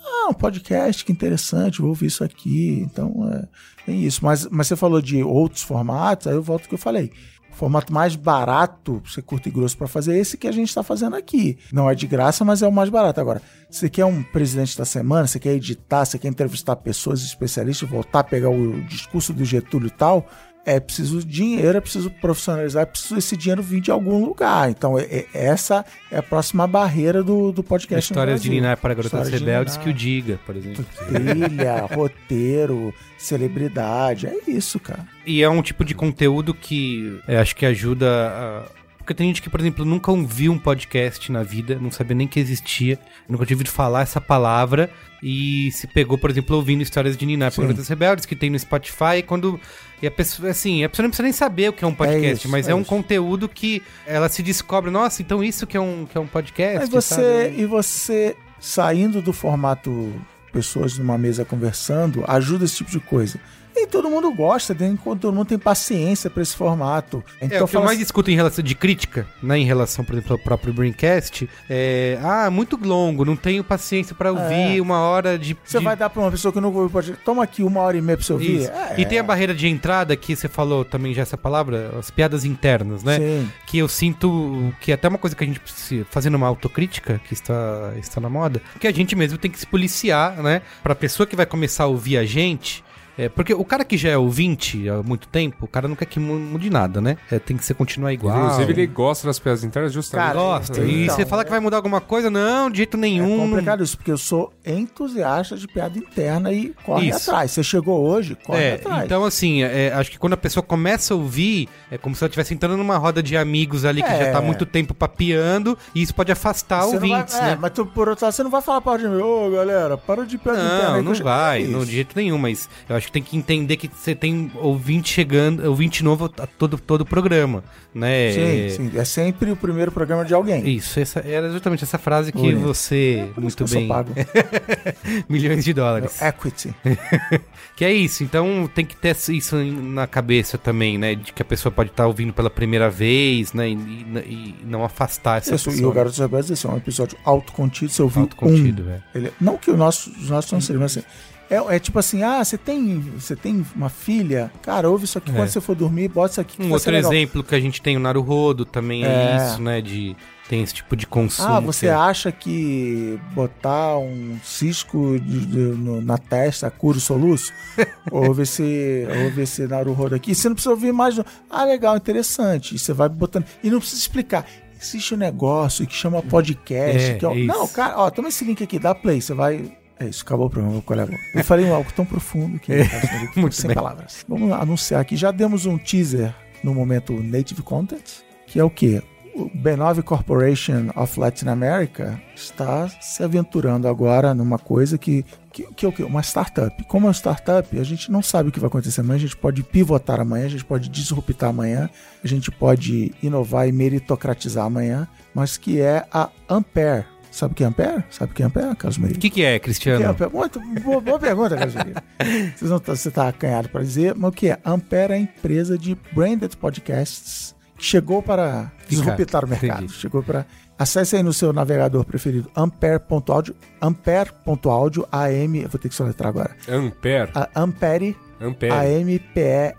[0.06, 2.78] Ah, um podcast, que interessante, vou ouvir isso aqui.
[2.84, 3.48] Então, é,
[3.86, 4.22] tem isso.
[4.22, 7.10] Mas, mas você falou de outros formatos, aí eu volto ao que eu falei.
[7.54, 10.82] Formato mais barato, você curto e grosso para fazer, é esse que a gente está
[10.82, 11.56] fazendo aqui.
[11.72, 13.20] Não é de graça, mas é o mais barato.
[13.20, 13.40] Agora,
[13.70, 18.20] você quer um presidente da semana, você quer editar, você quer entrevistar pessoas especialistas, voltar
[18.20, 20.26] a pegar o discurso do Getúlio e tal,
[20.64, 24.70] é preciso dinheiro, é preciso profissionalizar, é preciso esse dinheiro vir de algum lugar.
[24.70, 28.10] Então, é, é- essa é a próxima barreira do, do podcast.
[28.12, 28.50] Histórias de.
[28.50, 30.84] Ninar para Garotas Rebeldes que o diga, por exemplo.
[31.06, 35.06] Trilha, roteiro, celebridade, é isso, cara.
[35.26, 38.84] E é um tipo de conteúdo que é, acho que ajuda a...
[38.98, 42.26] Porque tem gente que, por exemplo, nunca ouviu um podcast na vida, não sabia nem
[42.26, 44.88] que existia, nunca tinha ouvido falar essa palavra
[45.22, 48.58] e se pegou, por exemplo, ouvindo histórias de Ninar para Garotas Rebeldes, que tem no
[48.58, 49.60] Spotify, e quando...
[50.04, 52.34] E a pessoa, assim, a pessoa não precisa nem saber o que é um podcast,
[52.34, 55.80] isso, mas é é, um conteúdo que ela se descobre, nossa, então isso que é
[55.80, 57.62] um, que é um podcast, Mas você, sabe?
[57.62, 60.12] e você saindo do formato
[60.52, 63.40] pessoas numa mesa conversando, ajuda esse tipo de coisa.
[63.74, 67.22] Nem todo mundo gosta, nem todo mundo tem paciência para esse formato.
[67.40, 70.04] É, Então o que eu mais assim, escuto em relação de crítica, né, em relação,
[70.04, 74.80] por exemplo, ao próprio Braincast, é, ah, muito longo, não tenho paciência pra ouvir É.
[74.80, 75.56] uma hora de...
[75.64, 77.96] você de- vai dar para uma pessoa que não ouviu pode toma aqui uma hora
[77.96, 78.66] e meia para você ouvir.
[78.68, 82.10] É, E tem a barreira de entrada que você falou também já essa palavra, as
[82.10, 83.18] piadas internas, né?
[83.18, 83.50] Sim.
[83.66, 87.20] Que eu sinto que é até uma coisa que a gente precisa, fazendo uma autocrítica,
[87.26, 90.62] que está, está na moda, que a gente mesmo tem que se policiar, né?
[90.82, 92.84] Pra pessoa que vai começar a ouvir a gente,
[93.18, 96.06] é, porque o cara que já é ouvinte há muito tempo, o cara não quer
[96.06, 97.16] que mu- mude nada, né?
[97.30, 98.36] É, tem que ser continuar igual.
[98.46, 100.26] Inclusive, ele gosta das piadas internas justamente.
[100.28, 100.80] Cara, Gosta.
[100.80, 102.30] e Então, você fala que vai mudar alguma coisa?
[102.30, 103.38] Não, de jeito É nenhum.
[103.38, 107.30] complicado isso, porque eu sou entusiasta de piada interna e corre Isso.
[107.30, 107.50] atrás.
[107.50, 109.04] Você chegou hoje, corre É, atrás.
[109.04, 112.28] então assim, é, acho que quando a pessoa começa a ouvir, é como se ela
[112.28, 114.26] estivesse entrando numa roda de amigos ali que É.
[114.26, 117.40] já tá há muito tempo papeando, e isso pode afastar Você não vai- ouvintes, é,
[117.42, 117.58] né?
[117.60, 120.24] mas tu, por outro lado, você não vai falar para de mim, ô galera, para
[120.26, 120.88] de piada interna.
[120.88, 123.22] Não, aí não eu- vai, É não, de jeito nenhum, mas eu acho que tem
[123.22, 127.62] que entender que você tem ouvinte chegando, ouvinte novo a todo, todo o programa,
[127.94, 128.32] né?
[128.32, 128.98] Sim, sim.
[128.98, 130.68] É sempre o primeiro programa de alguém.
[130.68, 133.88] Isso, essa, era justamente essa frase que você, que muito bem,
[135.28, 136.20] milhões de dólares.
[136.20, 136.74] Equity.
[137.76, 141.16] Que é isso, então tem que ter isso na cabeça também, né?
[141.16, 143.68] De que a pessoa pode estar ouvindo pela primeira vez, né?
[143.68, 145.90] E, e- e não afastar essa Isso, e pessoa.
[145.90, 148.90] o Garoto Rebeldes esse é um episódio autocontido, você ouviu Autocontido, um.
[148.90, 149.02] é.
[149.12, 151.04] Ele, não que o nosso, os nossos não mas assim,
[151.50, 154.50] é, é tipo assim, ah, você tem, você tem uma filha?
[154.62, 155.34] Cara, ouve isso aqui É.
[155.34, 158.00] quando você for dormir, bota isso aqui Um outro exemplo que a gente tem o
[158.00, 159.36] Naruhodo também é, É.
[159.36, 159.80] isso, né?
[159.80, 160.16] De
[160.48, 161.48] tem esse tipo de consumo.
[161.48, 167.50] Ah, você acha que botar um cisco de- de- no- na testa cura o soluço?
[168.12, 170.34] ouve esse, ouve esse Naruhodo aqui.
[170.34, 171.16] Você não precisa ouvir mais.
[171.16, 171.24] não.
[171.48, 172.74] Ah, legal, interessante.
[172.74, 173.44] E você vai botando.
[173.62, 174.46] E não precisa explicar.
[174.80, 177.10] Existe um negócio que chama podcast.
[177.12, 177.44] É, que é é.
[177.46, 179.22] Não, cara, ó, toma esse link aqui, dá play.
[179.22, 179.72] Você vai.
[179.98, 181.16] É isso, acabou o programa, meu colega.
[181.34, 182.72] Eu falei algo tão profundo que
[183.36, 183.74] Muito sem bem.
[183.74, 184.24] palavras.
[184.28, 185.16] Vamos lá, anunciar aqui.
[185.16, 188.02] Já demos um teaser no momento Native Content,
[188.46, 189.02] que é o quê?
[189.36, 195.84] O B9 Corporation of Latin America está se aventurando agora numa coisa que, que, que
[195.84, 196.04] é o quê?
[196.04, 196.84] Uma startup.
[196.84, 199.36] Como é uma startup, a gente não sabe o que vai acontecer amanhã, a gente
[199.36, 201.90] pode pivotar amanhã, a gente pode disruptar amanhã,
[202.22, 207.13] a gente pode inovar e meritocratizar amanhã, mas que é a Ampere.
[207.34, 208.04] Sabe o que é Ampere?
[208.10, 209.16] Sabe o que é Ampere, Carlos O Maria?
[209.18, 210.08] que, que é, Que é Cristiano?
[210.10, 210.30] Ampere?
[210.32, 211.94] Muito boa, boa pergunta, Carlos Maria.
[212.56, 214.58] Vocês não tá- Você está acanhado para dizer, mas o que é?
[214.64, 219.82] Ampere é a empresa de branded podcasts que chegou para disruptar o mercado.
[219.84, 219.92] entendi.
[219.94, 220.46] Chegou para.
[220.78, 226.50] Acesse aí no seu navegador preferido ampere.audio, ampere.audio, AM, vou ter que soletrar agora.
[226.68, 227.30] Ampere.
[227.34, 228.72] A Ampere, Ampere.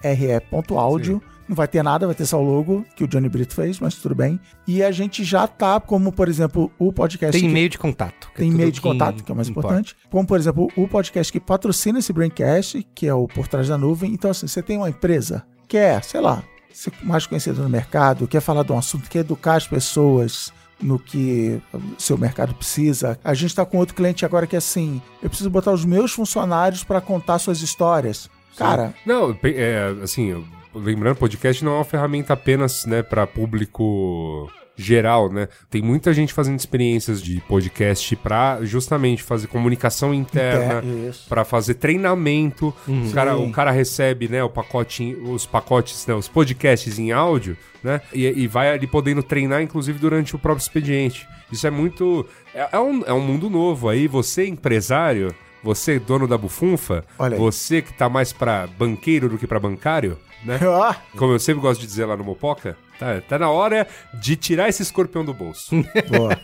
[0.06, 1.22] A-M-P-E-R-E.audio.
[1.47, 3.95] Não vai ter nada, vai ter só o logo que o Johnny Brito fez, mas
[3.95, 4.39] tudo bem.
[4.67, 7.31] E a gente já tá, como por exemplo, o podcast.
[7.34, 8.30] Tem que- e-mail de contato.
[8.34, 9.67] que é tem meio de contato, que é o mais importa.
[9.67, 9.95] importante.
[10.09, 13.77] Como, por exemplo, o podcast que patrocina esse Braincast, que é o Por Trás da
[13.77, 14.11] Nuvem.
[14.13, 16.43] Então, assim, você tem uma empresa, quer, sei lá,
[16.73, 20.51] ser mais conhecido no mercado, quer falar de um assunto, quer educar as pessoas
[20.81, 23.17] no que o seu mercado precisa.
[23.23, 26.11] A gente está com outro cliente agora que é assim, eu preciso botar os meus
[26.11, 28.30] funcionários para contar suas histórias.
[28.57, 30.43] Cara, Não, é, assim, eu-
[30.76, 35.47] lembrando, podcast não é uma ferramenta apenas, né, para público geral, né?
[35.69, 40.84] Tem muita gente fazendo experiências de podcast pra justamente fazer comunicação interna,
[41.30, 42.73] pra fazer treinamento.
[42.88, 47.56] O, cara, o cara recebe, né, o pacote, os pacotes, né, os podcasts em áudio,
[47.81, 48.02] né?
[48.14, 51.26] E, e vai ali podendo treinar, inclusive, durante o próprio expediente.
[51.52, 52.26] Isso é muito.
[52.53, 53.88] É, é um, é um mundo novo.
[53.88, 55.34] Aí você, empresário,
[55.65, 57.03] você, dono da bufunfa,
[57.37, 60.59] você que tá mais pra banqueiro do que pra bancário, né?
[60.63, 64.35] Ó, Como eu sempre gosto de dizer lá no Mopoca, tá, tá na hora de
[64.35, 65.76] tirar esse escorpião do bolso.
[66.09, 66.38] boa.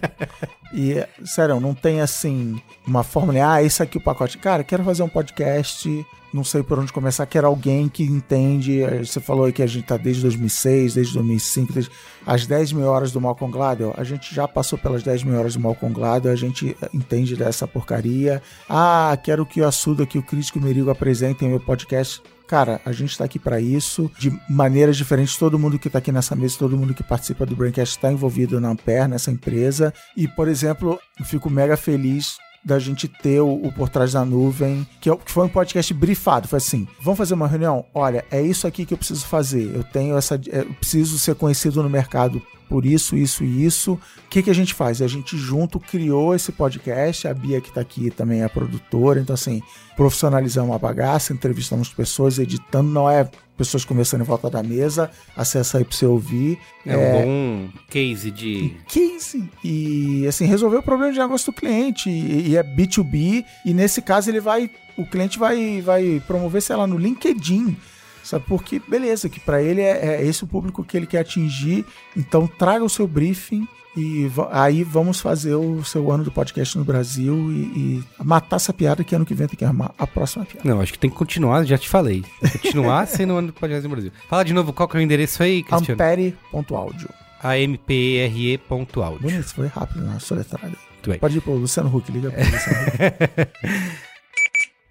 [0.74, 4.38] E, sério, não tem assim uma fórmula, ah, esse aqui é o pacote.
[4.38, 8.82] Cara, quero fazer um podcast, não sei por onde começar, quero alguém que entende.
[8.82, 11.92] eh, Você falou aí que a gente tá desde 2006, desde 2005, desde
[12.26, 13.94] as 10 mil horas do Malcolm Gladwell.
[13.98, 17.36] A gente já passou pelas 10 mil horas do Malcolm Gladwell, a gente eh, entende
[17.36, 18.42] dessa porcaria.
[18.70, 22.22] Ah, quero que o Assuda, que o Crítico Merigo apresentem meu podcast.
[22.52, 25.38] Cara, a gente tá aqui para isso, de maneiras diferentes.
[25.38, 28.60] Todo mundo que tá aqui nessa mesa, todo mundo que participa do Braincast está envolvido
[28.60, 29.94] na Ampere, nessa empresa.
[30.18, 34.88] E, por exemplo, fico mega feliz da gente ter o, o Por Trás da Nuvem,
[35.00, 36.48] que, é que foi um podcast brifado.
[36.48, 37.86] Foi assim: vamos fazer uma reunião?
[37.94, 39.76] Olha, é isso aqui que eu preciso fazer.
[39.76, 40.36] Eu tenho essa.
[40.50, 43.94] é, Eu preciso ser conhecido no mercado por isso, isso e isso.
[43.94, 45.02] O que, que a gente faz?
[45.02, 47.28] A gente junto criou esse podcast.
[47.28, 49.20] A Bia, que tá aqui, também é produtora.
[49.20, 49.62] Então, assim,
[49.98, 52.90] profissionalizamos a bagaça, entrevistamos pessoas, editando.
[52.90, 53.30] Não é
[53.68, 55.10] pessoas conversando em volta da mesa.
[55.36, 56.58] Acessa aí pra você ouvir.
[56.86, 58.76] É, um bom case de.
[58.88, 63.74] 15 e assim resolver o problema de negócio do cliente e, e é B2B e
[63.74, 67.78] nesse caso ele vai o cliente vai vai promover sei lá no LinkedIn
[68.24, 71.86] sabe porque beleza que para ele é, é esse o público que ele quer atingir
[72.18, 76.86] então traga o seu briefing e aí vamos fazer o seu ano do podcast no
[76.86, 80.46] Brasil e, e matar essa piada que ano que vem tem que arrumar a próxima
[80.46, 82.24] piada Não, acho que tem que continuar, já te falei.
[82.54, 84.12] Continuar sendo o ano do podcast no Brasil.
[84.30, 85.94] Fala de novo qual que é o endereço aí, Cristiano.
[85.94, 87.10] ampere.audio
[87.44, 89.20] ampere.audio.
[89.20, 91.20] bonito foi rápido na soletrada Muito bem.
[91.20, 93.52] pode ir pro Luciano Huck liga pro Luciano Huck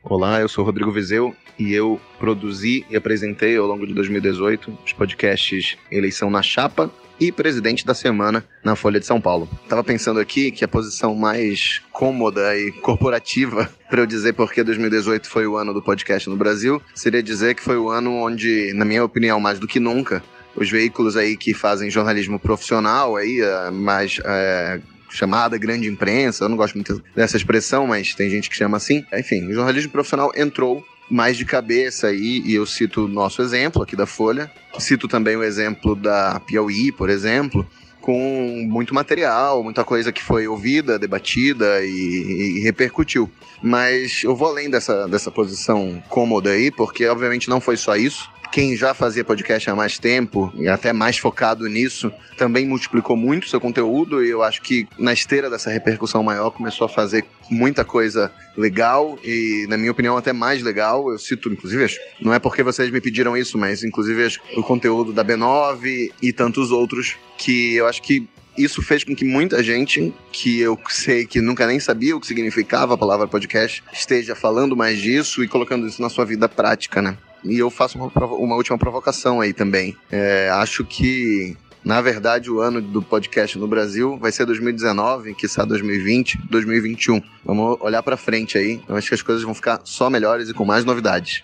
[0.03, 4.93] Olá, eu sou Rodrigo Vizeu e eu produzi e apresentei ao longo de 2018 os
[4.93, 6.91] podcasts Eleição na Chapa
[7.21, 9.49] e Presidente da Semana na Folha de São Paulo.
[9.69, 15.29] Tava pensando aqui que a posição mais cômoda e corporativa para eu dizer porque 2018
[15.29, 18.85] foi o ano do podcast no Brasil seria dizer que foi o ano onde, na
[18.85, 20.23] minha opinião, mais do que nunca,
[20.57, 23.41] os veículos aí que fazem jornalismo profissional aí,
[23.73, 24.81] mais eh,
[25.11, 29.05] chamada grande imprensa, eu não gosto muito dessa expressão, mas tem gente que chama assim.
[29.13, 33.83] Enfim, o jornalismo profissional entrou mais de cabeça aí, e eu cito o nosso exemplo
[33.83, 37.67] aqui da Folha, cito também o exemplo da Piauí, por exemplo,
[38.01, 43.31] com muito material, muita coisa que foi ouvida, debatida e, e repercutiu.
[43.63, 48.31] Mas eu vou além dessa, dessa posição cômoda aí, porque obviamente não foi só isso.
[48.51, 53.49] Quem já fazia podcast há mais tempo e até mais focado nisso também multiplicou muito
[53.49, 57.85] seu conteúdo e eu acho que na esteira dessa repercussão maior começou a fazer muita
[57.85, 61.13] coisa legal e, na minha opinião, até mais legal.
[61.13, 65.25] Eu cito, inclusive, não é porque vocês me pediram isso, mas inclusive o conteúdo da
[65.25, 68.29] B9 e tantos outros que eu acho que
[68.59, 72.27] isso fez com que muita gente, que eu sei que nunca nem sabia o que
[72.27, 77.01] significava a palavra podcast, esteja falando mais disso e colocando isso na sua vida prática,
[77.01, 77.17] né?
[77.45, 79.97] E eu faço uma, uma última provocação aí também.
[80.11, 85.65] É, acho que, na verdade, o ano do podcast no Brasil vai ser 2019, quiçá
[85.65, 87.23] 2020, 2021.
[87.45, 88.81] Vamos olhar pra frente aí.
[88.89, 91.43] Eu acho que as coisas vão ficar só melhores e com mais novidades.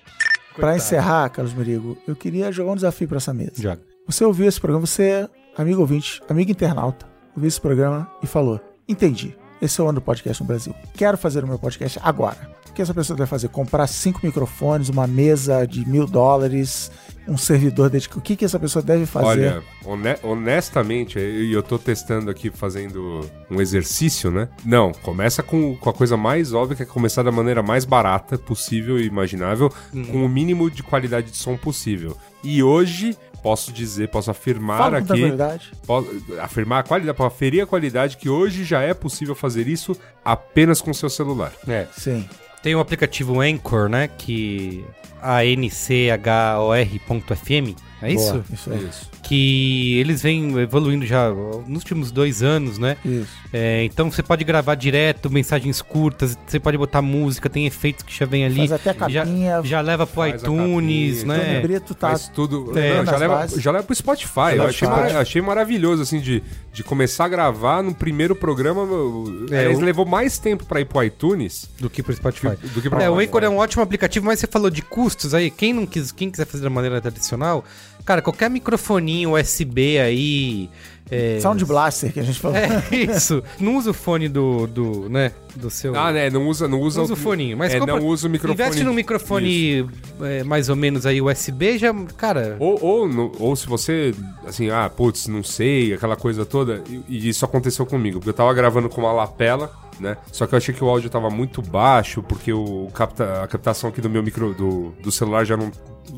[0.55, 3.53] Pra encerrar, Carlos Merigo, eu queria jogar um desafio pra essa mesa.
[3.57, 3.83] Joga.
[4.07, 8.61] Você ouviu esse programa, você, é amigo ouvinte, amigo internauta, ouviu esse programa e falou:
[8.89, 9.37] Entendi.
[9.61, 10.75] Esse é o ano do podcast no Brasil.
[10.95, 12.37] Quero fazer o meu podcast agora.
[12.77, 13.49] O que essa pessoa deve fazer?
[13.49, 16.91] Comprar cinco microfones, uma mesa de mil dólares,
[17.27, 18.19] um servidor dedicado.
[18.19, 19.27] O que, que essa pessoa deve fazer?
[19.27, 24.51] Olha, hone- honestamente, e eu tô testando aqui, fazendo um exercício, né?
[24.63, 28.37] Não, começa com, com a coisa mais óbvia, que é começar da maneira mais barata
[28.37, 29.73] possível e imaginável,
[30.13, 32.15] com o mínimo de qualidade de som possível.
[32.45, 35.73] E hoje, posso dizer, posso afirmar Fala aqui, tranquilidade.
[36.43, 40.83] afirmar a qualidade, para aferir a qualidade, que hoje já é possível fazer isso apenas
[40.83, 41.53] com seu celular.
[41.67, 41.87] É.
[41.97, 42.29] Sim.
[42.67, 44.09] Tem o aplicativo Anchor, né?
[44.19, 44.85] Que.
[45.23, 46.17] A-N-C-H-O-R.fm.
[48.03, 48.33] É isso?
[48.33, 48.89] Boa, isso aí.
[49.23, 52.97] Que eles vêm evoluindo já nos últimos dois anos, né?
[53.05, 53.29] Isso.
[53.53, 58.15] É, então você pode gravar direto, mensagens curtas, você pode botar música, tem efeitos que
[58.17, 58.69] já vem ali.
[58.69, 59.63] Faz até a já, capinha.
[59.65, 61.61] já leva pro Faz iTunes, capinha, né?
[61.61, 62.11] Brito tá.
[62.11, 62.79] Mas tudo.
[62.79, 63.63] É, não, já, leva, bases.
[63.63, 64.57] já leva pro Spotify.
[64.57, 66.43] Eu achei, mara- achei maravilhoso, assim, de,
[66.77, 68.83] de começar a gravar no primeiro programa.
[69.51, 72.51] É, o- levou mais tempo pra ir pro iTunes Do que pro Spotify.
[72.75, 75.33] do que pra É, o Anchor é um ótimo aplicativo, mas você falou de custos
[75.33, 75.51] aí.
[75.51, 77.65] Quem não quis, quem quiser fazer da maneira tradicional,
[78.05, 80.69] cara, qualquer microfoninho USB aí.
[81.11, 82.57] É, Sound Blaster que a gente falou.
[82.57, 83.43] É isso.
[83.61, 85.95] Não usa o fone do, do né, do seu.
[85.97, 86.29] Ah, né?
[86.31, 88.61] Não usa, não usa, Não usa o foninho, mas é, compra- não usa o microfone.
[88.61, 89.89] Investe num microfone
[90.21, 92.57] é, mais ou menos aí USB, já, cara.
[92.59, 94.13] Ou, ou, no- ou se você,
[94.47, 96.83] assim, ah, putz, não sei, aquela coisa toda.
[96.89, 99.71] E, e isso aconteceu comigo, porque eu tava gravando com uma lapela,
[100.01, 100.17] né?
[100.33, 103.91] Só que eu achei que o áudio tava muito baixo, porque o capta, a captação
[103.91, 105.71] aqui do meu micro, do, do celular já não,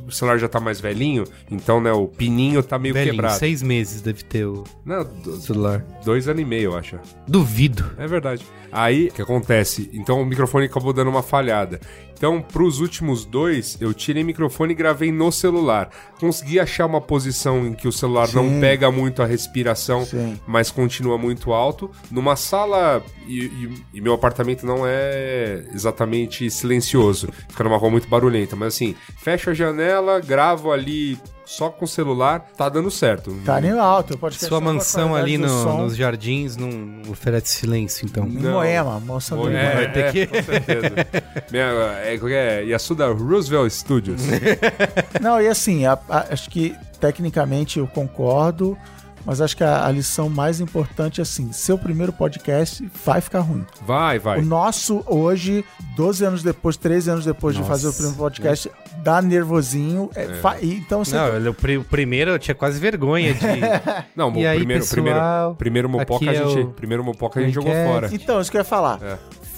[0.07, 3.39] o celular já tá mais velhinho, então, né, o pininho tá meio Velhinho, quebrado.
[3.39, 5.85] seis meses deve ter o Não, do- celular.
[6.05, 6.99] dois anos e meio, eu acho.
[7.27, 7.91] Duvido.
[7.97, 8.45] É verdade.
[8.71, 9.89] Aí, o que acontece?
[9.95, 11.81] Então o microfone acabou dando uma falhada.
[12.19, 15.89] Então, pros últimos dois, eu tirei o microfone e gravei no celular.
[16.21, 18.61] Consegui achar uma posição em que o celular não Sim.
[18.61, 20.39] pega muito a respiração, Sim.
[20.47, 21.89] mas continua muito alto.
[22.11, 27.29] Numa sala, e, e- e meu apartamento não é exatamente silencioso.
[27.49, 28.57] Fica numa rua muito barulhenta.
[28.57, 31.17] Mas assim, fecho a janela, gravo ali
[31.49, 33.35] só com o celular, tá dando certo.
[33.43, 34.19] Tá animal, alto.
[34.19, 38.27] Pode Sua mansão ali no- nos jardins não oferece silêncio, então.
[38.27, 38.53] Em Não.
[38.53, 39.75] Moema, mansão do É, Moema.
[39.75, 40.91] vai ter é, que- com certeza.
[41.51, 41.65] Minha,
[42.05, 44.21] é, é, Yasuda Roosevelt Studios.
[45.23, 48.77] Não, e assim, a- a- acho que tecnicamente eu concordo,
[49.29, 53.41] mas acho que a, a lição mais importante é assim: seu primeiro podcast vai ficar
[53.41, 53.63] ruim.
[53.87, 54.39] Vai, vai.
[54.39, 55.63] O nosso hoje,
[55.95, 57.71] 12 anos depois, 13 anos depois de Nossa.
[57.71, 58.71] fazer o primeiro podcast,
[59.05, 60.09] dá nervosinho.
[60.15, 61.15] é, fa- e então você.
[61.15, 63.41] Não, o, pri- o primeiro eu tinha quase vergonha de.
[64.17, 67.43] Não, o aí, primeiro, pessoal, primeiro, primeiro Mopoca a é gente, o primeiro Mopoca a
[67.43, 68.09] gente jogou fora.
[68.11, 68.99] Então, isso que eu ia falar.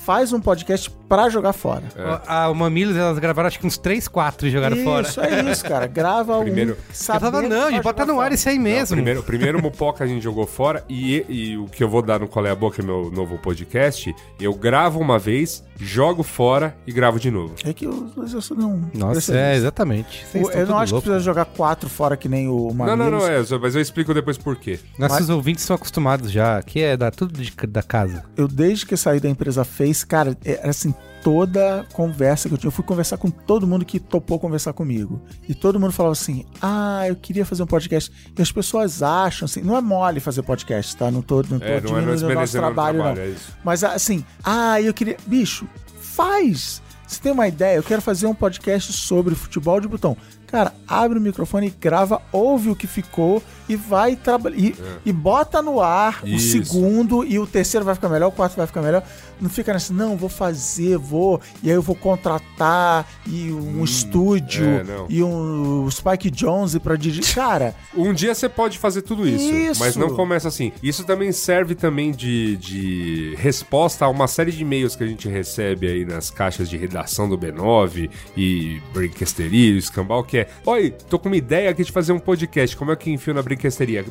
[0.01, 0.05] É.
[0.05, 1.83] Faz um podcast pra jogar fora.
[2.27, 5.07] A, o Mamilos, elas gravaram acho que uns 3, 4 e jogaram fora.
[5.07, 5.87] Isso, é isso, cara.
[5.87, 6.75] Grava Primeiro- um.
[6.75, 8.35] Eu falava, não, que gente, bota jogar no ar fora.
[8.35, 8.97] esse aí Não, mesmo.
[8.97, 12.29] primeiro, primeiro Mopoca a gente jogou fora e, e o que eu vou dar no
[12.29, 16.77] Qual é a Boa, que é meu novo podcast, eu gravo uma vez, jogo fora
[16.87, 17.55] e gravo de novo.
[17.65, 18.89] É que os dois eu sou não.
[18.95, 20.25] Nossa, é, exatamente.
[20.35, 21.09] O- Eu não acho que louco.
[21.09, 23.23] precisa jogar quatro fora que nem o Não, não, Mamilos.
[23.51, 24.79] não, é, mas eu explico depois por quê.
[24.99, 26.57] Nossos Mas- ouvintes são acostumados já.
[26.59, 28.25] Aqui é da, tudo de- da casa.
[28.37, 29.65] Eu, desde que eu saí da empresa
[30.07, 32.69] Cara, era assim, toda conversa que eu tinha.
[32.69, 35.21] Eu fui conversar com todo mundo que topou conversar comigo.
[35.49, 38.11] E todo mundo falava assim: ah, eu queria fazer um podcast.
[38.37, 41.11] E as pessoas acham, assim, não é mole fazer podcast, tá?
[41.11, 43.33] Não tô, não tô É, não é diminuindo o nosso desmerecendo o trabalho, trabalho, não.
[43.33, 43.37] é.
[43.65, 45.17] Mas assim, ah, eu queria.
[45.27, 45.69] Bicho,
[46.01, 46.83] faz!
[47.07, 47.77] Você tem uma ideia?
[47.77, 50.17] Eu quero fazer um podcast sobre futebol de botão.
[50.47, 54.57] Cara, abre o microfone e grava, ouve o que ficou e vai trabalhar.
[54.59, 54.75] E,
[55.07, 56.59] e bota no ar Isso.
[56.59, 59.05] o segundo e o terceiro vai ficar melhor, o quarto vai ficar melhor.
[59.41, 64.67] Não fica nessa, não, vou fazer, vou, e aí eu vou contratar e um estúdio
[64.67, 67.35] é, e um Spike Jones pra dirigir.
[67.35, 69.81] Cara, Um dia você pode fazer tudo isso, Isso.
[69.81, 70.73] mas não começa assim.
[70.83, 75.29] Isso também serve também de, de resposta a uma série de e-mails que a gente
[75.29, 81.19] recebe aí nas caixas de redação do B9 e Brinquesteria, Escambau, que é Oi, tô
[81.19, 83.60] com uma ideia aqui de fazer um podcast, como é que enfio na brinquesteria?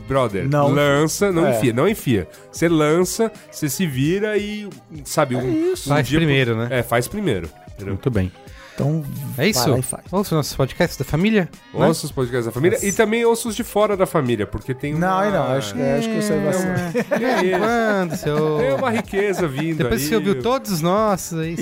[0.07, 0.67] Brother, Não.
[0.69, 1.57] lança, não É.
[1.57, 2.27] enfia, não enfia.
[2.51, 4.67] Você lança, você se vira e,
[5.05, 5.89] sabe, um, isso.
[5.89, 6.80] um Faz dia primeiro, pro- né?
[6.80, 7.49] É, faz primeiro.
[7.73, 7.93] Entendeu?
[7.93, 8.31] Muito bem.
[8.80, 9.03] Então
[9.34, 9.69] É vai isso.
[9.69, 10.03] lá e faz.
[10.11, 11.49] Ouça os nossos podcasts da família.
[11.73, 11.88] né?
[11.88, 14.93] Ouça os podcasts da família e também ouça os de fora da família, porque tem
[14.93, 15.22] Não, uma...
[15.22, 16.99] aí não, acho, que- acho que vai ser.
[17.23, 17.57] É.
[17.60, 18.57] Quando seu...
[18.57, 19.99] Tem uma riqueza vindo Depois aí.
[20.01, 21.61] que você ouviu todos os nossos, aí Isso.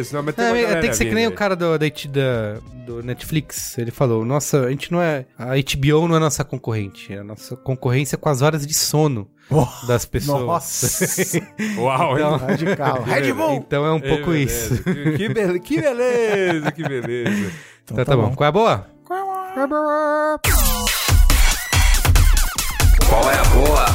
[0.00, 1.34] Isso, não, mas tem, É, uma tem que ser que nem o aí.
[1.36, 3.78] cara do, da, da- do Netflix.
[3.78, 5.24] Ele falou: Nossa, a gente não é.
[5.38, 7.12] A HBO não é nossa concorrente.
[7.12, 10.40] É a nossa concorrência com as horas de sono Oh, das pessoas.
[10.44, 11.38] Nossa,
[11.78, 12.16] Uau?
[12.16, 13.02] Então- radical.
[13.02, 13.54] Red Bull!
[13.56, 14.82] Então é um pouco É, isso.
[14.82, 17.52] Que, be- que beleza, que beleza.
[17.84, 18.32] Então tá, bom.
[18.32, 18.86] Qual é a boa?
[23.08, 23.91] Qual é a boa?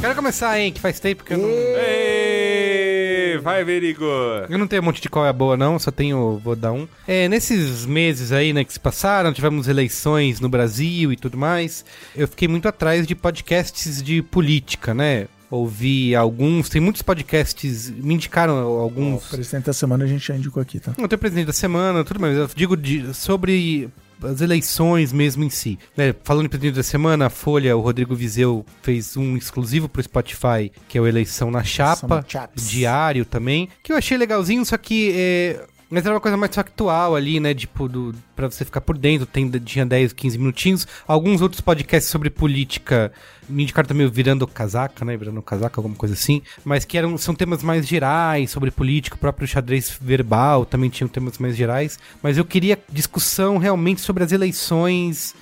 [0.00, 0.72] Quero começar, hein?
[0.72, 1.48] Que faz tempo que eu não.
[1.48, 4.04] Ei, vai, Verigo.
[4.48, 6.40] Eu não tenho um monte de qual é a boa, não, só tenho.
[6.42, 6.86] Vou dar um.
[7.06, 11.84] É, nesses meses aí, né, que se passaram, tivemos eleições no Brasil e tudo mais.
[12.14, 15.26] Eu fiquei muito atrás de podcasts de política, né?
[15.50, 19.24] Ouvi alguns, tem muitos podcasts, me indicaram O alguns.
[19.28, 20.92] presidente da semana a gente já indicou aqui, tá?
[20.98, 22.36] Não tem presidente da semana, tudo mais.
[22.36, 23.88] Eu digo de- sobre
[24.22, 25.78] as eleições mesmo em si.
[25.96, 26.14] né?
[26.24, 30.70] Falando em presidente da semana, a Folha, o Rodrigo Vizeu fez um exclusivo pro Spotify,
[30.88, 32.24] que é o Eleição na Chapa,
[32.54, 37.16] diário também, que eu achei legalzinho, só que é, mas era uma coisa mais factual
[37.16, 37.54] ali, né?
[37.54, 40.86] Tipo, do, pra você ficar por dentro, tem, tinha 10, 15 minutinhos.
[41.06, 43.10] Alguns outros podcasts sobre política
[43.48, 45.16] me indicaram também Virando Casaca, né?
[45.16, 46.42] Virando Casaca, alguma coisa assim.
[46.64, 51.08] Mas que eram, são temas mais gerais sobre política, o próprio xadrez verbal também tinham
[51.08, 51.98] temas mais gerais.
[52.22, 55.34] Mas eu queria discussão realmente sobre as eleições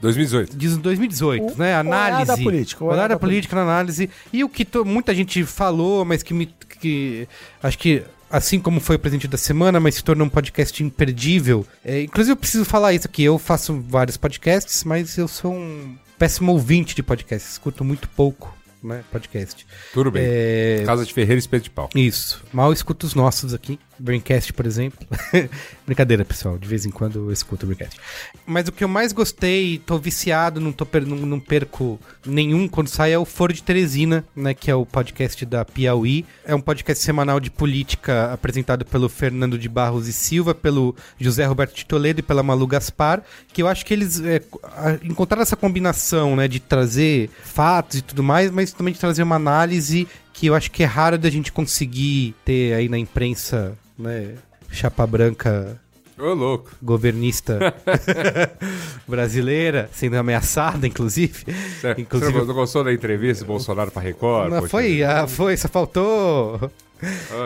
[0.00, 0.56] 2018.
[0.56, 1.76] de 2018, O né?
[1.76, 2.14] Análise.
[2.22, 4.10] olhar da política, Olhar olhar da da política na análise.
[4.32, 6.46] E o que to- muita gente falou, mas que me.
[6.80, 7.28] Que,
[7.62, 8.02] acho que.
[8.32, 11.66] Assim como foi o presente da semana, mas se tornou um podcast imperdível.
[11.84, 13.22] É, inclusive, eu preciso falar isso aqui.
[13.22, 17.52] Eu faço vários podcasts, mas eu sou um péssimo ouvinte de podcasts.
[17.52, 19.04] Escuto muito pouco, né?
[19.12, 19.66] Podcast.
[19.92, 20.22] Tudo bem.
[20.24, 21.90] É, Casa de Ferreira e Espeto de Pau.
[21.94, 22.42] isso.
[22.52, 23.78] Mal escuto os nossos aqui.
[24.02, 25.06] Braincast, por exemplo.
[25.86, 26.58] Brincadeira, pessoal.
[26.58, 27.98] De vez em quando eu escuto o Braincast.
[28.44, 32.66] Mas o que eu mais gostei, tô viciado, não, tô per- não, não perco nenhum
[32.66, 34.54] quando sai, é o Foro de Teresina, né?
[34.54, 36.24] Que é o podcast da Piauí.
[36.44, 41.44] É um podcast semanal de política apresentado pelo Fernando de Barros e Silva, pelo José
[41.44, 43.22] Roberto de Toledo e pela Malu Gaspar.
[43.52, 44.42] Que eu acho que eles é,
[45.04, 46.48] encontraram essa combinação, né?
[46.48, 50.70] De trazer fatos e tudo mais, mas também de trazer uma análise que eu acho
[50.70, 54.34] que é raro da gente conseguir ter aí na imprensa, né?
[54.70, 55.78] Chapa branca
[56.18, 56.70] Ô, louco.
[56.82, 57.74] governista
[59.06, 61.44] brasileira, sendo ameaçada, inclusive.
[61.80, 64.50] Você Inclusive- não gostou da entrevista do Bolsonaro pra Record?
[64.50, 66.70] Não, foi, ah, foi, só faltou.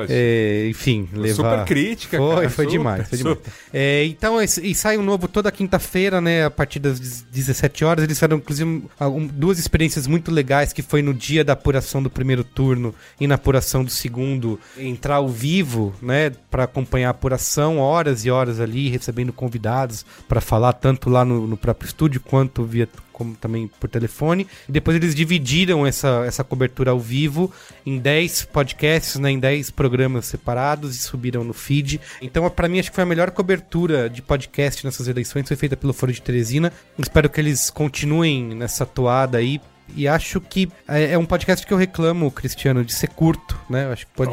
[0.08, 1.34] É, enfim, levar.
[1.34, 3.36] Super crítica, Foi, cara, foi super, demais, foi demais.
[3.38, 3.52] super.
[3.72, 6.44] É, então, e sai um novo toda quinta-feira, né?
[6.44, 8.04] A partir das 17 horas.
[8.04, 8.84] Eles fizeram, inclusive,
[9.32, 13.36] duas experiências muito legais, que foi no dia da apuração do primeiro turno e na
[13.36, 16.30] apuração do segundo, entrar ao vivo, né?
[16.50, 21.46] Pra acompanhar a apuração, horas e horas ali, recebendo convidados para falar tanto lá no,
[21.46, 24.46] no próprio estúdio quanto via como também por telefone.
[24.68, 27.50] E depois eles dividiram essa, essa cobertura ao vivo
[27.86, 31.98] em 10 podcasts, né, em 10 programas separados e subiram no feed.
[32.20, 35.78] Então, para mim, acho que foi a melhor cobertura de podcast nessas eleições, foi feita
[35.78, 36.70] pelo Foro de Teresina.
[36.98, 39.62] Espero que eles continuem nessa toada aí.
[39.96, 43.86] E acho que é, é um podcast que eu reclamo, Cristiano, de ser curto, né?
[43.86, 44.30] Eu acho que pode.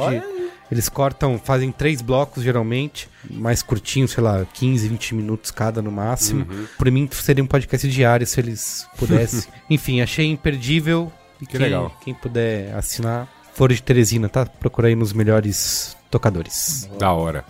[0.73, 5.91] Eles cortam, fazem três blocos geralmente, mais curtinhos, sei lá, 15, 20 minutos cada no
[5.91, 6.47] máximo.
[6.49, 6.65] Uhum.
[6.79, 9.43] Por mim seria um podcast diário se eles pudessem.
[9.69, 11.13] Enfim, achei imperdível.
[11.39, 11.95] E Que quem, legal.
[12.03, 14.47] quem puder assinar, Foro de Teresina, tá?
[14.47, 16.89] Procura aí nos melhores tocadores.
[16.97, 17.45] Da hora.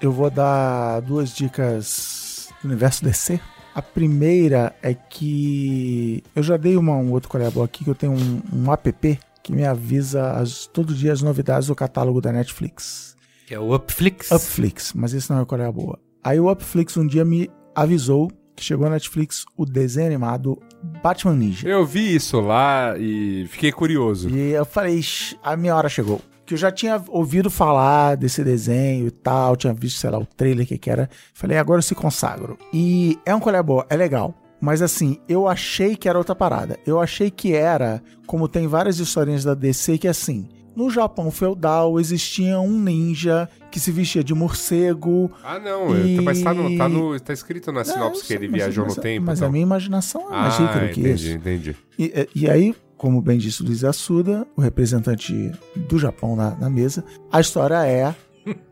[0.00, 3.38] Eu vou dar duas dicas do universo DC.
[3.74, 8.12] A primeira é que eu já dei uma, um outro colega aqui que eu tenho
[8.12, 13.16] um, um app que me avisa as, todo dia as novidades do catálogo da Netflix.
[13.46, 14.32] Que é o Upflix.
[14.32, 16.00] Upflix, mas esse não é o colega boa.
[16.24, 20.60] Aí o Upflix um dia me avisou que chegou na Netflix o desenho animado
[21.00, 21.68] Batman Ninja.
[21.68, 24.28] Eu vi isso lá e fiquei curioso.
[24.30, 26.20] E eu falei, "Ixi, a minha hora chegou.
[26.44, 30.26] Que eu já tinha ouvido falar desse desenho e tal, tinha visto, sei lá, o
[30.26, 31.08] trailer que que era.
[31.32, 32.58] Falei, agora eu se consagro.
[32.72, 34.34] E é um colher boa, é legal.
[34.60, 36.78] Mas assim, eu achei que era outra parada.
[36.86, 41.98] Eu achei que era, como tem várias historinhas da DC, que assim, no Japão feudal
[42.00, 45.30] existia um ninja que se vestia de morcego.
[45.44, 48.48] Ah, não, E- mas tá, no, tá, no, tá escrito na sinopse eu que ele
[48.48, 49.26] mas- viajou no tempo.
[49.26, 49.48] Mas então.
[49.48, 51.36] a minha imaginação é mais ah, rica do que entendi, isso.
[51.36, 51.76] entendi.
[51.98, 55.52] E, e aí, como bem disse o Luiz Assuda, o representante
[55.88, 58.14] do Japão na, na mesa, a história é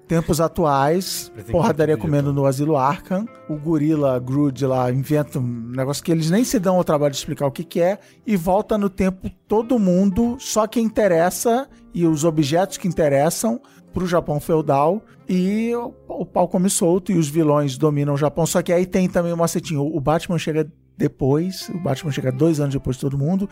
[0.07, 6.05] tempos atuais, porradaria do comendo no asilo Arkham, o gorila Groot lá inventa um negócio
[6.05, 8.77] que eles nem se dão ao trabalho de explicar o que, que é, e volta
[8.77, 13.61] no tempo todo mundo, só quem interessa e os objetos que interessam
[13.93, 18.45] pro Japão feudal e o, o pau come solto e os vilões dominam o Japão.
[18.45, 19.83] Só que aí tem também o macetinho.
[19.83, 23.49] O Batman chega depois, o Batman chega dois anos depois de todo mundo.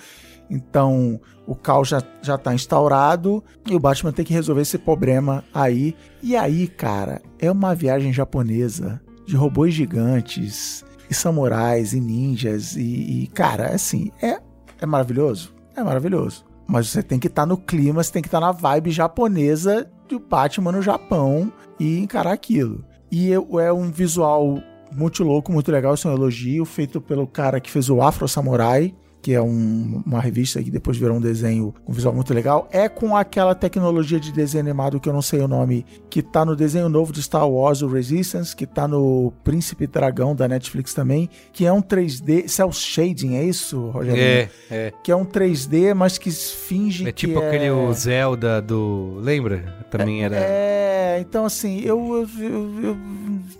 [0.50, 5.44] Então o caos já, já tá instaurado e o Batman tem que resolver esse problema
[5.52, 5.94] aí.
[6.22, 12.76] E aí, cara, é uma viagem japonesa de robôs gigantes e samurais e ninjas.
[12.76, 14.38] E, e, cara, assim, é,
[14.80, 15.54] é maravilhoso.
[15.76, 16.44] É maravilhoso.
[16.66, 20.18] Mas você tem que estar no clima, você tem que estar na vibe japonesa do
[20.18, 22.84] Batman no Japão e encarar aquilo.
[23.10, 24.58] E é- é um visual
[24.94, 28.28] muito louco, muito legal, isso é um elogio, feito pelo cara que fez o Afro
[28.28, 32.34] Samurai, que é um- uma revista que depois virou um desenho com um visual muito
[32.34, 32.68] legal.
[32.72, 36.44] É com aquela tecnologia de desenho animado que eu não sei o nome, que tá
[36.44, 40.92] no desenho novo de Star Wars, o Resistance, que tá no Príncipe Dragão da Netflix
[40.92, 44.20] também, que é um 3D, cel shading, é isso, Rogério?
[44.20, 44.92] É, é.
[45.04, 47.46] Que é um 3D, mas que finge É que tipo é...
[47.46, 49.18] aquele o Zelda do.
[49.20, 49.84] Lembra?
[49.90, 50.36] Também era.
[50.36, 52.96] É, então assim, eu, eu, eu- eu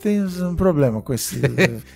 [0.01, 1.41] tenho um problema com esse.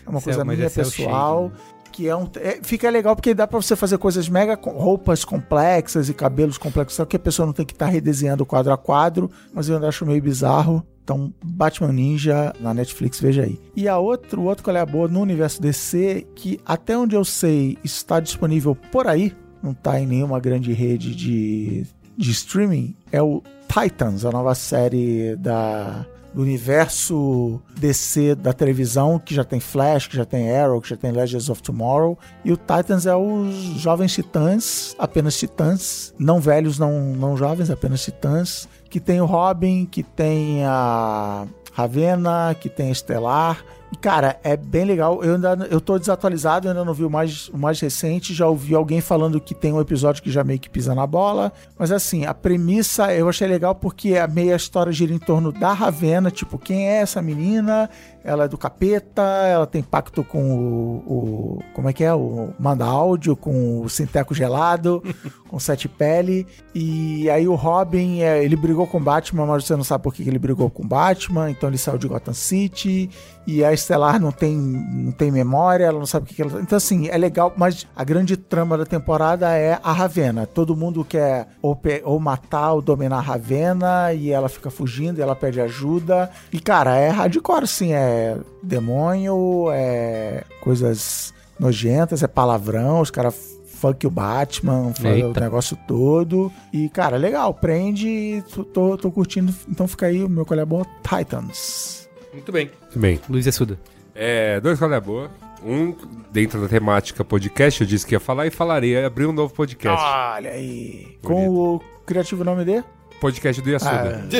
[0.06, 1.50] É uma coisa mas minha é pessoal.
[1.96, 2.28] Que é um.
[2.36, 4.54] é- fica legal porque dá pra você fazer coisas mega.
[4.62, 8.70] roupas complexas e cabelos complexos, só que a pessoa não tem que estar redesenhando quadro
[8.70, 10.86] a quadro, mas eu ainda acho meio bizarro.
[11.02, 13.58] Então, Batman Ninja na Netflix, veja aí.
[13.74, 17.24] E a outro, o outro que é boa no universo DC, que até onde eu
[17.24, 19.32] sei está disponível por aí,
[19.62, 25.34] não tá em nenhuma grande rede de, de streaming, é o Titans, a nova série
[25.36, 26.04] da,
[26.36, 30.96] do universo DC da televisão, que já tem Flash, que já tem Arrow, que já
[30.96, 32.18] tem Legends of Tomorrow.
[32.44, 38.04] E o Titans é os jovens titãs, apenas titãs, não velhos, não, não jovens, apenas
[38.04, 43.64] titãs, que tem o Robin, que tem a Ravena, que tem a Estelar,
[43.96, 45.22] cara, é bem legal.
[45.22, 48.34] Eu ainda eu tô desatualizado, eu ainda não vi o mais, o mais recente.
[48.34, 51.52] Já ouvi alguém falando que tem um episódio que já meio que pisa na bola.
[51.78, 55.72] Mas assim, a premissa eu achei legal porque a meia história gira em torno da
[55.72, 57.88] Ravena, tipo, quem é essa menina?
[58.24, 60.96] Ela é do capeta, ela tem pacto com o.
[61.06, 62.12] o como é que é?
[62.12, 65.00] O manda áudio, com o Sinteco gelado,
[65.48, 66.44] com sete pele.
[66.74, 70.12] E aí o Robin, é, ele brigou com o Batman, mas você não sabe por
[70.12, 73.08] que que ele brigou com o Batman, então ele saiu de Gotham City.
[73.46, 76.60] E a Estelar não tem, não tem memória, ela não sabe o que, ela.
[76.60, 80.44] Então, assim, é legal, mas a grande trama da temporada é a Ravena.
[80.44, 85.22] Todo mundo quer ou, ou matar ou dominar a Ravena, e ela fica fugindo, e
[85.22, 86.28] ela pede ajuda.
[86.52, 94.04] E, cara, é hardcore, assim, é demônio, é coisas nojentas, é palavrão, os caras funk
[94.04, 96.50] o Batman, o negócio todo.
[96.72, 98.42] E, cara, legal, prende,
[98.74, 99.54] tô, tô, curtindo.
[99.68, 100.66] Então fica aí o meu colher
[101.02, 102.05] Titans.
[102.36, 102.70] Muito bem.
[102.82, 103.20] Muito bem.
[103.28, 103.78] Luiz Assuda.
[104.14, 105.30] É, dois qual é boa.
[105.64, 105.94] Um,
[106.30, 110.00] dentro da temática podcast, eu disse que ia falar e falarei, abrir um novo podcast.
[110.02, 111.18] Olha aí.
[111.22, 112.84] Com o criativo nome dele?
[113.20, 114.22] Podcast do Yasuda.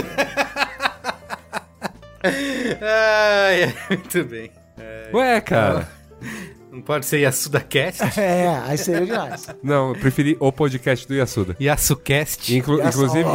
[2.23, 4.51] Ai, é, muito bem.
[5.13, 5.89] Ué, cara.
[6.71, 8.03] Não pode ser Yasuda Cast?
[8.21, 9.47] É, aí seria demais.
[9.63, 11.57] Não, eu preferi o podcast do Yasuda.
[11.61, 12.55] Yasukast?
[12.55, 13.19] Inclu- Yasuda.
[13.21, 13.29] inclusive,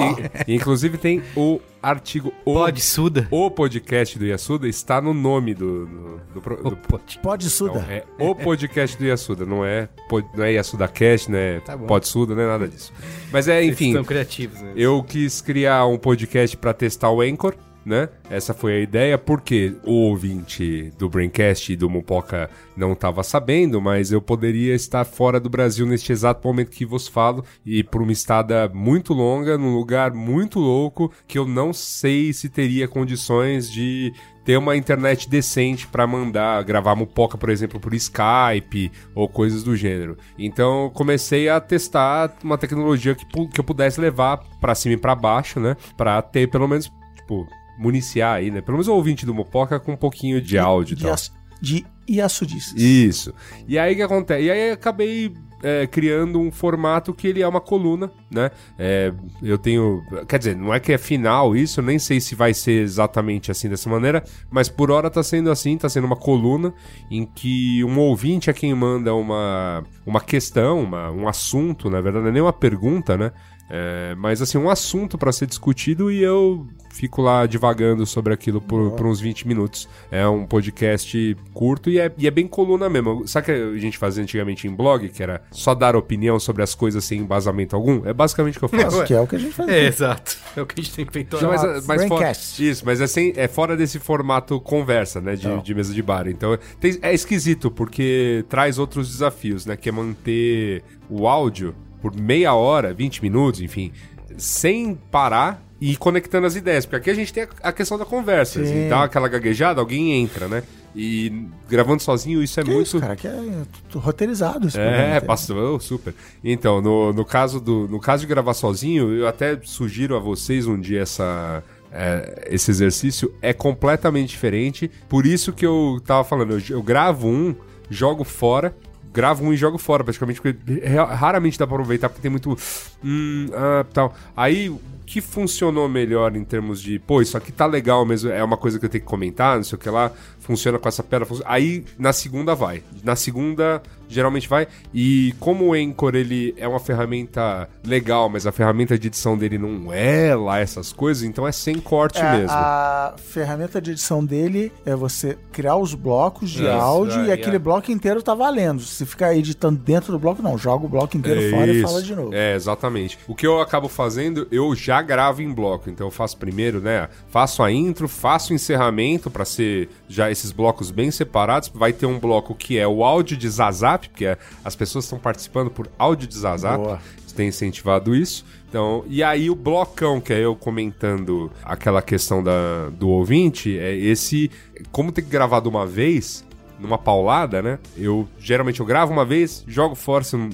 [0.48, 3.28] in- inclusive tem o artigo o, Pode Suda?
[3.32, 7.20] o podcast do Yasuda está no nome do, do, do pro- O do- pod.
[7.24, 7.80] Pode Então, suda.
[7.90, 11.76] é o podcast do Yasuda, não é, pod- não é Yasuda Cast, não é Tá
[11.76, 11.88] bom.
[11.88, 12.94] Podsuda, não é nada disso.
[13.32, 14.74] Mas é, enfim, São criativos, né?
[14.76, 17.56] eu quis criar um podcast para testar o Anchor,
[17.86, 18.10] né?
[18.30, 23.82] Essa foi a ideia, porque o ouvinte do Braincast e do Mupoca não estava sabendo,
[23.82, 28.02] mas eu poderia estar fora do Brasil neste exato momento que vos falo e por
[28.02, 33.70] uma estada muito longa, num lugar muito louco, que eu não sei se teria condições
[33.70, 34.14] de
[34.44, 39.76] ter uma internet decente para mandar gravar Mupoca, por exemplo, por Skype ou coisas do
[39.76, 40.18] gênero.
[40.38, 45.16] Então comecei a testar uma tecnologia que, que eu pudesse levar para cima e para
[45.16, 45.78] baixo, né?
[45.96, 47.48] Para ter pelo menos, tipo,
[47.82, 48.62] municiar aí, né?
[48.62, 51.16] Pelo menos o ouvinte do Mupoca com um pouquinho de áudio e de, tal.
[51.60, 52.74] de Iassudices.
[52.76, 53.34] Isso.
[53.68, 54.44] E aí o que acontece?
[54.44, 55.34] E aí acabei
[55.64, 58.52] é, criando um formato que ele é uma coluna, né?
[58.78, 60.04] É, eu tenho.
[60.28, 63.70] Quer dizer, não é que é final isso, nem sei se vai ser exatamente assim
[63.70, 66.74] dessa maneira, mas por hora tá sendo assim, tá sendo uma coluna
[67.10, 72.24] em que um ouvinte é quem manda uma, uma questão, uma, um assunto, na verdade,
[72.24, 73.32] não é nem uma pergunta, né?
[73.70, 78.60] É, mas assim, um assunto para ser discutido e eu fico lá divagando sobre aquilo
[78.62, 79.88] por, por uns 20 minutos.
[80.12, 83.28] É um podcast curto e é, e é bem coluna mesmo.
[83.28, 86.62] Sabe o que a gente fazia antigamente em blog, que era só dar opinião sobre
[86.64, 88.06] as coisas sem embasamento algum?
[88.06, 88.98] É basicamente o que eu faço.
[88.98, 89.70] Isso que é o que a gente faz.
[89.70, 90.38] É, exato.
[90.56, 93.34] É o que a gente tem feito Não, mas, mas fora, isso, mas é, sem-
[93.36, 95.36] é fora desse formato conversa, né?
[95.36, 96.28] De, de mesa de bar.
[96.28, 99.76] Então tem- é esquisito, porque traz outros desafios, né?
[99.78, 103.92] Que é manter o áudio por meia hora, 20 minutos, enfim,
[104.38, 106.86] sem parar e conectando as ideias.
[106.86, 108.64] Porque aqui a gente tem a, questão da conversa.
[108.64, 108.66] Sim.
[108.72, 110.62] Assim, dá aquela gaguejada, alguém entra, né?
[110.96, 112.86] E gravando sozinho, isso é Que muito.
[112.86, 115.22] isso, cara, que é tudo roteirizado esse É, programa.
[115.22, 116.14] passou, super.
[116.44, 120.68] Então, no, no, caso do, no caso de gravar sozinho, eu até sugiro a vocês
[120.68, 123.34] um dia essa, é, esse exercício.
[123.42, 124.92] É completamente diferente.
[125.10, 127.56] Por isso que eu tava falando, eu, eu gravo um,
[127.90, 128.76] jogo fora.
[129.14, 132.58] Gravo um e jogo fora, praticamente, porque ra- raramente dá pra aproveitar, porque tem muito.
[133.04, 134.16] Hum, ah, tal.
[134.38, 134.74] Aí,
[135.12, 138.80] que funcionou melhor em termos de, pô, isso aqui tá legal mesmo, é uma coisa
[138.80, 140.10] que eu tenho que comentar, não sei o que lá,
[140.42, 141.26] funciona com essa pedra.
[141.26, 142.84] funciona- Aí, na segunda vai.
[143.04, 144.68] Na segunda, geralmente vai.
[144.94, 149.58] E como o Anchor, ele é uma ferramenta legal, mas a ferramenta de edição dele
[149.58, 152.52] não é lá essas coisas, então é sem corte É, mesmo.
[152.52, 157.32] A ferramenta de edição dele é você criar os blocos de Isso, áudio aí, e
[157.32, 157.60] aquele é.
[157.60, 158.82] bloco inteiro tá valendo.
[158.82, 160.58] Se ficar editando dentro do bloco, não.
[160.58, 161.88] Joga o bloco inteiro fora e Isso.
[161.88, 162.34] fala de novo.
[162.34, 163.18] É, exatamente.
[163.28, 165.90] O que eu acabo fazendo, eu já gravo em bloco.
[165.90, 167.08] Então eu faço primeiro, né?
[167.30, 171.70] Faço a intro, faço o encerramento pra ser já esses blocos bem separados.
[171.74, 175.20] Vai ter um bloco que é o áudio de Zazap, porque é- as pessoas estão
[175.20, 176.78] participando por áudio de Zazap.
[176.78, 177.00] Boa.
[177.36, 178.44] Tem incentivado isso.
[178.68, 183.96] Então, e aí o blocão, que é eu comentando aquela questão da, do ouvinte, é
[183.96, 184.52] esse.
[184.92, 186.46] Como tem que gravar de uma vez,
[186.80, 187.80] numa paulada, né?
[187.96, 190.50] Eu geralmente eu gravo uma vez, jogo fora se não,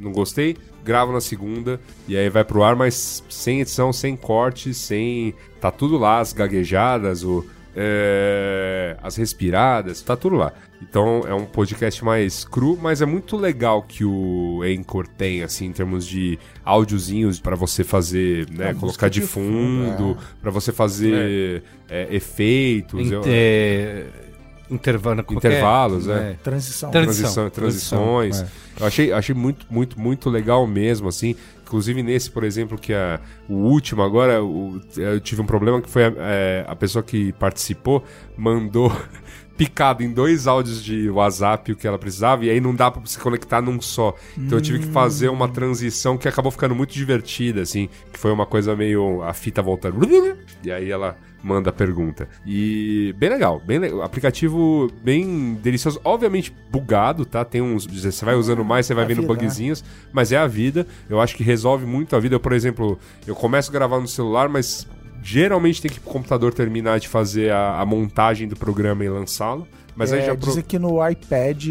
[0.00, 4.74] não gostei, gravo na segunda e aí vai pro ar, mas sem edição, sem corte,
[4.74, 5.34] sem.
[5.60, 7.44] Tá tudo lá, as gaguejadas, o.
[7.74, 10.52] é, as respiradas, tá tudo lá.
[10.82, 15.66] Então é um podcast mais cru, mas é muito legal que o Anchor tem, assim,
[15.66, 18.70] em termos de áudiozinhos pra você fazer, né?
[18.70, 23.10] A colocar de fundo, fundo, pra você fazer é, efeitos.
[23.10, 24.06] eu- É,
[24.70, 26.34] Intervalo, qualquer- Intervalos, é.
[26.42, 26.90] Transição.
[26.90, 26.90] Transição.
[26.90, 28.36] transição, transições.
[28.38, 31.36] Transição, Eu achei, achei muito, muito, muito legal mesmo, assim.
[31.72, 33.18] Inclusive nesse, por exemplo, que é
[33.48, 38.04] o último agora, eu tive um problema que foi a, é, a pessoa que participou
[38.36, 38.92] mandou
[39.56, 43.04] picado em dois áudios de WhatsApp o que ela precisava, e aí não dá pra
[43.04, 44.14] se conectar num só.
[44.36, 48.32] Então eu tive que fazer uma transição que acabou ficando muito divertida, assim, que foi
[48.32, 49.98] uma coisa meio a fita voltando.
[50.62, 52.28] E aí ela manda a pergunta.
[52.46, 54.02] E bem legal, bem legal.
[54.02, 57.44] Aplicativo bem delicioso, obviamente bugado, tá?
[57.44, 60.46] Tem uns, você vai usando mais, você vai A vendo vida, bugzinhos, mas é a
[60.46, 60.86] vida.
[61.10, 62.36] Eu acho que resolve muito a vida.
[62.36, 64.86] Eu, por exemplo, eu começo a gravar no celular, mas
[65.22, 69.66] geralmente tem que pro computador terminar de fazer a, a montagem do programa e lançá-lo.
[69.94, 71.66] Mas aí É, já pro- Dizem que no iPad,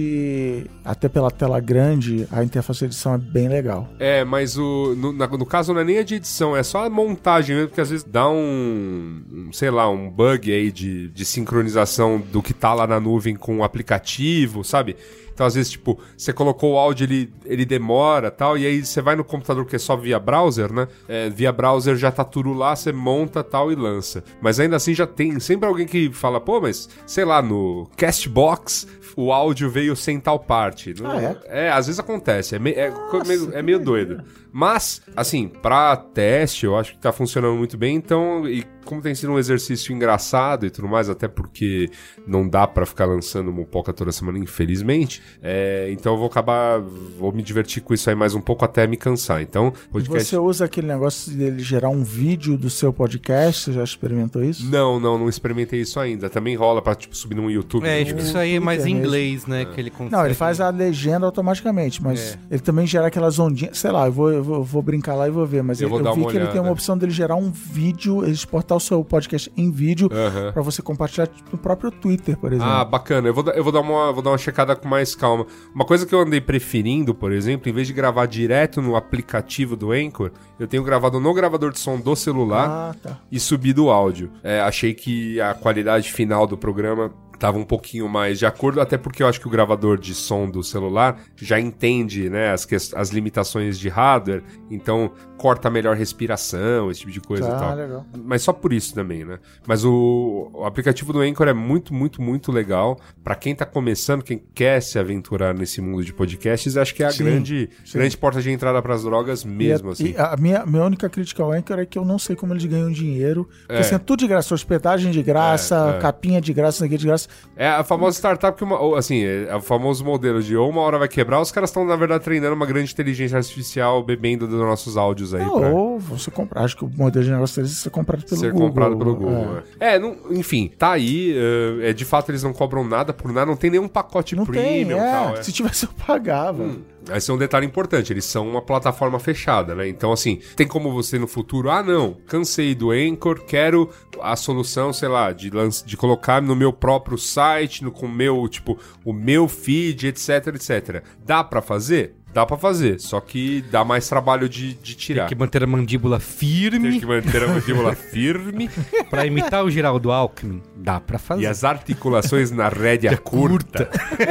[0.85, 3.89] até pela tela grande, a interface de edição é bem legal.
[3.99, 6.85] É, mas o, no, na- no caso não é nem a de edição, é só
[6.85, 11.07] a montagem mesmo, porque às vezes dá um, um, sei lá, um bug aí de,
[11.09, 14.95] de sincronização do que tá lá na nuvem com o aplicativo, sabe?
[15.41, 19.01] Então, às vezes, tipo, você colocou o áudio, ele, ele demora tal, e aí você
[19.01, 20.87] vai no computador que é só via browser, né?
[21.07, 24.23] É, via browser já tá tudo lá, você monta tal e lança.
[24.39, 28.87] Mas ainda assim já tem sempre alguém que fala, pô, mas sei lá, no Castbox
[29.21, 30.93] o áudio veio sem tal parte.
[31.01, 31.65] Não- Ah, é?
[31.67, 32.55] é, às vezes acontece.
[32.55, 34.23] É, me- é co- meio, é meio doido.
[34.53, 37.95] Mas, assim, pra teste, eu acho que tá funcionando muito bem.
[37.95, 41.89] Então, e como tem sido um exercício engraçado e tudo mais, até porque
[42.27, 45.21] não dá pra ficar lançando uma poca toda semana, infelizmente.
[45.41, 48.85] é, então eu vou acabar, vou me divertir com isso aí mais um pouco até
[48.87, 49.41] me cansar.
[49.41, 50.29] Então, E podcast.
[50.29, 53.63] Você usa aquele negócio dele gerar um vídeo do seu podcast?
[53.65, 54.69] Você já experimentou isso?
[54.69, 56.29] Não, não, não experimentei isso ainda.
[56.29, 57.85] Também rola pra, tipo, subir no YouTube.
[57.87, 59.65] É, no- acho que isso aí é mais em Twitter inglês, né?
[59.65, 60.11] Que ele consegue.
[60.15, 62.39] Não, ele faz a legenda automaticamente, mas É.
[62.55, 63.77] ele também gera aquelas ondinhas.
[63.77, 65.85] Sei lá, eu vou, eu vou, eu vou brincar lá e vou ver, mas Eu
[65.85, 66.67] eu, vou dar vi uma que ele tem olhada.
[66.67, 70.51] uma opção dele gerar um vídeo, ele exportar o seu podcast em vídeo Aham.
[70.51, 72.71] pra você compartilhar no próprio Twitter, por exemplo.
[72.71, 73.27] Ah, bacana.
[73.27, 75.45] Eu vou, dar- eu vou dar uma, vou dar uma checada com mais calma.
[75.73, 79.75] Uma coisa que eu andei preferindo, por exemplo, em vez de gravar direto no aplicativo
[79.75, 83.17] do Anchor, eu tenho gravado no gravador de som do celular Ah, tá.
[83.31, 84.31] e subido o áudio.
[84.43, 87.11] É, achei que a qualidade final do programa
[87.41, 90.47] tava um pouquinho mais de acordo, até porque eu acho que o gravador de som
[90.47, 96.99] do celular já entende, né, as, as limitações de hardware, então corta melhor respiração, esse
[96.99, 97.75] tipo de coisa e Tá, tal.
[97.75, 98.05] legal.
[98.23, 99.39] Mas só por isso também, né?
[99.67, 102.99] Mas o, o aplicativo do Anchor é muito, muito, muito legal.
[103.23, 107.07] Pra quem tá começando, quem quer se aventurar nesse mundo de podcasts, acho que é
[107.07, 107.97] a Sim, grande, sim.
[107.97, 110.09] grande porta de entrada pras drogas mesmo, e a, assim.
[110.11, 112.65] e a minha, minha única crítica ao Anchor é que eu não sei como eles
[112.65, 113.49] ganham dinheiro.
[113.61, 113.79] Porque É.
[113.79, 116.01] assim, é tudo de graça, hospedagem de graça, É, é.
[116.01, 117.27] capinha de graça, isso aqui de graça.
[117.55, 120.97] É a famosa startup que, uma, assim, é o famoso modelo de ou uma hora
[120.97, 124.95] vai quebrar, os caras estão, na verdade, treinando uma grande inteligência artificial bebendo dos nossos
[124.97, 125.43] áudios aí.
[125.43, 128.39] pra- Ou você comprar, acho que o modelo de negócio deles é ser comprado pelo
[128.39, 128.67] ser Google.
[128.69, 129.57] comprado pelo Google.
[129.79, 129.95] É.
[129.95, 131.33] É, não- enfim, tá aí.
[131.35, 134.45] eh, é, de fato, eles não cobram nada por nada, não tem nenhum pacote Não
[134.45, 134.53] tem,
[134.85, 135.07] premium é.
[135.07, 135.37] e tal.
[135.37, 135.43] é.
[135.43, 136.63] Se tivesse, eu pagava.
[136.63, 139.87] Hum, Esse é um detalhe importante, eles são uma plataforma fechada, né?
[139.87, 143.89] Então, assim, tem como você no futuro, ah, não, cansei do Anchor, quero
[144.21, 148.11] a solução, sei lá, de, lan- de colocar no meu próprio site, no, com o
[148.11, 151.03] meu, tipo, o meu feed, etc, etc.
[151.25, 152.15] Dá pra fazer?
[152.33, 155.23] Dá pra fazer, só que dá mais trabalho de, de tirar.
[155.27, 158.69] Tem que manter a mandíbula Tem firme que manter a mandíbula firme
[159.09, 160.61] pra imitar o Geraldo Alckmin.
[160.77, 161.41] Dá pra fazer.
[161.43, 163.89] e as articulações na rédea curta.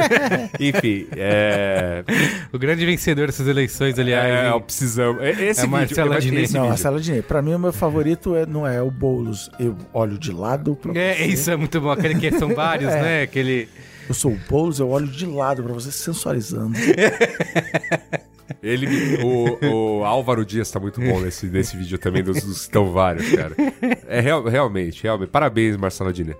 [0.59, 2.03] Enfim, é.
[2.51, 4.45] O grande vencedor dessas eleições, aliás.
[4.47, 5.21] É, o precisamos.
[5.21, 6.47] é- Esse É a vídeo, Marcela esse Diné.
[6.51, 6.77] Não, a vídeo.
[6.81, 7.27] sala de dinheiro.
[7.27, 9.49] Pra mim, o meu favorito é, não é o Boulos.
[9.59, 11.25] Eu olho de lado pra É, você.
[11.25, 11.91] isso é muito bom.
[11.91, 13.01] Aquele que são vários, É.
[13.01, 13.21] né?
[13.23, 13.69] Aquele.
[14.11, 16.75] Eu sou o Boulos, eu olho de lado pra você sensualizando.
[18.61, 18.85] Ele,
[19.23, 23.31] o, o Álvaro Dias tá muito bom nesse, nesse vídeo também, dos, dos estão vários,
[23.31, 23.55] cara.
[24.07, 25.29] É real- realmente, realmente.
[25.29, 26.35] Parabéns, Marcelo Diner.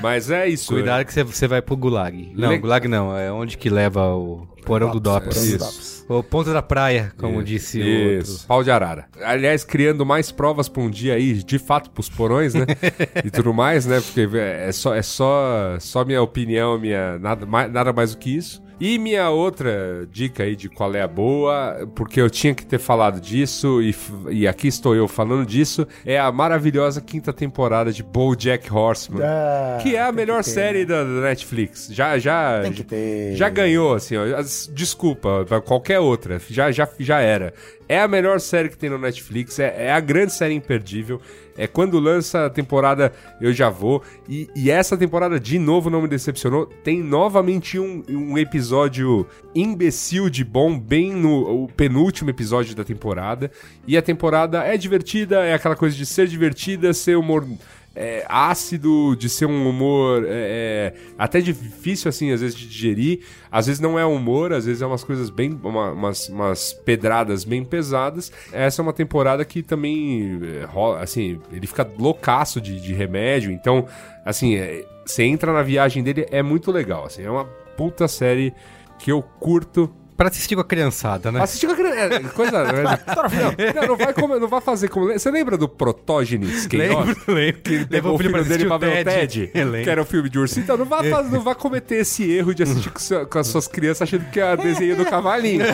[0.00, 0.72] Mas é isso.
[0.72, 2.32] Cuidado que você- vai pro Gulag.
[2.34, 3.14] Não, Le- Gulag não.
[3.16, 5.36] É onde que leva o porão do Dops.
[5.50, 5.93] Do Isso.
[6.08, 8.46] O ponto da praia, como disse o Isso, outro.
[8.46, 9.06] pau de arara.
[9.22, 12.66] Aliás, criando mais provas pra um dia aí, de fato, pros porões, né?
[13.24, 14.00] e tudo mais, né?
[14.00, 18.36] Porque é só, é só, só minha opinião, minha, nada, mais, nada mais do que
[18.36, 18.62] isso.
[18.80, 22.78] E minha outra dica aí de qual é a boa, porque eu tinha que ter
[22.78, 23.94] falado disso e,
[24.30, 29.22] e aqui estou eu falando disso, é a maravilhosa quinta temporada de BoJack Horseman.
[29.22, 30.50] Ah, Que é a melhor ter.
[30.50, 31.88] série da, da Netflix.
[31.92, 33.36] Já, já, Tem que ter.
[33.36, 34.24] já ganhou, assim, ó.
[34.72, 36.40] Desculpa, qualquer outra.
[36.50, 37.54] Já, já, já era.
[37.88, 39.58] É a melhor série que tem no Netflix.
[39.58, 41.20] É, é a grande série imperdível.
[41.56, 44.02] É quando lança a temporada, eu já vou.
[44.28, 46.66] E, e essa temporada, de novo, não me decepcionou.
[46.66, 53.50] Tem novamente um, um episódio imbecil de bom, bem no penúltimo episódio da temporada.
[53.86, 57.46] E a temporada é divertida, é aquela coisa de ser divertida, ser humor
[57.94, 63.20] é, ácido, de ser um humor é, é, até difícil, assim, às vezes de digerir.
[63.50, 65.58] Às vezes não é humor, às vezes é umas coisas bem.
[65.62, 68.32] Uma, umas, umas pedradas bem pesadas.
[68.52, 73.52] Essa é uma temporada que também é, rola, assim, ele fica loucaço de, de remédio.
[73.52, 73.86] Então,
[74.24, 77.04] assim, é, você entra na viagem dele, é muito legal.
[77.04, 77.44] Assim, é uma
[77.76, 78.52] puta série
[78.98, 81.40] que eu curto Pra assistir com a criançada, né?
[81.42, 81.98] Assistir com a criança.
[82.14, 82.62] é, Coisa.
[82.64, 85.12] não, não, não vai como- não vai fazer como.
[85.12, 86.68] Você lembra do Protógenes?
[86.72, 87.60] Lembro, lembro.
[87.62, 89.50] Que levou o filho dele assistir pra o ver o Ted,
[89.84, 90.62] que era o filme de ursinho.
[90.64, 93.46] Então não vai, fazer- não vai cometer esse erro de assistir com, seu- com as
[93.48, 95.64] suas crianças achando que é desenho do cavalinho.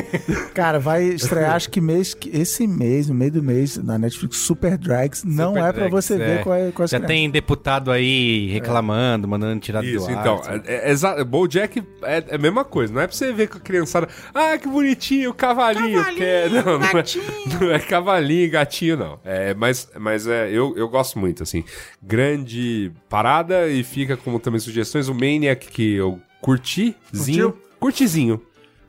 [0.54, 4.76] Cara, vai estrear acho que mês, esse mês, no meio do mês, na Netflix, Super
[4.78, 5.24] Drags.
[5.24, 6.16] Não Super é pra Drags, você é.
[6.18, 7.06] ver com, a, com as Já crianças.
[7.16, 10.12] tem deputado aí reclamando, mandando tirar do Isso, ar.
[10.12, 10.42] então.
[10.42, 10.62] sabe?
[10.66, 12.92] É, é, exa- Bojack é, é a mesma coisa.
[12.92, 13.60] Não é pra você ver com a
[13.98, 14.08] criançada.
[14.34, 16.04] Ah, que bonitinho, cavalinho.
[16.14, 17.04] que é, não, não é,
[17.60, 19.20] não é cavalinho e gatinho, não.
[19.24, 21.64] É, mas mas é, eu, eu gosto muito, assim.
[22.02, 25.08] Grande parada e fica como também sugestões.
[25.08, 26.96] O Maniac que eu curti.
[27.16, 27.56] Zinho.
[27.78, 28.42] Curtizinho.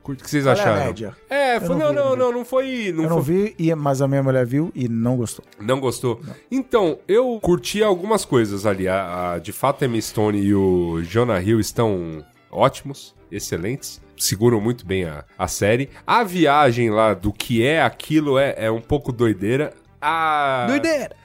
[0.03, 0.85] Curti- O que vocês é acharam?
[0.85, 1.15] média?
[1.29, 2.33] É, foi, não não, vi, não, não não, vi.
[2.39, 2.91] não foi.
[2.91, 5.45] Não Eu não foi, vi, e- mas a minha mulher viu e não gostou.
[5.59, 6.19] não gostou?
[6.49, 8.87] Então, eu curti algumas coisas ali.
[8.87, 14.01] A, a- de fato, a Emma Stone e o Jonah Hill estão ótimos, excelentes.
[14.21, 15.89] Seguram muito bem a, a série.
[16.05, 19.73] A viagem lá do que é aquilo é, é um pouco doideira.
[19.99, 20.65] A...
[20.67, 21.15] Doideira!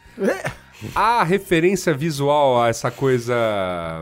[0.95, 3.35] A referência visual a essa coisa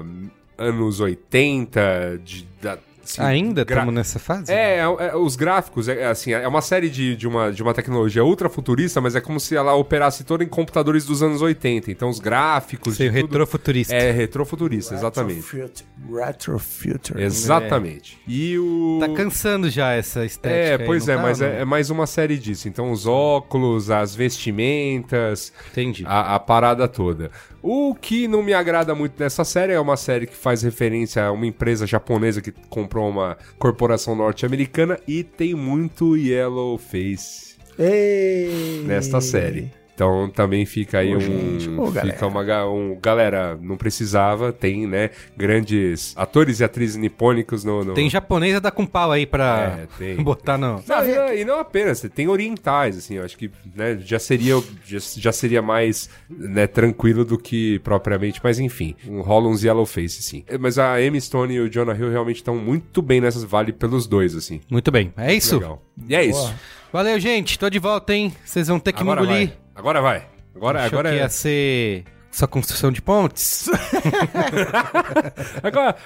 [0.04, 4.50] hum, anos 80, de, da, assim, Ainda gra- estamos nessa fase?
[4.52, 7.62] é, é, é, os gráficos, é, é assim, é uma série de, de, uma, de
[7.62, 11.42] uma tecnologia ultra futurista, mas é como se ela operasse toda em computadores dos anos
[11.42, 11.90] 80.
[11.90, 12.96] Então os gráficos.
[12.96, 13.94] Sei, retrofuturista.
[13.94, 15.40] É, retrofuturista, exatamente.
[15.40, 15.84] Retrofuture.
[16.24, 17.22] Retrofuture.
[17.22, 18.18] Exatamente.
[18.26, 18.98] E o.
[19.00, 20.54] Tá cansando já essa estética.
[20.54, 22.68] É, aí, pois não é, tá, mas é, é mais uma série disso.
[22.68, 26.04] Então, os óculos, as vestimentas, Entendi.
[26.06, 27.30] a, a parada toda.
[27.66, 31.32] O que não me agrada muito nessa série é uma série que faz referência a
[31.32, 38.84] uma empresa japonesa que comprou uma corporação norte-americana e tem muito yellow face Ei.
[38.84, 39.72] nesta série.
[39.94, 41.20] Então também fica aí Ô, um.
[41.20, 42.12] gente, ô, galera.
[42.14, 42.66] fica uma.
[42.66, 45.10] Um, galera, não precisava, tem, né?
[45.36, 47.84] Grandes atores e atrizes nipônicos no.
[47.84, 50.16] no- Tem japonês a dar com pau aí pra É, tem.
[50.16, 50.82] botar no...
[50.86, 54.60] Não, e, não, e não apenas, tem orientais, assim, eu acho que né, já, seria,
[54.84, 59.86] já, já seria mais né, tranquilo do que propriamente, mas enfim, um, rola uns yellow
[59.86, 60.44] face, sim.
[60.58, 64.06] Mas a Emma Stone e o Jonah Hill realmente estão muito bem nessas, vale pelos
[64.06, 64.60] dois, assim.
[64.68, 65.54] Muito bem, é isso?
[65.56, 65.82] Legal.
[66.08, 66.52] E é isso.
[66.92, 67.58] Valeu, gente.
[67.58, 68.32] Tô de volta, hein?
[68.44, 69.48] Vocês vão ter que Agora me engolir.
[69.48, 69.56] vai.
[69.74, 70.26] Agora vai.
[70.54, 71.20] Agora, Achou agora que é.
[71.22, 73.68] ia ser só construção de pontes?
[75.62, 75.96] Agora,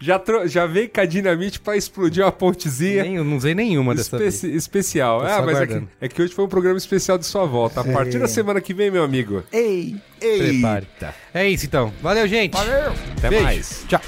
[0.00, 0.46] já, tro...
[0.46, 3.02] já veio com a dinamite pra explodir uma pontezinha.
[3.02, 4.56] Nem, eu não usei nenhuma dessa Especi- vez.
[4.62, 5.20] especial.
[5.20, 7.80] Tô Ah, mas é que, é que hoje foi um programa especial de sua volta.
[7.80, 9.42] A partir da semana que vem, meu amigo.
[9.52, 9.96] Ei.
[10.20, 10.86] Prepare.
[11.34, 11.92] É isso, então.
[12.02, 12.52] Valeu, gente.
[12.54, 12.92] Valeu.
[13.16, 13.44] Até Beijo.
[13.44, 13.84] mais.
[13.88, 14.00] Tchau.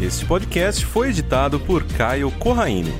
[0.00, 2.92] Este podcast foi editado por Caio Corraine.